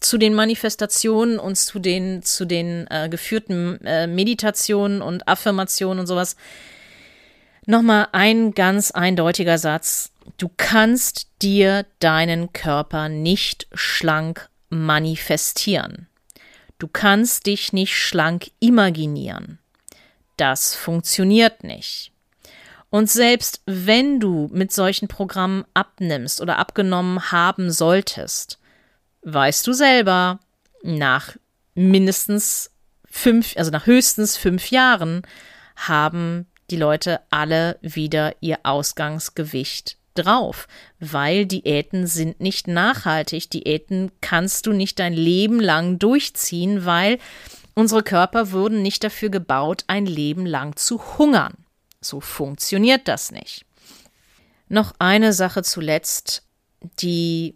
zu 0.00 0.18
den 0.18 0.34
Manifestationen 0.34 1.38
und 1.38 1.56
zu 1.56 1.78
den, 1.78 2.22
zu 2.22 2.44
den 2.44 2.86
äh, 2.90 3.08
geführten 3.08 3.84
äh, 3.84 4.06
Meditationen 4.06 5.02
und 5.02 5.26
Affirmationen 5.28 6.00
und 6.00 6.06
sowas 6.06 6.36
nochmal 7.66 8.08
ein 8.12 8.52
ganz 8.52 8.90
eindeutiger 8.90 9.58
Satz. 9.58 10.10
Du 10.36 10.50
kannst 10.56 11.28
dir 11.42 11.86
deinen 12.00 12.52
Körper 12.52 13.08
nicht 13.08 13.66
schlank 13.72 14.48
manifestieren. 14.68 16.06
Du 16.78 16.88
kannst 16.88 17.46
dich 17.46 17.72
nicht 17.72 17.96
schlank 17.96 18.50
imaginieren. 18.60 19.58
Das 20.36 20.74
funktioniert 20.74 21.64
nicht. 21.64 22.12
Und 22.90 23.10
selbst 23.10 23.62
wenn 23.66 24.20
du 24.20 24.48
mit 24.52 24.72
solchen 24.72 25.08
Programmen 25.08 25.64
abnimmst 25.74 26.40
oder 26.40 26.58
abgenommen 26.58 27.32
haben 27.32 27.70
solltest, 27.70 28.58
weißt 29.22 29.66
du 29.66 29.72
selber, 29.72 30.40
nach 30.82 31.36
mindestens 31.74 32.70
fünf, 33.04 33.56
also 33.56 33.70
nach 33.70 33.86
höchstens 33.86 34.36
fünf 34.36 34.70
Jahren, 34.70 35.22
haben 35.76 36.46
die 36.70 36.76
Leute 36.76 37.20
alle 37.30 37.78
wieder 37.80 38.34
ihr 38.40 38.58
Ausgangsgewicht 38.64 39.96
drauf, 40.14 40.66
weil 40.98 41.46
Diäten 41.46 42.06
sind 42.06 42.40
nicht 42.40 42.68
nachhaltig. 42.68 43.50
Diäten 43.50 44.10
kannst 44.20 44.66
du 44.66 44.72
nicht 44.72 44.98
dein 44.98 45.12
Leben 45.12 45.60
lang 45.60 45.98
durchziehen, 45.98 46.84
weil 46.84 47.18
unsere 47.74 48.02
Körper 48.02 48.52
wurden 48.52 48.82
nicht 48.82 49.04
dafür 49.04 49.30
gebaut, 49.30 49.84
ein 49.86 50.06
Leben 50.06 50.44
lang 50.46 50.76
zu 50.76 51.18
hungern. 51.18 51.54
So 52.00 52.20
funktioniert 52.20 53.08
das 53.08 53.30
nicht. 53.30 53.64
Noch 54.68 54.94
eine 54.98 55.32
Sache 55.32 55.62
zuletzt, 55.62 56.42
die 57.00 57.54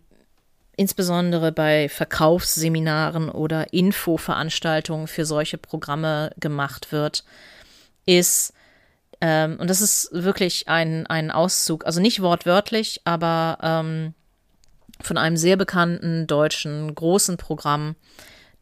insbesondere 0.83 1.53
bei 1.53 1.89
Verkaufsseminaren 1.89 3.29
oder 3.29 3.73
Infoveranstaltungen 3.73 5.07
für 5.07 5.25
solche 5.25 5.57
Programme 5.57 6.33
gemacht 6.41 6.91
wird, 6.91 7.23
ist, 8.05 8.53
ähm, 9.21 9.59
und 9.61 9.71
das 9.71 9.81
ist 9.81 10.09
wirklich 10.11 10.67
ein, 10.67 11.07
ein 11.07 11.31
Auszug, 11.31 11.87
also 11.87 12.01
nicht 12.01 12.21
wortwörtlich, 12.21 13.01
aber 13.05 13.59
ähm, 13.63 14.15
von 15.01 15.19
einem 15.19 15.37
sehr 15.37 15.57
bekannten 15.57 16.27
deutschen 16.27 16.93
großen 16.93 17.37
Programm, 17.37 17.95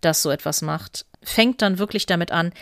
das 0.02 0.20
so 0.20 0.30
etwas 0.30 0.60
macht. 0.60 1.06
fängt 1.22 1.62
dann 1.62 1.78
wirklich 1.78 2.04
damit 2.04 2.32
an, 2.32 2.52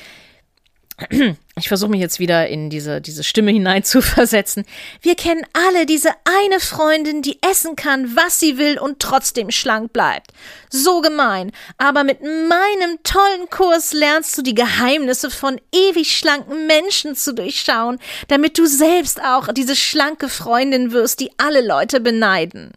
ich 1.57 1.69
versuche 1.69 1.91
mich 1.91 2.01
jetzt 2.01 2.19
wieder 2.19 2.49
in 2.49 2.71
diese, 2.71 3.01
diese 3.01 3.23
Stimme 3.23 3.53
hinein 3.53 3.85
zu 3.85 4.03
versetzen. 4.03 4.65
Wir 5.01 5.15
kennen 5.15 5.45
alle 5.53 5.87
diese 5.87 6.11
eine 6.25 6.61
Freundin, 6.61 7.23
die 7.23 7.39
essen 7.43 7.77
kann, 7.77 8.17
was 8.17 8.41
sie 8.41 8.59
will 8.59 8.79
und 8.79 8.99
trotzdem 8.99 9.51
schlank 9.51 9.93
bleibt. 9.93 10.33
So 10.71 11.01
gemein. 11.01 11.53
Aber 11.77 12.03
mit 12.03 12.23
meinem 12.23 12.99
tollen 13.05 13.49
Kurs 13.51 13.93
lernst 13.93 14.37
du 14.37 14.43
die 14.43 14.55
Geheimnisse 14.55 15.31
von 15.31 15.61
ewig 15.73 16.17
schlanken 16.17 16.67
Menschen 16.67 17.15
zu 17.15 17.33
durchschauen, 17.33 17.99
damit 18.27 18.59
du 18.59 18.67
selbst 18.67 19.23
auch 19.23 19.53
diese 19.53 19.77
schlanke 19.77 20.29
Freundin 20.29 20.93
wirst, 20.93 21.21
die 21.21 21.31
alle 21.39 21.65
Leute 21.65 22.01
beneiden. 22.01 22.73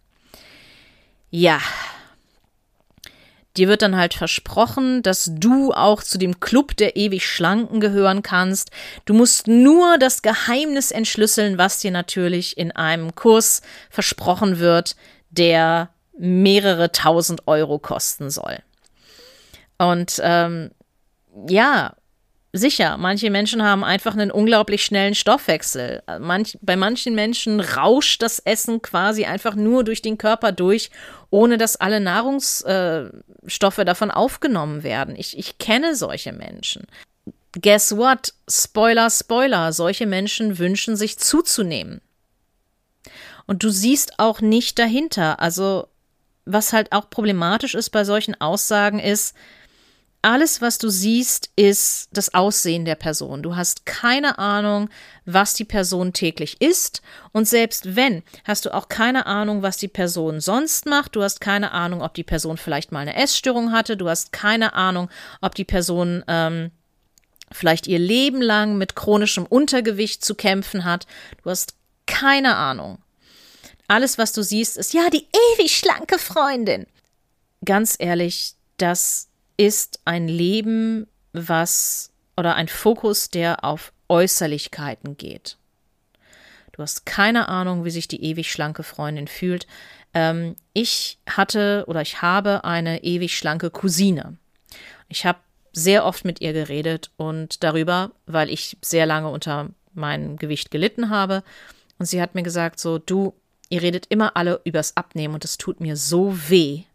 Ja, 1.31 1.59
Dir 3.57 3.67
wird 3.67 3.81
dann 3.81 3.97
halt 3.97 4.13
versprochen, 4.13 5.03
dass 5.03 5.29
du 5.33 5.73
auch 5.73 6.03
zu 6.03 6.17
dem 6.17 6.39
Club 6.39 6.77
der 6.77 6.95
ewig 6.95 7.25
Schlanken 7.25 7.81
gehören 7.81 8.21
kannst. 8.21 8.71
Du 9.05 9.13
musst 9.13 9.47
nur 9.47 9.97
das 9.97 10.21
Geheimnis 10.21 10.91
entschlüsseln, 10.91 11.57
was 11.57 11.79
dir 11.79 11.91
natürlich 11.91 12.57
in 12.57 12.71
einem 12.71 13.13
Kurs 13.13 13.61
versprochen 13.89 14.59
wird, 14.59 14.95
der 15.31 15.89
mehrere 16.17 16.91
tausend 16.91 17.47
Euro 17.47 17.79
kosten 17.79 18.29
soll. 18.29 18.59
Und 19.77 20.21
ähm, 20.23 20.71
ja, 21.47 21.95
Sicher, 22.53 22.97
manche 22.97 23.29
Menschen 23.29 23.63
haben 23.63 23.85
einfach 23.85 24.13
einen 24.13 24.29
unglaublich 24.29 24.83
schnellen 24.83 25.15
Stoffwechsel. 25.15 26.03
Manch, 26.19 26.57
bei 26.61 26.75
manchen 26.75 27.15
Menschen 27.15 27.61
rauscht 27.61 28.21
das 28.21 28.39
Essen 28.39 28.81
quasi 28.81 29.23
einfach 29.23 29.55
nur 29.55 29.85
durch 29.85 30.01
den 30.01 30.17
Körper 30.17 30.51
durch, 30.51 30.91
ohne 31.29 31.57
dass 31.57 31.77
alle 31.77 32.01
Nahrungsstoffe 32.01 33.77
äh, 33.77 33.85
davon 33.85 34.11
aufgenommen 34.11 34.83
werden. 34.83 35.15
Ich, 35.15 35.37
ich 35.37 35.59
kenne 35.59 35.95
solche 35.95 36.33
Menschen. 36.33 36.87
Guess 37.53 37.95
what? 37.95 38.33
Spoiler, 38.49 39.09
Spoiler. 39.09 39.71
Solche 39.71 40.05
Menschen 40.05 40.57
wünschen 40.57 40.97
sich 40.97 41.17
zuzunehmen. 41.19 42.01
Und 43.45 43.63
du 43.63 43.69
siehst 43.69 44.19
auch 44.19 44.41
nicht 44.41 44.77
dahinter. 44.77 45.39
Also, 45.39 45.87
was 46.43 46.73
halt 46.73 46.91
auch 46.91 47.09
problematisch 47.09 47.75
ist 47.75 47.91
bei 47.91 48.03
solchen 48.03 48.39
Aussagen 48.41 48.99
ist, 48.99 49.35
alles, 50.21 50.61
was 50.61 50.77
du 50.77 50.89
siehst, 50.89 51.49
ist 51.55 52.09
das 52.13 52.33
Aussehen 52.33 52.85
der 52.85 52.95
Person. 52.95 53.41
Du 53.41 53.55
hast 53.55 53.85
keine 53.87 54.37
Ahnung, 54.37 54.89
was 55.25 55.55
die 55.55 55.65
Person 55.65 56.13
täglich 56.13 56.61
isst. 56.61 57.01
Und 57.31 57.47
selbst 57.47 57.95
wenn, 57.95 58.21
hast 58.43 58.65
du 58.65 58.73
auch 58.73 58.87
keine 58.87 59.25
Ahnung, 59.25 59.63
was 59.63 59.77
die 59.77 59.87
Person 59.87 60.39
sonst 60.39 60.85
macht. 60.85 61.15
Du 61.15 61.23
hast 61.23 61.41
keine 61.41 61.71
Ahnung, 61.71 62.01
ob 62.03 62.13
die 62.13 62.23
Person 62.23 62.57
vielleicht 62.57 62.91
mal 62.91 62.99
eine 62.99 63.15
Essstörung 63.15 63.71
hatte. 63.71 63.97
Du 63.97 64.09
hast 64.09 64.31
keine 64.31 64.73
Ahnung, 64.73 65.09
ob 65.41 65.55
die 65.55 65.65
Person 65.65 66.23
ähm, 66.27 66.71
vielleicht 67.51 67.87
ihr 67.87 67.99
Leben 67.99 68.41
lang 68.41 68.77
mit 68.77 68.95
chronischem 68.95 69.47
Untergewicht 69.47 70.23
zu 70.23 70.35
kämpfen 70.35 70.85
hat. 70.85 71.07
Du 71.43 71.49
hast 71.49 71.73
keine 72.05 72.55
Ahnung. 72.57 72.99
Alles, 73.87 74.19
was 74.19 74.33
du 74.33 74.43
siehst, 74.43 74.77
ist 74.77 74.93
ja 74.93 75.09
die 75.09 75.27
ewig 75.55 75.75
schlanke 75.75 76.19
Freundin. 76.19 76.85
Ganz 77.65 77.95
ehrlich, 77.99 78.53
das 78.77 79.30
ist 79.61 79.99
ein 80.05 80.27
Leben, 80.27 81.05
was 81.33 82.11
oder 82.35 82.55
ein 82.55 82.67
Fokus, 82.67 83.29
der 83.29 83.63
auf 83.63 83.93
Äußerlichkeiten 84.09 85.17
geht. 85.17 85.57
Du 86.71 86.81
hast 86.81 87.05
keine 87.05 87.47
Ahnung, 87.47 87.85
wie 87.85 87.91
sich 87.91 88.07
die 88.07 88.23
ewig 88.23 88.51
schlanke 88.51 88.81
Freundin 88.81 89.27
fühlt. 89.27 89.67
Ähm, 90.15 90.55
ich 90.73 91.19
hatte 91.29 91.85
oder 91.87 92.01
ich 92.01 92.23
habe 92.23 92.63
eine 92.63 93.03
ewig 93.03 93.37
schlanke 93.37 93.69
Cousine. 93.69 94.37
Ich 95.09 95.27
habe 95.27 95.37
sehr 95.73 96.05
oft 96.05 96.25
mit 96.25 96.41
ihr 96.41 96.53
geredet 96.53 97.11
und 97.17 97.63
darüber, 97.63 98.13
weil 98.25 98.49
ich 98.49 98.77
sehr 98.81 99.05
lange 99.05 99.29
unter 99.29 99.69
meinem 99.93 100.37
Gewicht 100.37 100.71
gelitten 100.71 101.11
habe. 101.11 101.43
Und 101.99 102.07
sie 102.07 102.19
hat 102.19 102.33
mir 102.33 102.43
gesagt, 102.43 102.79
so, 102.79 102.97
du, 102.97 103.35
ihr 103.69 103.83
redet 103.83 104.07
immer 104.07 104.35
alle 104.35 104.59
übers 104.63 104.97
Abnehmen 104.97 105.35
und 105.35 105.45
es 105.45 105.59
tut 105.59 105.81
mir 105.81 105.95
so 105.95 106.49
weh, 106.49 106.85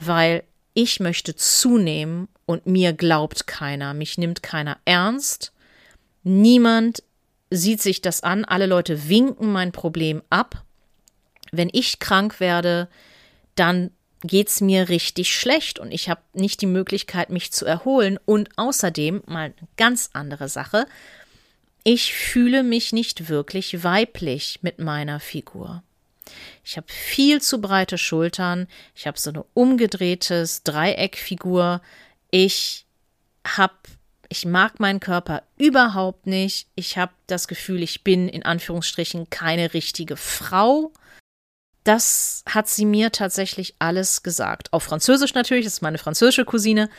weil 0.00 0.42
ich 0.80 1.00
möchte 1.00 1.34
zunehmen 1.34 2.28
und 2.46 2.66
mir 2.66 2.92
glaubt 2.92 3.48
keiner, 3.48 3.94
mich 3.94 4.16
nimmt 4.16 4.44
keiner 4.44 4.78
ernst, 4.84 5.52
niemand 6.22 7.02
sieht 7.50 7.82
sich 7.82 8.00
das 8.00 8.22
an, 8.22 8.44
alle 8.44 8.66
Leute 8.66 9.08
winken 9.08 9.50
mein 9.50 9.72
Problem 9.72 10.22
ab. 10.30 10.62
Wenn 11.50 11.68
ich 11.72 11.98
krank 11.98 12.38
werde, 12.38 12.86
dann 13.56 13.90
geht 14.22 14.50
es 14.50 14.60
mir 14.60 14.88
richtig 14.88 15.34
schlecht 15.34 15.80
und 15.80 15.90
ich 15.90 16.08
habe 16.08 16.20
nicht 16.32 16.60
die 16.60 16.66
Möglichkeit, 16.66 17.30
mich 17.30 17.50
zu 17.50 17.66
erholen. 17.66 18.16
Und 18.24 18.48
außerdem, 18.54 19.24
mal 19.26 19.46
eine 19.46 19.54
ganz 19.76 20.10
andere 20.12 20.48
Sache, 20.48 20.86
ich 21.82 22.14
fühle 22.14 22.62
mich 22.62 22.92
nicht 22.92 23.28
wirklich 23.28 23.82
weiblich 23.82 24.60
mit 24.62 24.78
meiner 24.78 25.18
Figur. 25.18 25.82
Ich 26.64 26.76
habe 26.76 26.86
viel 26.90 27.40
zu 27.40 27.60
breite 27.60 27.98
Schultern. 27.98 28.66
Ich 28.94 29.06
habe 29.06 29.18
so 29.18 29.30
eine 29.30 29.44
umgedrehtes 29.54 30.62
Dreieckfigur. 30.62 31.80
Ich 32.30 32.86
habe 33.46 33.74
ich 34.28 34.44
mag 34.44 34.78
meinen 34.78 35.00
Körper 35.00 35.42
überhaupt 35.56 36.26
nicht. 36.26 36.68
Ich 36.74 36.98
habe 36.98 37.12
das 37.26 37.48
Gefühl, 37.48 37.82
ich 37.82 38.04
bin 38.04 38.28
in 38.28 38.44
Anführungsstrichen 38.44 39.30
keine 39.30 39.72
richtige 39.74 40.16
Frau. 40.16 40.92
Das 41.84 42.44
hat 42.46 42.68
sie 42.68 42.84
mir 42.84 43.10
tatsächlich 43.10 43.74
alles 43.78 44.22
gesagt. 44.22 44.72
Auf 44.72 44.82
Französisch 44.82 45.34
natürlich, 45.34 45.64
das 45.64 45.74
ist 45.74 45.82
meine 45.82 45.98
französische 45.98 46.44
Cousine. 46.44 46.90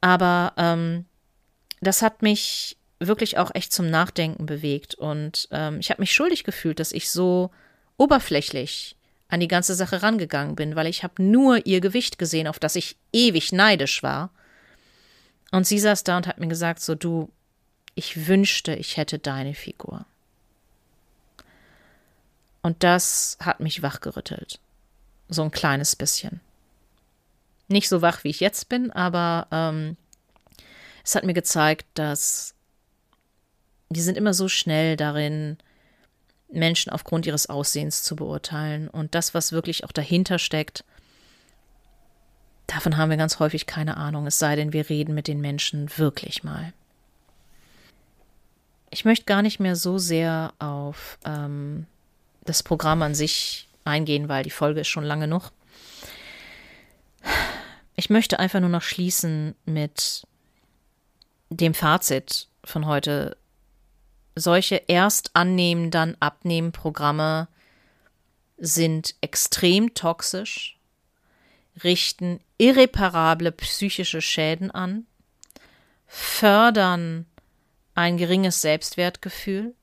Aber 0.00 0.54
ähm, 0.56 1.04
das 1.80 2.02
hat 2.02 2.22
mich 2.22 2.76
wirklich 3.00 3.38
auch 3.38 3.54
echt 3.54 3.72
zum 3.72 3.90
Nachdenken 3.90 4.46
bewegt. 4.46 4.94
Und 4.94 5.48
ähm, 5.50 5.80
ich 5.80 5.90
habe 5.90 6.00
mich 6.00 6.12
schuldig 6.12 6.44
gefühlt, 6.44 6.80
dass 6.80 6.92
ich 6.92 7.10
so 7.10 7.50
oberflächlich 7.98 8.96
an 9.28 9.40
die 9.40 9.48
ganze 9.48 9.74
Sache 9.74 10.02
rangegangen 10.02 10.56
bin, 10.56 10.74
weil 10.74 10.86
ich 10.86 11.02
habe 11.02 11.22
nur 11.22 11.66
ihr 11.66 11.80
Gewicht 11.80 12.18
gesehen, 12.18 12.46
auf 12.46 12.58
das 12.58 12.76
ich 12.76 12.96
ewig 13.12 13.52
neidisch 13.52 14.02
war. 14.02 14.30
Und 15.50 15.66
sie 15.66 15.78
saß 15.78 16.04
da 16.04 16.16
und 16.16 16.26
hat 16.26 16.38
mir 16.38 16.48
gesagt, 16.48 16.80
so 16.80 16.94
du, 16.94 17.30
ich 17.94 18.26
wünschte, 18.26 18.74
ich 18.74 18.96
hätte 18.96 19.18
deine 19.18 19.54
Figur. 19.54 20.06
Und 22.62 22.82
das 22.82 23.36
hat 23.40 23.60
mich 23.60 23.82
wachgerüttelt. 23.82 24.60
So 25.28 25.42
ein 25.42 25.50
kleines 25.50 25.94
bisschen. 25.94 26.40
Nicht 27.68 27.88
so 27.88 28.00
wach, 28.00 28.24
wie 28.24 28.30
ich 28.30 28.40
jetzt 28.40 28.68
bin, 28.68 28.90
aber 28.90 29.46
ähm, 29.50 29.96
es 31.04 31.14
hat 31.14 31.24
mir 31.24 31.34
gezeigt, 31.34 31.86
dass 31.94 32.54
wir 33.90 34.02
sind 34.02 34.16
immer 34.16 34.34
so 34.34 34.48
schnell 34.48 34.96
darin, 34.96 35.58
Menschen 36.50 36.90
aufgrund 36.90 37.26
ihres 37.26 37.48
Aussehens 37.48 38.02
zu 38.02 38.16
beurteilen. 38.16 38.88
Und 38.88 39.14
das, 39.14 39.34
was 39.34 39.52
wirklich 39.52 39.84
auch 39.84 39.92
dahinter 39.92 40.38
steckt, 40.38 40.84
davon 42.66 42.96
haben 42.96 43.10
wir 43.10 43.16
ganz 43.16 43.38
häufig 43.38 43.66
keine 43.66 43.96
Ahnung, 43.96 44.26
es 44.26 44.38
sei 44.38 44.56
denn, 44.56 44.72
wir 44.72 44.88
reden 44.88 45.14
mit 45.14 45.28
den 45.28 45.40
Menschen 45.40 45.90
wirklich 45.98 46.44
mal. 46.44 46.72
Ich 48.90 49.04
möchte 49.04 49.26
gar 49.26 49.42
nicht 49.42 49.60
mehr 49.60 49.76
so 49.76 49.98
sehr 49.98 50.54
auf 50.58 51.18
ähm, 51.24 51.86
das 52.44 52.62
Programm 52.62 53.02
an 53.02 53.14
sich 53.14 53.68
eingehen, 53.84 54.28
weil 54.28 54.44
die 54.44 54.50
Folge 54.50 54.80
ist 54.80 54.88
schon 54.88 55.04
lange 55.04 55.26
genug. 55.26 55.50
Ich 57.96 58.10
möchte 58.10 58.38
einfach 58.38 58.60
nur 58.60 58.70
noch 58.70 58.82
schließen 58.82 59.54
mit 59.66 60.26
dem 61.50 61.74
Fazit 61.74 62.48
von 62.64 62.86
heute 62.86 63.36
solche 64.38 64.76
erst 64.86 65.34
annehmen, 65.34 65.90
dann 65.90 66.16
abnehmen 66.20 66.72
Programme 66.72 67.48
sind 68.56 69.14
extrem 69.20 69.94
toxisch, 69.94 70.78
richten 71.82 72.40
irreparable 72.58 73.52
psychische 73.52 74.20
Schäden 74.20 74.70
an, 74.70 75.06
fördern 76.06 77.26
ein 77.94 78.16
geringes 78.16 78.60
Selbstwertgefühl, 78.60 79.74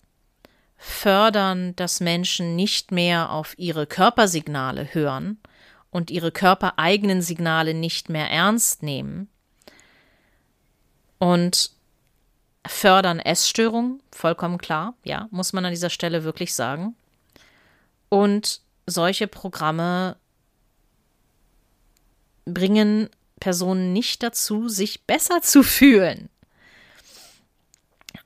fördern, 0.77 1.75
dass 1.75 1.99
Menschen 1.99 2.55
nicht 2.55 2.91
mehr 2.91 3.31
auf 3.31 3.57
ihre 3.57 3.87
Körpersignale 3.87 4.93
hören 4.93 5.39
und 5.89 6.11
ihre 6.11 6.31
körpereigenen 6.31 7.21
Signale 7.21 7.73
nicht 7.73 8.09
mehr 8.09 8.29
ernst 8.29 8.83
nehmen. 8.83 9.29
Und 11.17 11.74
fördern 12.67 13.19
Essstörungen, 13.19 14.01
vollkommen 14.11 14.57
klar, 14.57 14.95
ja, 15.03 15.27
muss 15.31 15.53
man 15.53 15.65
an 15.65 15.71
dieser 15.71 15.89
Stelle 15.89 16.23
wirklich 16.23 16.53
sagen. 16.53 16.95
Und 18.09 18.61
solche 18.85 19.27
Programme 19.27 20.17
bringen 22.45 23.09
Personen 23.39 23.93
nicht 23.93 24.23
dazu, 24.23 24.69
sich 24.69 25.03
besser 25.03 25.41
zu 25.41 25.63
fühlen. 25.63 26.29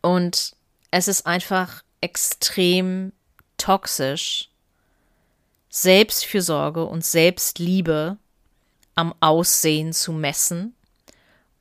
Und 0.02 0.56
es 0.92 1.08
ist 1.08 1.26
einfach 1.26 1.84
extrem 2.02 3.12
toxisch, 3.58 4.50
Selbstfürsorge 5.70 6.86
und 6.86 7.06
Selbstliebe 7.06 8.18
am 8.96 9.14
Aussehen 9.20 9.94
zu 9.94 10.12
messen 10.12 10.76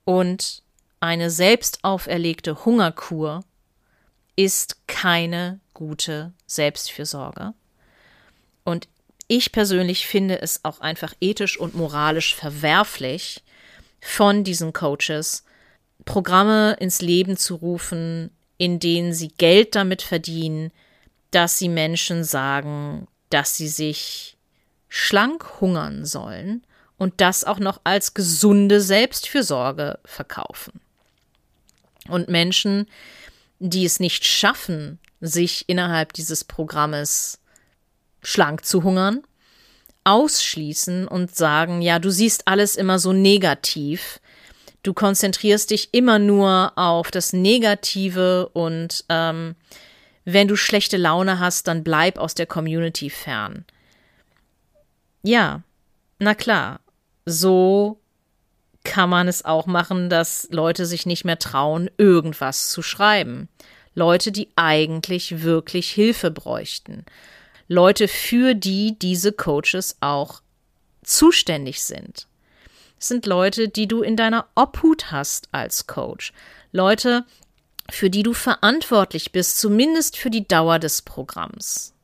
und 0.05 0.63
eine 1.01 1.31
selbst 1.31 1.81
auferlegte 1.83 2.65
Hungerkur 2.65 3.45
ist 4.37 4.87
keine 4.87 5.61
gute 5.75 6.33
Selbstfürsorge. 6.47 7.55
Und 8.65 8.89
ich 9.27 9.53
persönlich 9.53 10.07
finde 10.07 10.41
es 10.41 10.65
auch 10.65 10.81
einfach 10.81 11.15
ethisch 11.21 11.59
und 11.59 11.75
moralisch 11.75 12.35
verwerflich 12.35 13.43
von 14.01 14.45
diesen 14.45 14.73
Coaches, 14.73 15.45
Programme 16.05 16.77
ins 16.81 17.03
Leben 17.03 17.37
zu 17.37 17.57
rufen, 17.57 18.31
in 18.57 18.79
denen 18.81 19.13
sie 19.13 19.29
Geld 19.29 19.75
damit 19.75 20.03
verdienen, 20.03 20.73
dass 21.31 21.59
sie 21.59 21.69
Menschen 21.69 22.25
sagen, 22.25 23.07
dass 23.31 23.57
sie 23.57 23.69
sich 23.69 24.37
schlank 24.89 25.61
hungern 25.61 26.07
sollen 26.07 26.65
und 26.97 27.21
das 27.21 27.45
auch 27.45 27.59
noch 27.59 27.81
als 27.85 28.15
gesunde 28.15 28.81
Selbstfürsorge 28.81 29.99
verkaufen. 30.05 30.81
Und 32.09 32.29
Menschen, 32.29 32.87
die 33.59 33.85
es 33.85 34.01
nicht 34.01 34.25
schaffen, 34.25 34.99
sich 35.21 35.69
innerhalb 35.69 36.13
dieses 36.13 36.45
Programmes 36.45 37.41
schlank 38.23 38.65
zu 38.65 38.83
hungern, 38.83 39.23
ausschließen 40.05 41.07
und 41.07 41.35
sagen, 41.35 41.83
ja, 41.83 41.99
du 41.99 42.11
siehst 42.11 42.47
alles 42.47 42.77
immer 42.77 42.99
so 42.99 43.13
negativ, 43.13 44.21
du 44.83 44.95
konzentrierst 44.95 45.71
dich 45.71 45.93
immer 45.93 46.19
nur 46.19 46.73
auf 46.77 47.11
das 47.11 47.33
Negative 47.33 48.49
und 48.49 49.05
ähm, 49.09 49.55
wenn 50.25 50.49
du 50.49 50.57
schlechte 50.57 50.97
Laune 50.97 51.41
hast, 51.41 51.69
dann 51.69 51.85
bleib 51.85 52.19
aus 52.19 52.35
der 52.35 52.47
Community 52.47 53.11
fern. 53.11 53.65
Ja, 55.23 55.63
na 56.19 56.35
klar, 56.35 56.81
so 57.25 58.01
kann 58.85 59.11
man 59.11 59.29
es 59.29 59.45
auch 59.45 59.67
machen, 59.67 60.09
dass 60.09 60.49
Leute 60.51 60.87
sich 60.87 61.07
nicht 61.07 61.25
mehr 61.25 61.39
trauen, 61.39 61.91
irgendwas 61.99 62.71
zu 62.71 62.83
schreiben. 62.83 63.49
Leute, 63.95 64.33
die 64.33 64.49
eigentlich 64.57 65.43
wirklich 65.43 65.91
Hilfe 65.91 66.31
bräuchten. 66.31 67.05
Leute, 67.67 68.09
für 68.09 68.55
die 68.55 68.99
diese 68.99 69.33
Coaches 69.33 69.97
auch 70.01 70.41
zuständig 71.03 71.83
sind. 71.83 72.27
Es 72.99 73.09
sind 73.09 73.27
Leute, 73.27 73.69
die 73.69 73.87
du 73.87 74.03
in 74.03 74.17
deiner 74.17 74.49
Obhut 74.55 75.13
hast 75.13 75.49
als 75.53 75.87
Coach. 75.87 76.33
Leute, 76.73 77.25
für 77.91 78.11
die 78.11 78.23
du 78.23 78.35
verantwortlich 78.35 79.33
bist, 79.33 79.59
zumindest 79.59 80.17
für 80.17 80.31
die 80.31 80.47
Dauer 80.47 80.79
des 80.79 81.03
Programms. 81.03 81.95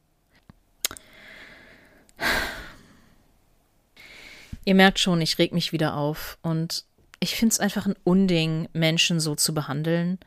Ihr 4.64 4.74
merkt 4.74 4.98
schon, 4.98 5.20
ich 5.20 5.38
reg 5.38 5.52
mich 5.52 5.72
wieder 5.72 5.96
auf 5.96 6.38
und 6.42 6.84
ich 7.20 7.36
finde 7.36 7.52
es 7.52 7.60
einfach 7.60 7.86
ein 7.86 7.96
Unding, 8.04 8.68
Menschen 8.72 9.20
so 9.20 9.34
zu 9.34 9.54
behandeln 9.54 10.18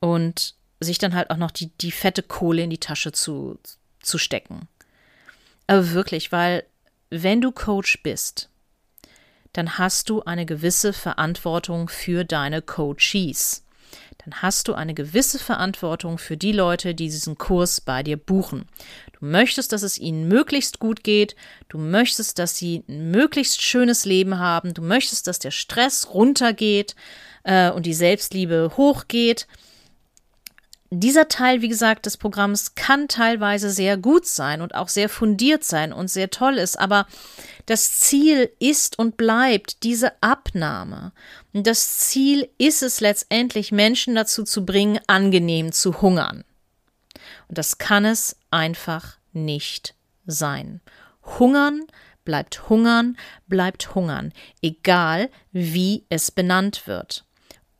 und 0.00 0.54
sich 0.80 0.98
dann 0.98 1.14
halt 1.14 1.30
auch 1.30 1.36
noch 1.36 1.50
die, 1.50 1.66
die 1.78 1.92
fette 1.92 2.22
Kohle 2.22 2.62
in 2.62 2.70
die 2.70 2.78
Tasche 2.78 3.12
zu, 3.12 3.58
zu 4.00 4.18
stecken. 4.18 4.68
Aber 5.66 5.90
wirklich, 5.92 6.32
weil 6.32 6.64
wenn 7.10 7.40
du 7.40 7.52
Coach 7.52 8.02
bist, 8.02 8.48
dann 9.52 9.78
hast 9.78 10.08
du 10.08 10.22
eine 10.22 10.46
gewisse 10.46 10.92
Verantwortung 10.92 11.88
für 11.88 12.24
deine 12.24 12.62
Coaches 12.62 13.64
dann 14.24 14.42
hast 14.42 14.68
du 14.68 14.74
eine 14.74 14.94
gewisse 14.94 15.38
Verantwortung 15.38 16.18
für 16.18 16.36
die 16.36 16.52
Leute, 16.52 16.94
die 16.94 17.08
diesen 17.08 17.38
Kurs 17.38 17.80
bei 17.80 18.02
dir 18.02 18.16
buchen. 18.16 18.66
Du 19.18 19.24
möchtest, 19.24 19.72
dass 19.72 19.82
es 19.82 19.98
ihnen 19.98 20.28
möglichst 20.28 20.78
gut 20.78 21.02
geht, 21.02 21.36
du 21.68 21.78
möchtest, 21.78 22.38
dass 22.38 22.56
sie 22.56 22.84
ein 22.88 23.10
möglichst 23.10 23.62
schönes 23.62 24.04
Leben 24.04 24.38
haben, 24.38 24.74
du 24.74 24.82
möchtest, 24.82 25.26
dass 25.26 25.38
der 25.38 25.50
Stress 25.50 26.12
runtergeht 26.12 26.94
äh, 27.44 27.70
und 27.70 27.86
die 27.86 27.94
Selbstliebe 27.94 28.72
hochgeht 28.76 29.46
dieser 30.92 31.28
Teil, 31.28 31.62
wie 31.62 31.68
gesagt, 31.68 32.06
des 32.06 32.16
Programms 32.16 32.74
kann 32.74 33.06
teilweise 33.06 33.70
sehr 33.70 33.96
gut 33.96 34.26
sein 34.26 34.60
und 34.60 34.74
auch 34.74 34.88
sehr 34.88 35.08
fundiert 35.08 35.62
sein 35.62 35.92
und 35.92 36.08
sehr 36.08 36.30
toll 36.30 36.58
ist, 36.58 36.78
aber 36.78 37.06
das 37.66 37.98
Ziel 38.00 38.50
ist 38.58 38.98
und 38.98 39.16
bleibt 39.16 39.84
diese 39.84 40.20
Abnahme. 40.20 41.12
Und 41.52 41.68
das 41.68 41.98
Ziel 41.98 42.48
ist 42.58 42.82
es 42.82 43.00
letztendlich, 43.00 43.70
Menschen 43.70 44.16
dazu 44.16 44.42
zu 44.42 44.66
bringen, 44.66 44.98
angenehm 45.06 45.70
zu 45.70 46.02
hungern. 46.02 46.42
Und 47.46 47.58
das 47.58 47.78
kann 47.78 48.04
es 48.04 48.36
einfach 48.50 49.18
nicht 49.32 49.94
sein. 50.26 50.80
Hungern 51.38 51.84
bleibt 52.24 52.68
hungern, 52.68 53.16
bleibt 53.46 53.94
hungern, 53.94 54.32
egal 54.60 55.30
wie 55.52 56.04
es 56.08 56.32
benannt 56.32 56.88
wird 56.88 57.24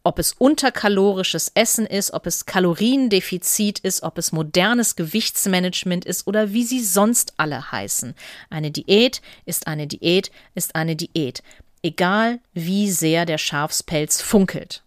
ob 0.03 0.19
es 0.19 0.33
unterkalorisches 0.33 1.53
Essen 1.55 1.87
ist, 1.87 2.13
ob 2.13 2.27
es 2.27 2.47
Kaloriendefizit 2.47 3.81
ist, 3.81 4.03
ob 4.03 4.19
es 4.19 4.33
modernes 4.33 4.97
Gewichtsmanagement 4.97 6.05
ist 6.05 6.27
oder 6.27 6.53
wie 6.53 6.65
sie 6.65 6.83
sonst 6.83 7.35
alle 7.37 7.71
heißen. 7.71 8.15
Eine 8.49 8.71
Diät 8.71 9.21
ist 9.45 9.67
eine 9.67 9.87
Diät 9.87 10.31
ist 10.55 10.75
eine 10.75 10.97
Diät, 10.97 11.43
egal 11.83 12.41
wie 12.55 12.91
sehr 12.91 13.27
der 13.27 13.39
Schafspelz 13.39 14.23
funkelt. 14.23 14.83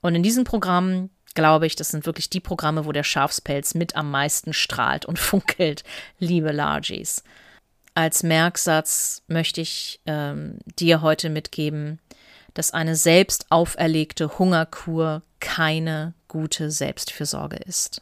Und 0.00 0.14
in 0.14 0.22
diesem 0.22 0.44
Programm 0.44 1.10
glaube 1.34 1.66
ich, 1.66 1.76
das 1.76 1.88
sind 1.88 2.06
wirklich 2.06 2.30
die 2.30 2.40
Programme, 2.40 2.86
wo 2.86 2.92
der 2.92 3.02
Schafspelz 3.02 3.74
mit 3.74 3.96
am 3.96 4.10
meisten 4.10 4.52
strahlt 4.52 5.04
und 5.04 5.18
funkelt, 5.18 5.84
liebe 6.18 6.52
Largies. 6.52 7.22
Als 7.94 8.22
Merksatz 8.22 9.22
möchte 9.28 9.60
ich 9.60 10.00
ähm, 10.06 10.58
dir 10.78 11.00
heute 11.00 11.30
mitgeben, 11.30 12.00
dass 12.54 12.70
eine 12.70 12.96
selbst 12.96 13.46
auferlegte 13.50 14.38
Hungerkur 14.38 15.22
keine 15.40 16.14
gute 16.28 16.70
Selbstfürsorge 16.70 17.56
ist. 17.56 18.00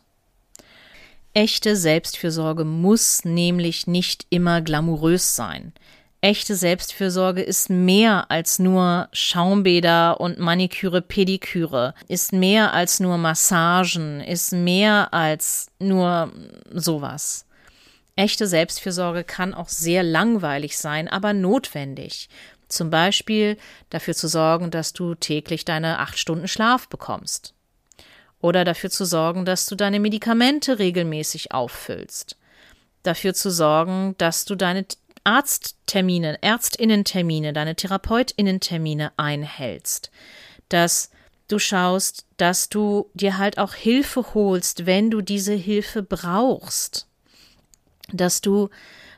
Echte 1.34 1.76
Selbstfürsorge 1.76 2.64
muss 2.64 3.24
nämlich 3.24 3.86
nicht 3.86 4.26
immer 4.28 4.60
glamourös 4.60 5.34
sein. 5.34 5.72
Echte 6.20 6.54
Selbstfürsorge 6.54 7.42
ist 7.42 7.68
mehr 7.68 8.30
als 8.30 8.58
nur 8.60 9.08
Schaumbäder 9.12 10.20
und 10.20 10.38
Maniküre, 10.38 11.02
Pediküre, 11.02 11.94
ist 12.06 12.32
mehr 12.32 12.74
als 12.74 13.00
nur 13.00 13.18
Massagen, 13.18 14.20
ist 14.20 14.52
mehr 14.52 15.12
als 15.12 15.66
nur 15.80 16.32
sowas. 16.70 17.46
Echte 18.14 18.46
Selbstfürsorge 18.46 19.24
kann 19.24 19.52
auch 19.52 19.68
sehr 19.68 20.02
langweilig 20.02 20.78
sein, 20.78 21.08
aber 21.08 21.32
notwendig. 21.32 22.28
Zum 22.72 22.88
Beispiel 22.88 23.58
dafür 23.90 24.14
zu 24.14 24.28
sorgen, 24.28 24.70
dass 24.70 24.94
du 24.94 25.14
täglich 25.14 25.66
deine 25.66 25.98
acht 25.98 26.18
Stunden 26.18 26.48
Schlaf 26.48 26.88
bekommst. 26.88 27.52
Oder 28.40 28.64
dafür 28.64 28.88
zu 28.88 29.04
sorgen, 29.04 29.44
dass 29.44 29.66
du 29.66 29.76
deine 29.76 30.00
Medikamente 30.00 30.78
regelmäßig 30.78 31.52
auffüllst. 31.52 32.38
Dafür 33.02 33.34
zu 33.34 33.50
sorgen, 33.50 34.14
dass 34.16 34.46
du 34.46 34.54
deine 34.54 34.86
Arzttermine, 35.22 36.38
Ärztinnentermine, 36.40 37.52
deine 37.52 37.76
Therapeutinnentermine 37.76 39.12
einhältst. 39.18 40.10
Dass 40.70 41.10
du 41.48 41.58
schaust, 41.58 42.24
dass 42.38 42.70
du 42.70 43.10
dir 43.12 43.36
halt 43.36 43.58
auch 43.58 43.74
Hilfe 43.74 44.32
holst, 44.32 44.86
wenn 44.86 45.10
du 45.10 45.20
diese 45.20 45.52
Hilfe 45.52 46.02
brauchst. 46.02 47.06
Dass 48.10 48.40
du 48.40 48.70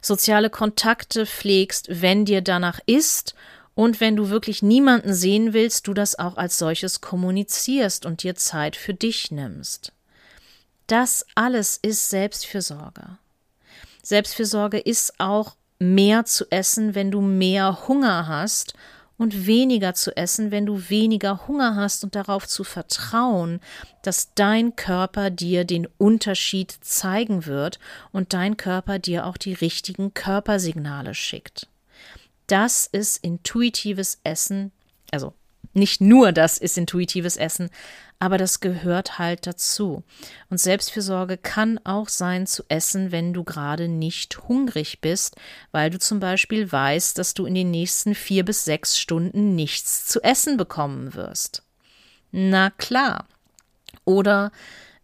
soziale 0.07 0.51
Kontakte 0.51 1.27
pflegst, 1.27 1.87
wenn 2.03 2.25
dir 2.25 2.41
danach 2.41 2.81
ist 2.87 3.35
und 3.75 4.01
wenn 4.01 4.17
du 4.17 4.31
wirklich 4.31 4.63
niemanden 4.63 5.15
sehen 5.15 5.53
willst, 5.53 5.87
du 5.87 5.95
das 5.95 6.19
auch 6.19 6.37
als 6.37 6.59
solches 6.59 7.01
kommunizierst 7.01 8.07
und 8.07 8.23
dir 8.23 8.35
Zeit 8.35 8.77
für 8.77 8.95
dich 8.95 9.31
nimmst. 9.31 9.93
Das 10.87 11.27
alles 11.35 11.79
ist 11.81 12.11
Selbstfürsorge. 12.11 13.19
Selbstfürsorge 14.03 14.79
ist 14.79 15.19
auch 15.19 15.57
mehr 15.79 16.25
zu 16.25 16.45
essen, 16.51 16.95
wenn 16.95 17.11
du 17.11 17.21
mehr 17.21 17.89
Hunger 17.89 18.29
hast 18.29 18.75
und 19.17 19.47
weniger 19.47 19.95
zu 19.95 20.17
essen, 20.17 20.51
wenn 20.51 20.67
du 20.67 20.89
weniger 20.89 21.47
Hunger 21.47 21.77
hast 21.77 22.05
und 22.05 22.15
darauf 22.15 22.47
zu 22.49 22.65
vertrauen, 22.65 23.61
dass 24.03 24.35
dein 24.35 24.77
Körper 24.77 25.31
dir 25.31 25.65
den 25.65 25.87
Unterschied 25.99 26.77
zeigen 26.81 27.47
wird 27.47 27.79
und 28.13 28.33
dein 28.33 28.57
Körper 28.57 28.99
dir 28.99 29.27
auch 29.27 29.37
die 29.37 29.53
richtigen 29.53 30.15
Körpersignale 30.15 31.15
schickt. 31.15 31.69
Das 32.47 32.87
ist 32.87 33.25
intuitives 33.25 34.21
Essen, 34.25 34.73
also 35.11 35.33
nicht 35.75 36.01
nur 36.01 36.33
das 36.33 36.59
ist 36.59 36.79
intuitives 36.79 37.37
Essen, 37.37 37.71
aber 38.19 38.39
das 38.39 38.61
gehört 38.61 39.19
halt 39.19 39.47
dazu. 39.47 40.03
Und 40.49 40.59
Selbstfürsorge 40.59 41.37
kann 41.37 41.79
auch 41.85 42.09
sein 42.09 42.47
zu 42.47 42.65
essen, 42.69 43.13
wenn 43.13 43.35
du 43.35 43.45
gerade 43.45 43.89
nicht 43.89 44.49
hungrig 44.49 45.01
bist, 45.01 45.37
weil 45.73 45.91
du 45.91 45.99
zum 45.99 46.21
Beispiel 46.21 46.71
weißt, 46.71 47.19
dass 47.19 47.35
du 47.35 47.45
in 47.45 47.55
den 47.55 47.71
nächsten 47.71 48.15
vier 48.15 48.45
bis 48.45 48.65
sechs 48.65 48.99
Stunden 48.99 49.55
nichts 49.55 50.07
zu 50.07 50.23
essen 50.23 50.57
bekommen 50.57 51.15
wirst. 51.15 51.63
Na 52.31 52.71
klar. 52.71 53.27
Oder 54.05 54.53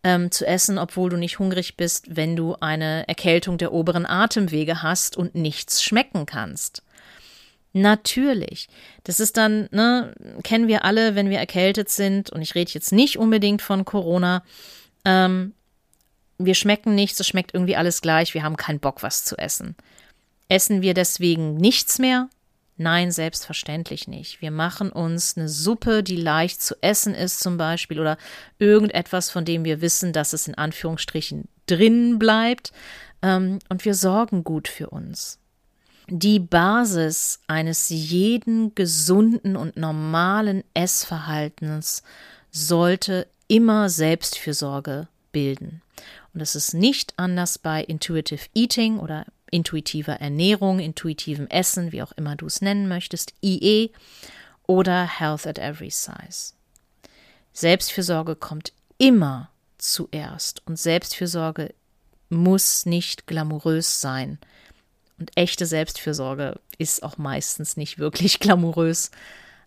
ähm, 0.02 0.30
zu 0.30 0.46
essen, 0.46 0.78
obwohl 0.78 1.10
du 1.10 1.16
nicht 1.16 1.38
hungrig 1.38 1.76
bist, 1.76 2.16
wenn 2.16 2.36
du 2.36 2.56
eine 2.60 3.06
Erkältung 3.06 3.58
der 3.58 3.72
oberen 3.72 4.06
Atemwege 4.06 4.82
hast 4.82 5.16
und 5.16 5.34
nichts 5.34 5.82
schmecken 5.82 6.26
kannst. 6.26 6.82
Natürlich. 7.72 8.68
Das 9.04 9.20
ist 9.20 9.36
dann, 9.36 9.68
ne, 9.70 10.12
kennen 10.42 10.66
wir 10.66 10.84
alle, 10.84 11.14
wenn 11.14 11.30
wir 11.30 11.38
erkältet 11.38 11.88
sind, 11.88 12.30
und 12.30 12.42
ich 12.42 12.54
rede 12.54 12.72
jetzt 12.72 12.92
nicht 12.92 13.16
unbedingt 13.16 13.62
von 13.62 13.84
Corona. 13.84 14.42
Ähm, 15.04 15.54
wir 16.38 16.54
schmecken 16.54 16.94
nichts, 16.94 17.20
es 17.20 17.28
schmeckt 17.28 17.54
irgendwie 17.54 17.76
alles 17.76 18.00
gleich, 18.00 18.34
wir 18.34 18.42
haben 18.42 18.56
keinen 18.56 18.80
Bock, 18.80 19.02
was 19.02 19.24
zu 19.24 19.36
essen. 19.36 19.76
Essen 20.48 20.82
wir 20.82 20.94
deswegen 20.94 21.56
nichts 21.56 21.98
mehr? 21.98 22.28
Nein, 22.76 23.12
selbstverständlich 23.12 24.08
nicht. 24.08 24.40
Wir 24.40 24.50
machen 24.50 24.90
uns 24.90 25.36
eine 25.36 25.50
Suppe, 25.50 26.02
die 26.02 26.16
leicht 26.16 26.62
zu 26.62 26.74
essen 26.80 27.14
ist, 27.14 27.40
zum 27.40 27.58
Beispiel, 27.58 28.00
oder 28.00 28.16
irgendetwas, 28.58 29.30
von 29.30 29.44
dem 29.44 29.64
wir 29.64 29.82
wissen, 29.82 30.12
dass 30.12 30.32
es 30.32 30.48
in 30.48 30.54
Anführungsstrichen 30.54 31.44
drin 31.66 32.18
bleibt, 32.18 32.72
ähm, 33.22 33.58
und 33.68 33.84
wir 33.84 33.94
sorgen 33.94 34.44
gut 34.44 34.66
für 34.66 34.88
uns. 34.88 35.38
Die 36.12 36.40
Basis 36.40 37.38
eines 37.46 37.88
jeden 37.88 38.74
gesunden 38.74 39.54
und 39.54 39.76
normalen 39.76 40.64
Essverhaltens 40.74 42.02
sollte 42.50 43.28
immer 43.46 43.88
Selbstfürsorge 43.88 45.06
bilden. 45.30 45.82
Und 46.34 46.40
es 46.40 46.56
ist 46.56 46.74
nicht 46.74 47.14
anders 47.16 47.58
bei 47.58 47.84
Intuitive 47.84 48.46
Eating 48.56 48.98
oder 48.98 49.24
intuitiver 49.52 50.14
Ernährung, 50.14 50.80
intuitivem 50.80 51.46
Essen, 51.46 51.92
wie 51.92 52.02
auch 52.02 52.12
immer 52.12 52.34
du 52.34 52.46
es 52.46 52.60
nennen 52.60 52.88
möchtest, 52.88 53.32
IE 53.40 53.90
oder 54.66 55.04
Health 55.06 55.46
at 55.46 55.60
Every 55.60 55.90
Size. 55.90 56.54
Selbstfürsorge 57.52 58.34
kommt 58.34 58.72
immer 58.98 59.50
zuerst 59.78 60.66
und 60.66 60.76
Selbstfürsorge 60.76 61.72
muss 62.30 62.84
nicht 62.84 63.28
glamourös 63.28 64.00
sein. 64.00 64.40
Und 65.20 65.30
echte 65.36 65.66
Selbstfürsorge 65.66 66.58
ist 66.78 67.02
auch 67.02 67.18
meistens 67.18 67.76
nicht 67.76 67.98
wirklich 67.98 68.38
glamourös, 68.40 69.10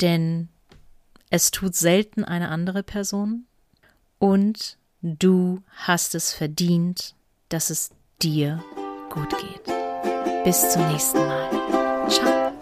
denn 0.00 0.48
es 1.30 1.50
tut 1.52 1.74
selten 1.76 2.24
eine 2.24 2.48
andere 2.48 2.82
Person 2.82 3.46
und 4.18 4.78
du 5.02 5.62
hast 5.76 6.14
es 6.16 6.32
verdient, 6.32 7.14
dass 7.50 7.70
es 7.70 7.90
dir 8.20 8.62
gut 9.10 9.30
geht. 9.30 9.87
Bis 10.44 10.70
zum 10.72 10.86
nächsten 10.88 11.26
Mal. 11.26 11.50
Ciao. 12.08 12.52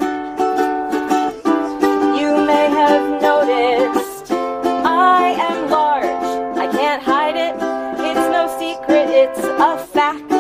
You 2.18 2.44
may 2.44 2.68
have 2.70 3.20
noticed 3.22 4.32
I 4.32 5.36
am 5.38 5.70
large. 5.70 6.26
I 6.58 6.66
can't 6.72 7.02
hide 7.02 7.36
it. 7.36 7.54
It's 8.08 8.28
no 8.30 8.48
secret, 8.58 9.08
it's 9.10 9.44
a 9.44 9.78
fact. 9.78 10.32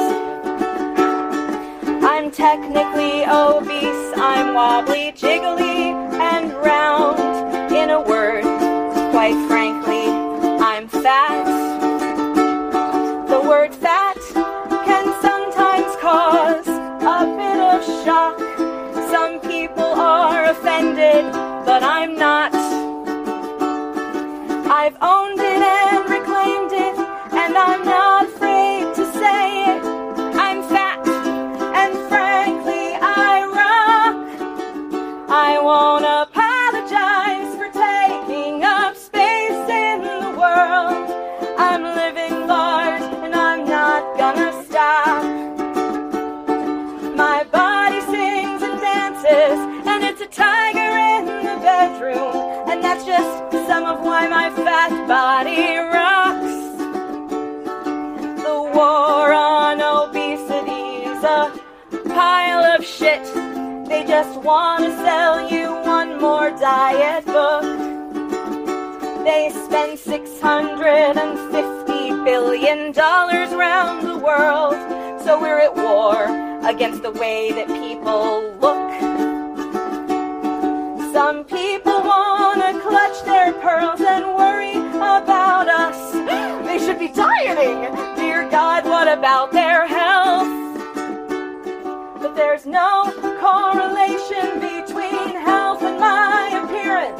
I'm 2.02 2.30
technically 2.30 3.24
obese. 3.24 4.12
I'm 4.16 4.54
wobbly, 4.54 5.12
jiggly, 5.12 5.92
and 6.18 6.52
round. 6.64 7.20
In 7.72 7.90
a 7.90 8.00
word, 8.00 8.44
quite 9.12 9.36
frankly, 9.46 9.95
To 64.46 64.94
sell 65.02 65.50
you 65.50 65.74
one 65.84 66.20
more 66.20 66.52
diet 66.52 67.26
book. 67.26 67.64
They 69.24 69.50
spend 69.50 69.98
$650 69.98 72.24
billion 72.24 72.96
around 72.96 74.06
the 74.06 74.16
world. 74.16 74.76
So 75.24 75.40
we're 75.40 75.58
at 75.58 75.74
war 75.74 76.28
against 76.64 77.02
the 77.02 77.10
way 77.10 77.50
that 77.50 77.66
people 77.66 78.52
look. 78.60 78.92
Some 81.12 81.42
people 81.42 82.02
want 82.02 82.62
to 82.62 82.78
clutch 82.88 83.24
their 83.24 83.52
pearls 83.54 84.00
and 84.00 84.36
worry 84.36 84.76
about 84.76 85.68
us. 85.68 86.12
They 86.66 86.78
should 86.78 87.00
be 87.00 87.08
dieting. 87.08 87.90
Dear 88.14 88.48
God, 88.48 88.84
what 88.84 89.08
about 89.08 89.50
their 89.50 89.88
health? 89.88 90.25
there's 92.36 92.66
no 92.66 93.10
correlation 93.40 94.60
between 94.60 95.34
health 95.40 95.82
and 95.82 95.98
my 95.98 96.50
appearance. 96.62 97.18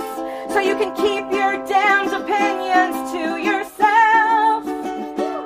So 0.53 0.61
you 0.61 0.77
can 0.77 0.95
keep 0.95 1.25
your 1.33 1.57
damned 1.67 2.13
opinions 2.13 3.11
to 3.13 3.39
yourself. 3.39 4.63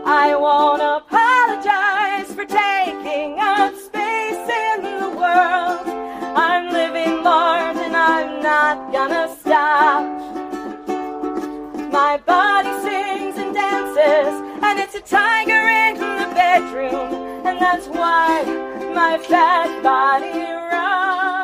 I 0.05 0.35
won't 0.35 0.83
apologize 0.83 2.35
for 2.35 2.45
taking 2.45 3.39
up 3.39 3.73
space 3.77 4.45
in 4.67 4.83
the 5.03 5.11
world. 5.11 5.87
I'm 6.37 6.73
living 6.73 7.23
large 7.23 7.77
and 7.77 7.97
I'm 7.97 8.43
not 8.43 8.93
gonna 8.93 9.29
stop. 9.41 10.03
My 11.93 12.19
body 12.27 12.73
sings 12.83 13.39
and 13.39 13.55
dances, 13.55 14.35
and 14.65 14.81
it's 14.81 14.97
a 14.97 15.01
tiger 15.01 15.63
in 15.87 15.95
the 15.95 16.29
bedroom, 16.35 17.47
and 17.47 17.61
that's 17.61 17.87
why 17.87 18.70
my 18.95 19.19
fat 19.19 19.83
body 19.83 20.41
round. 20.41 21.40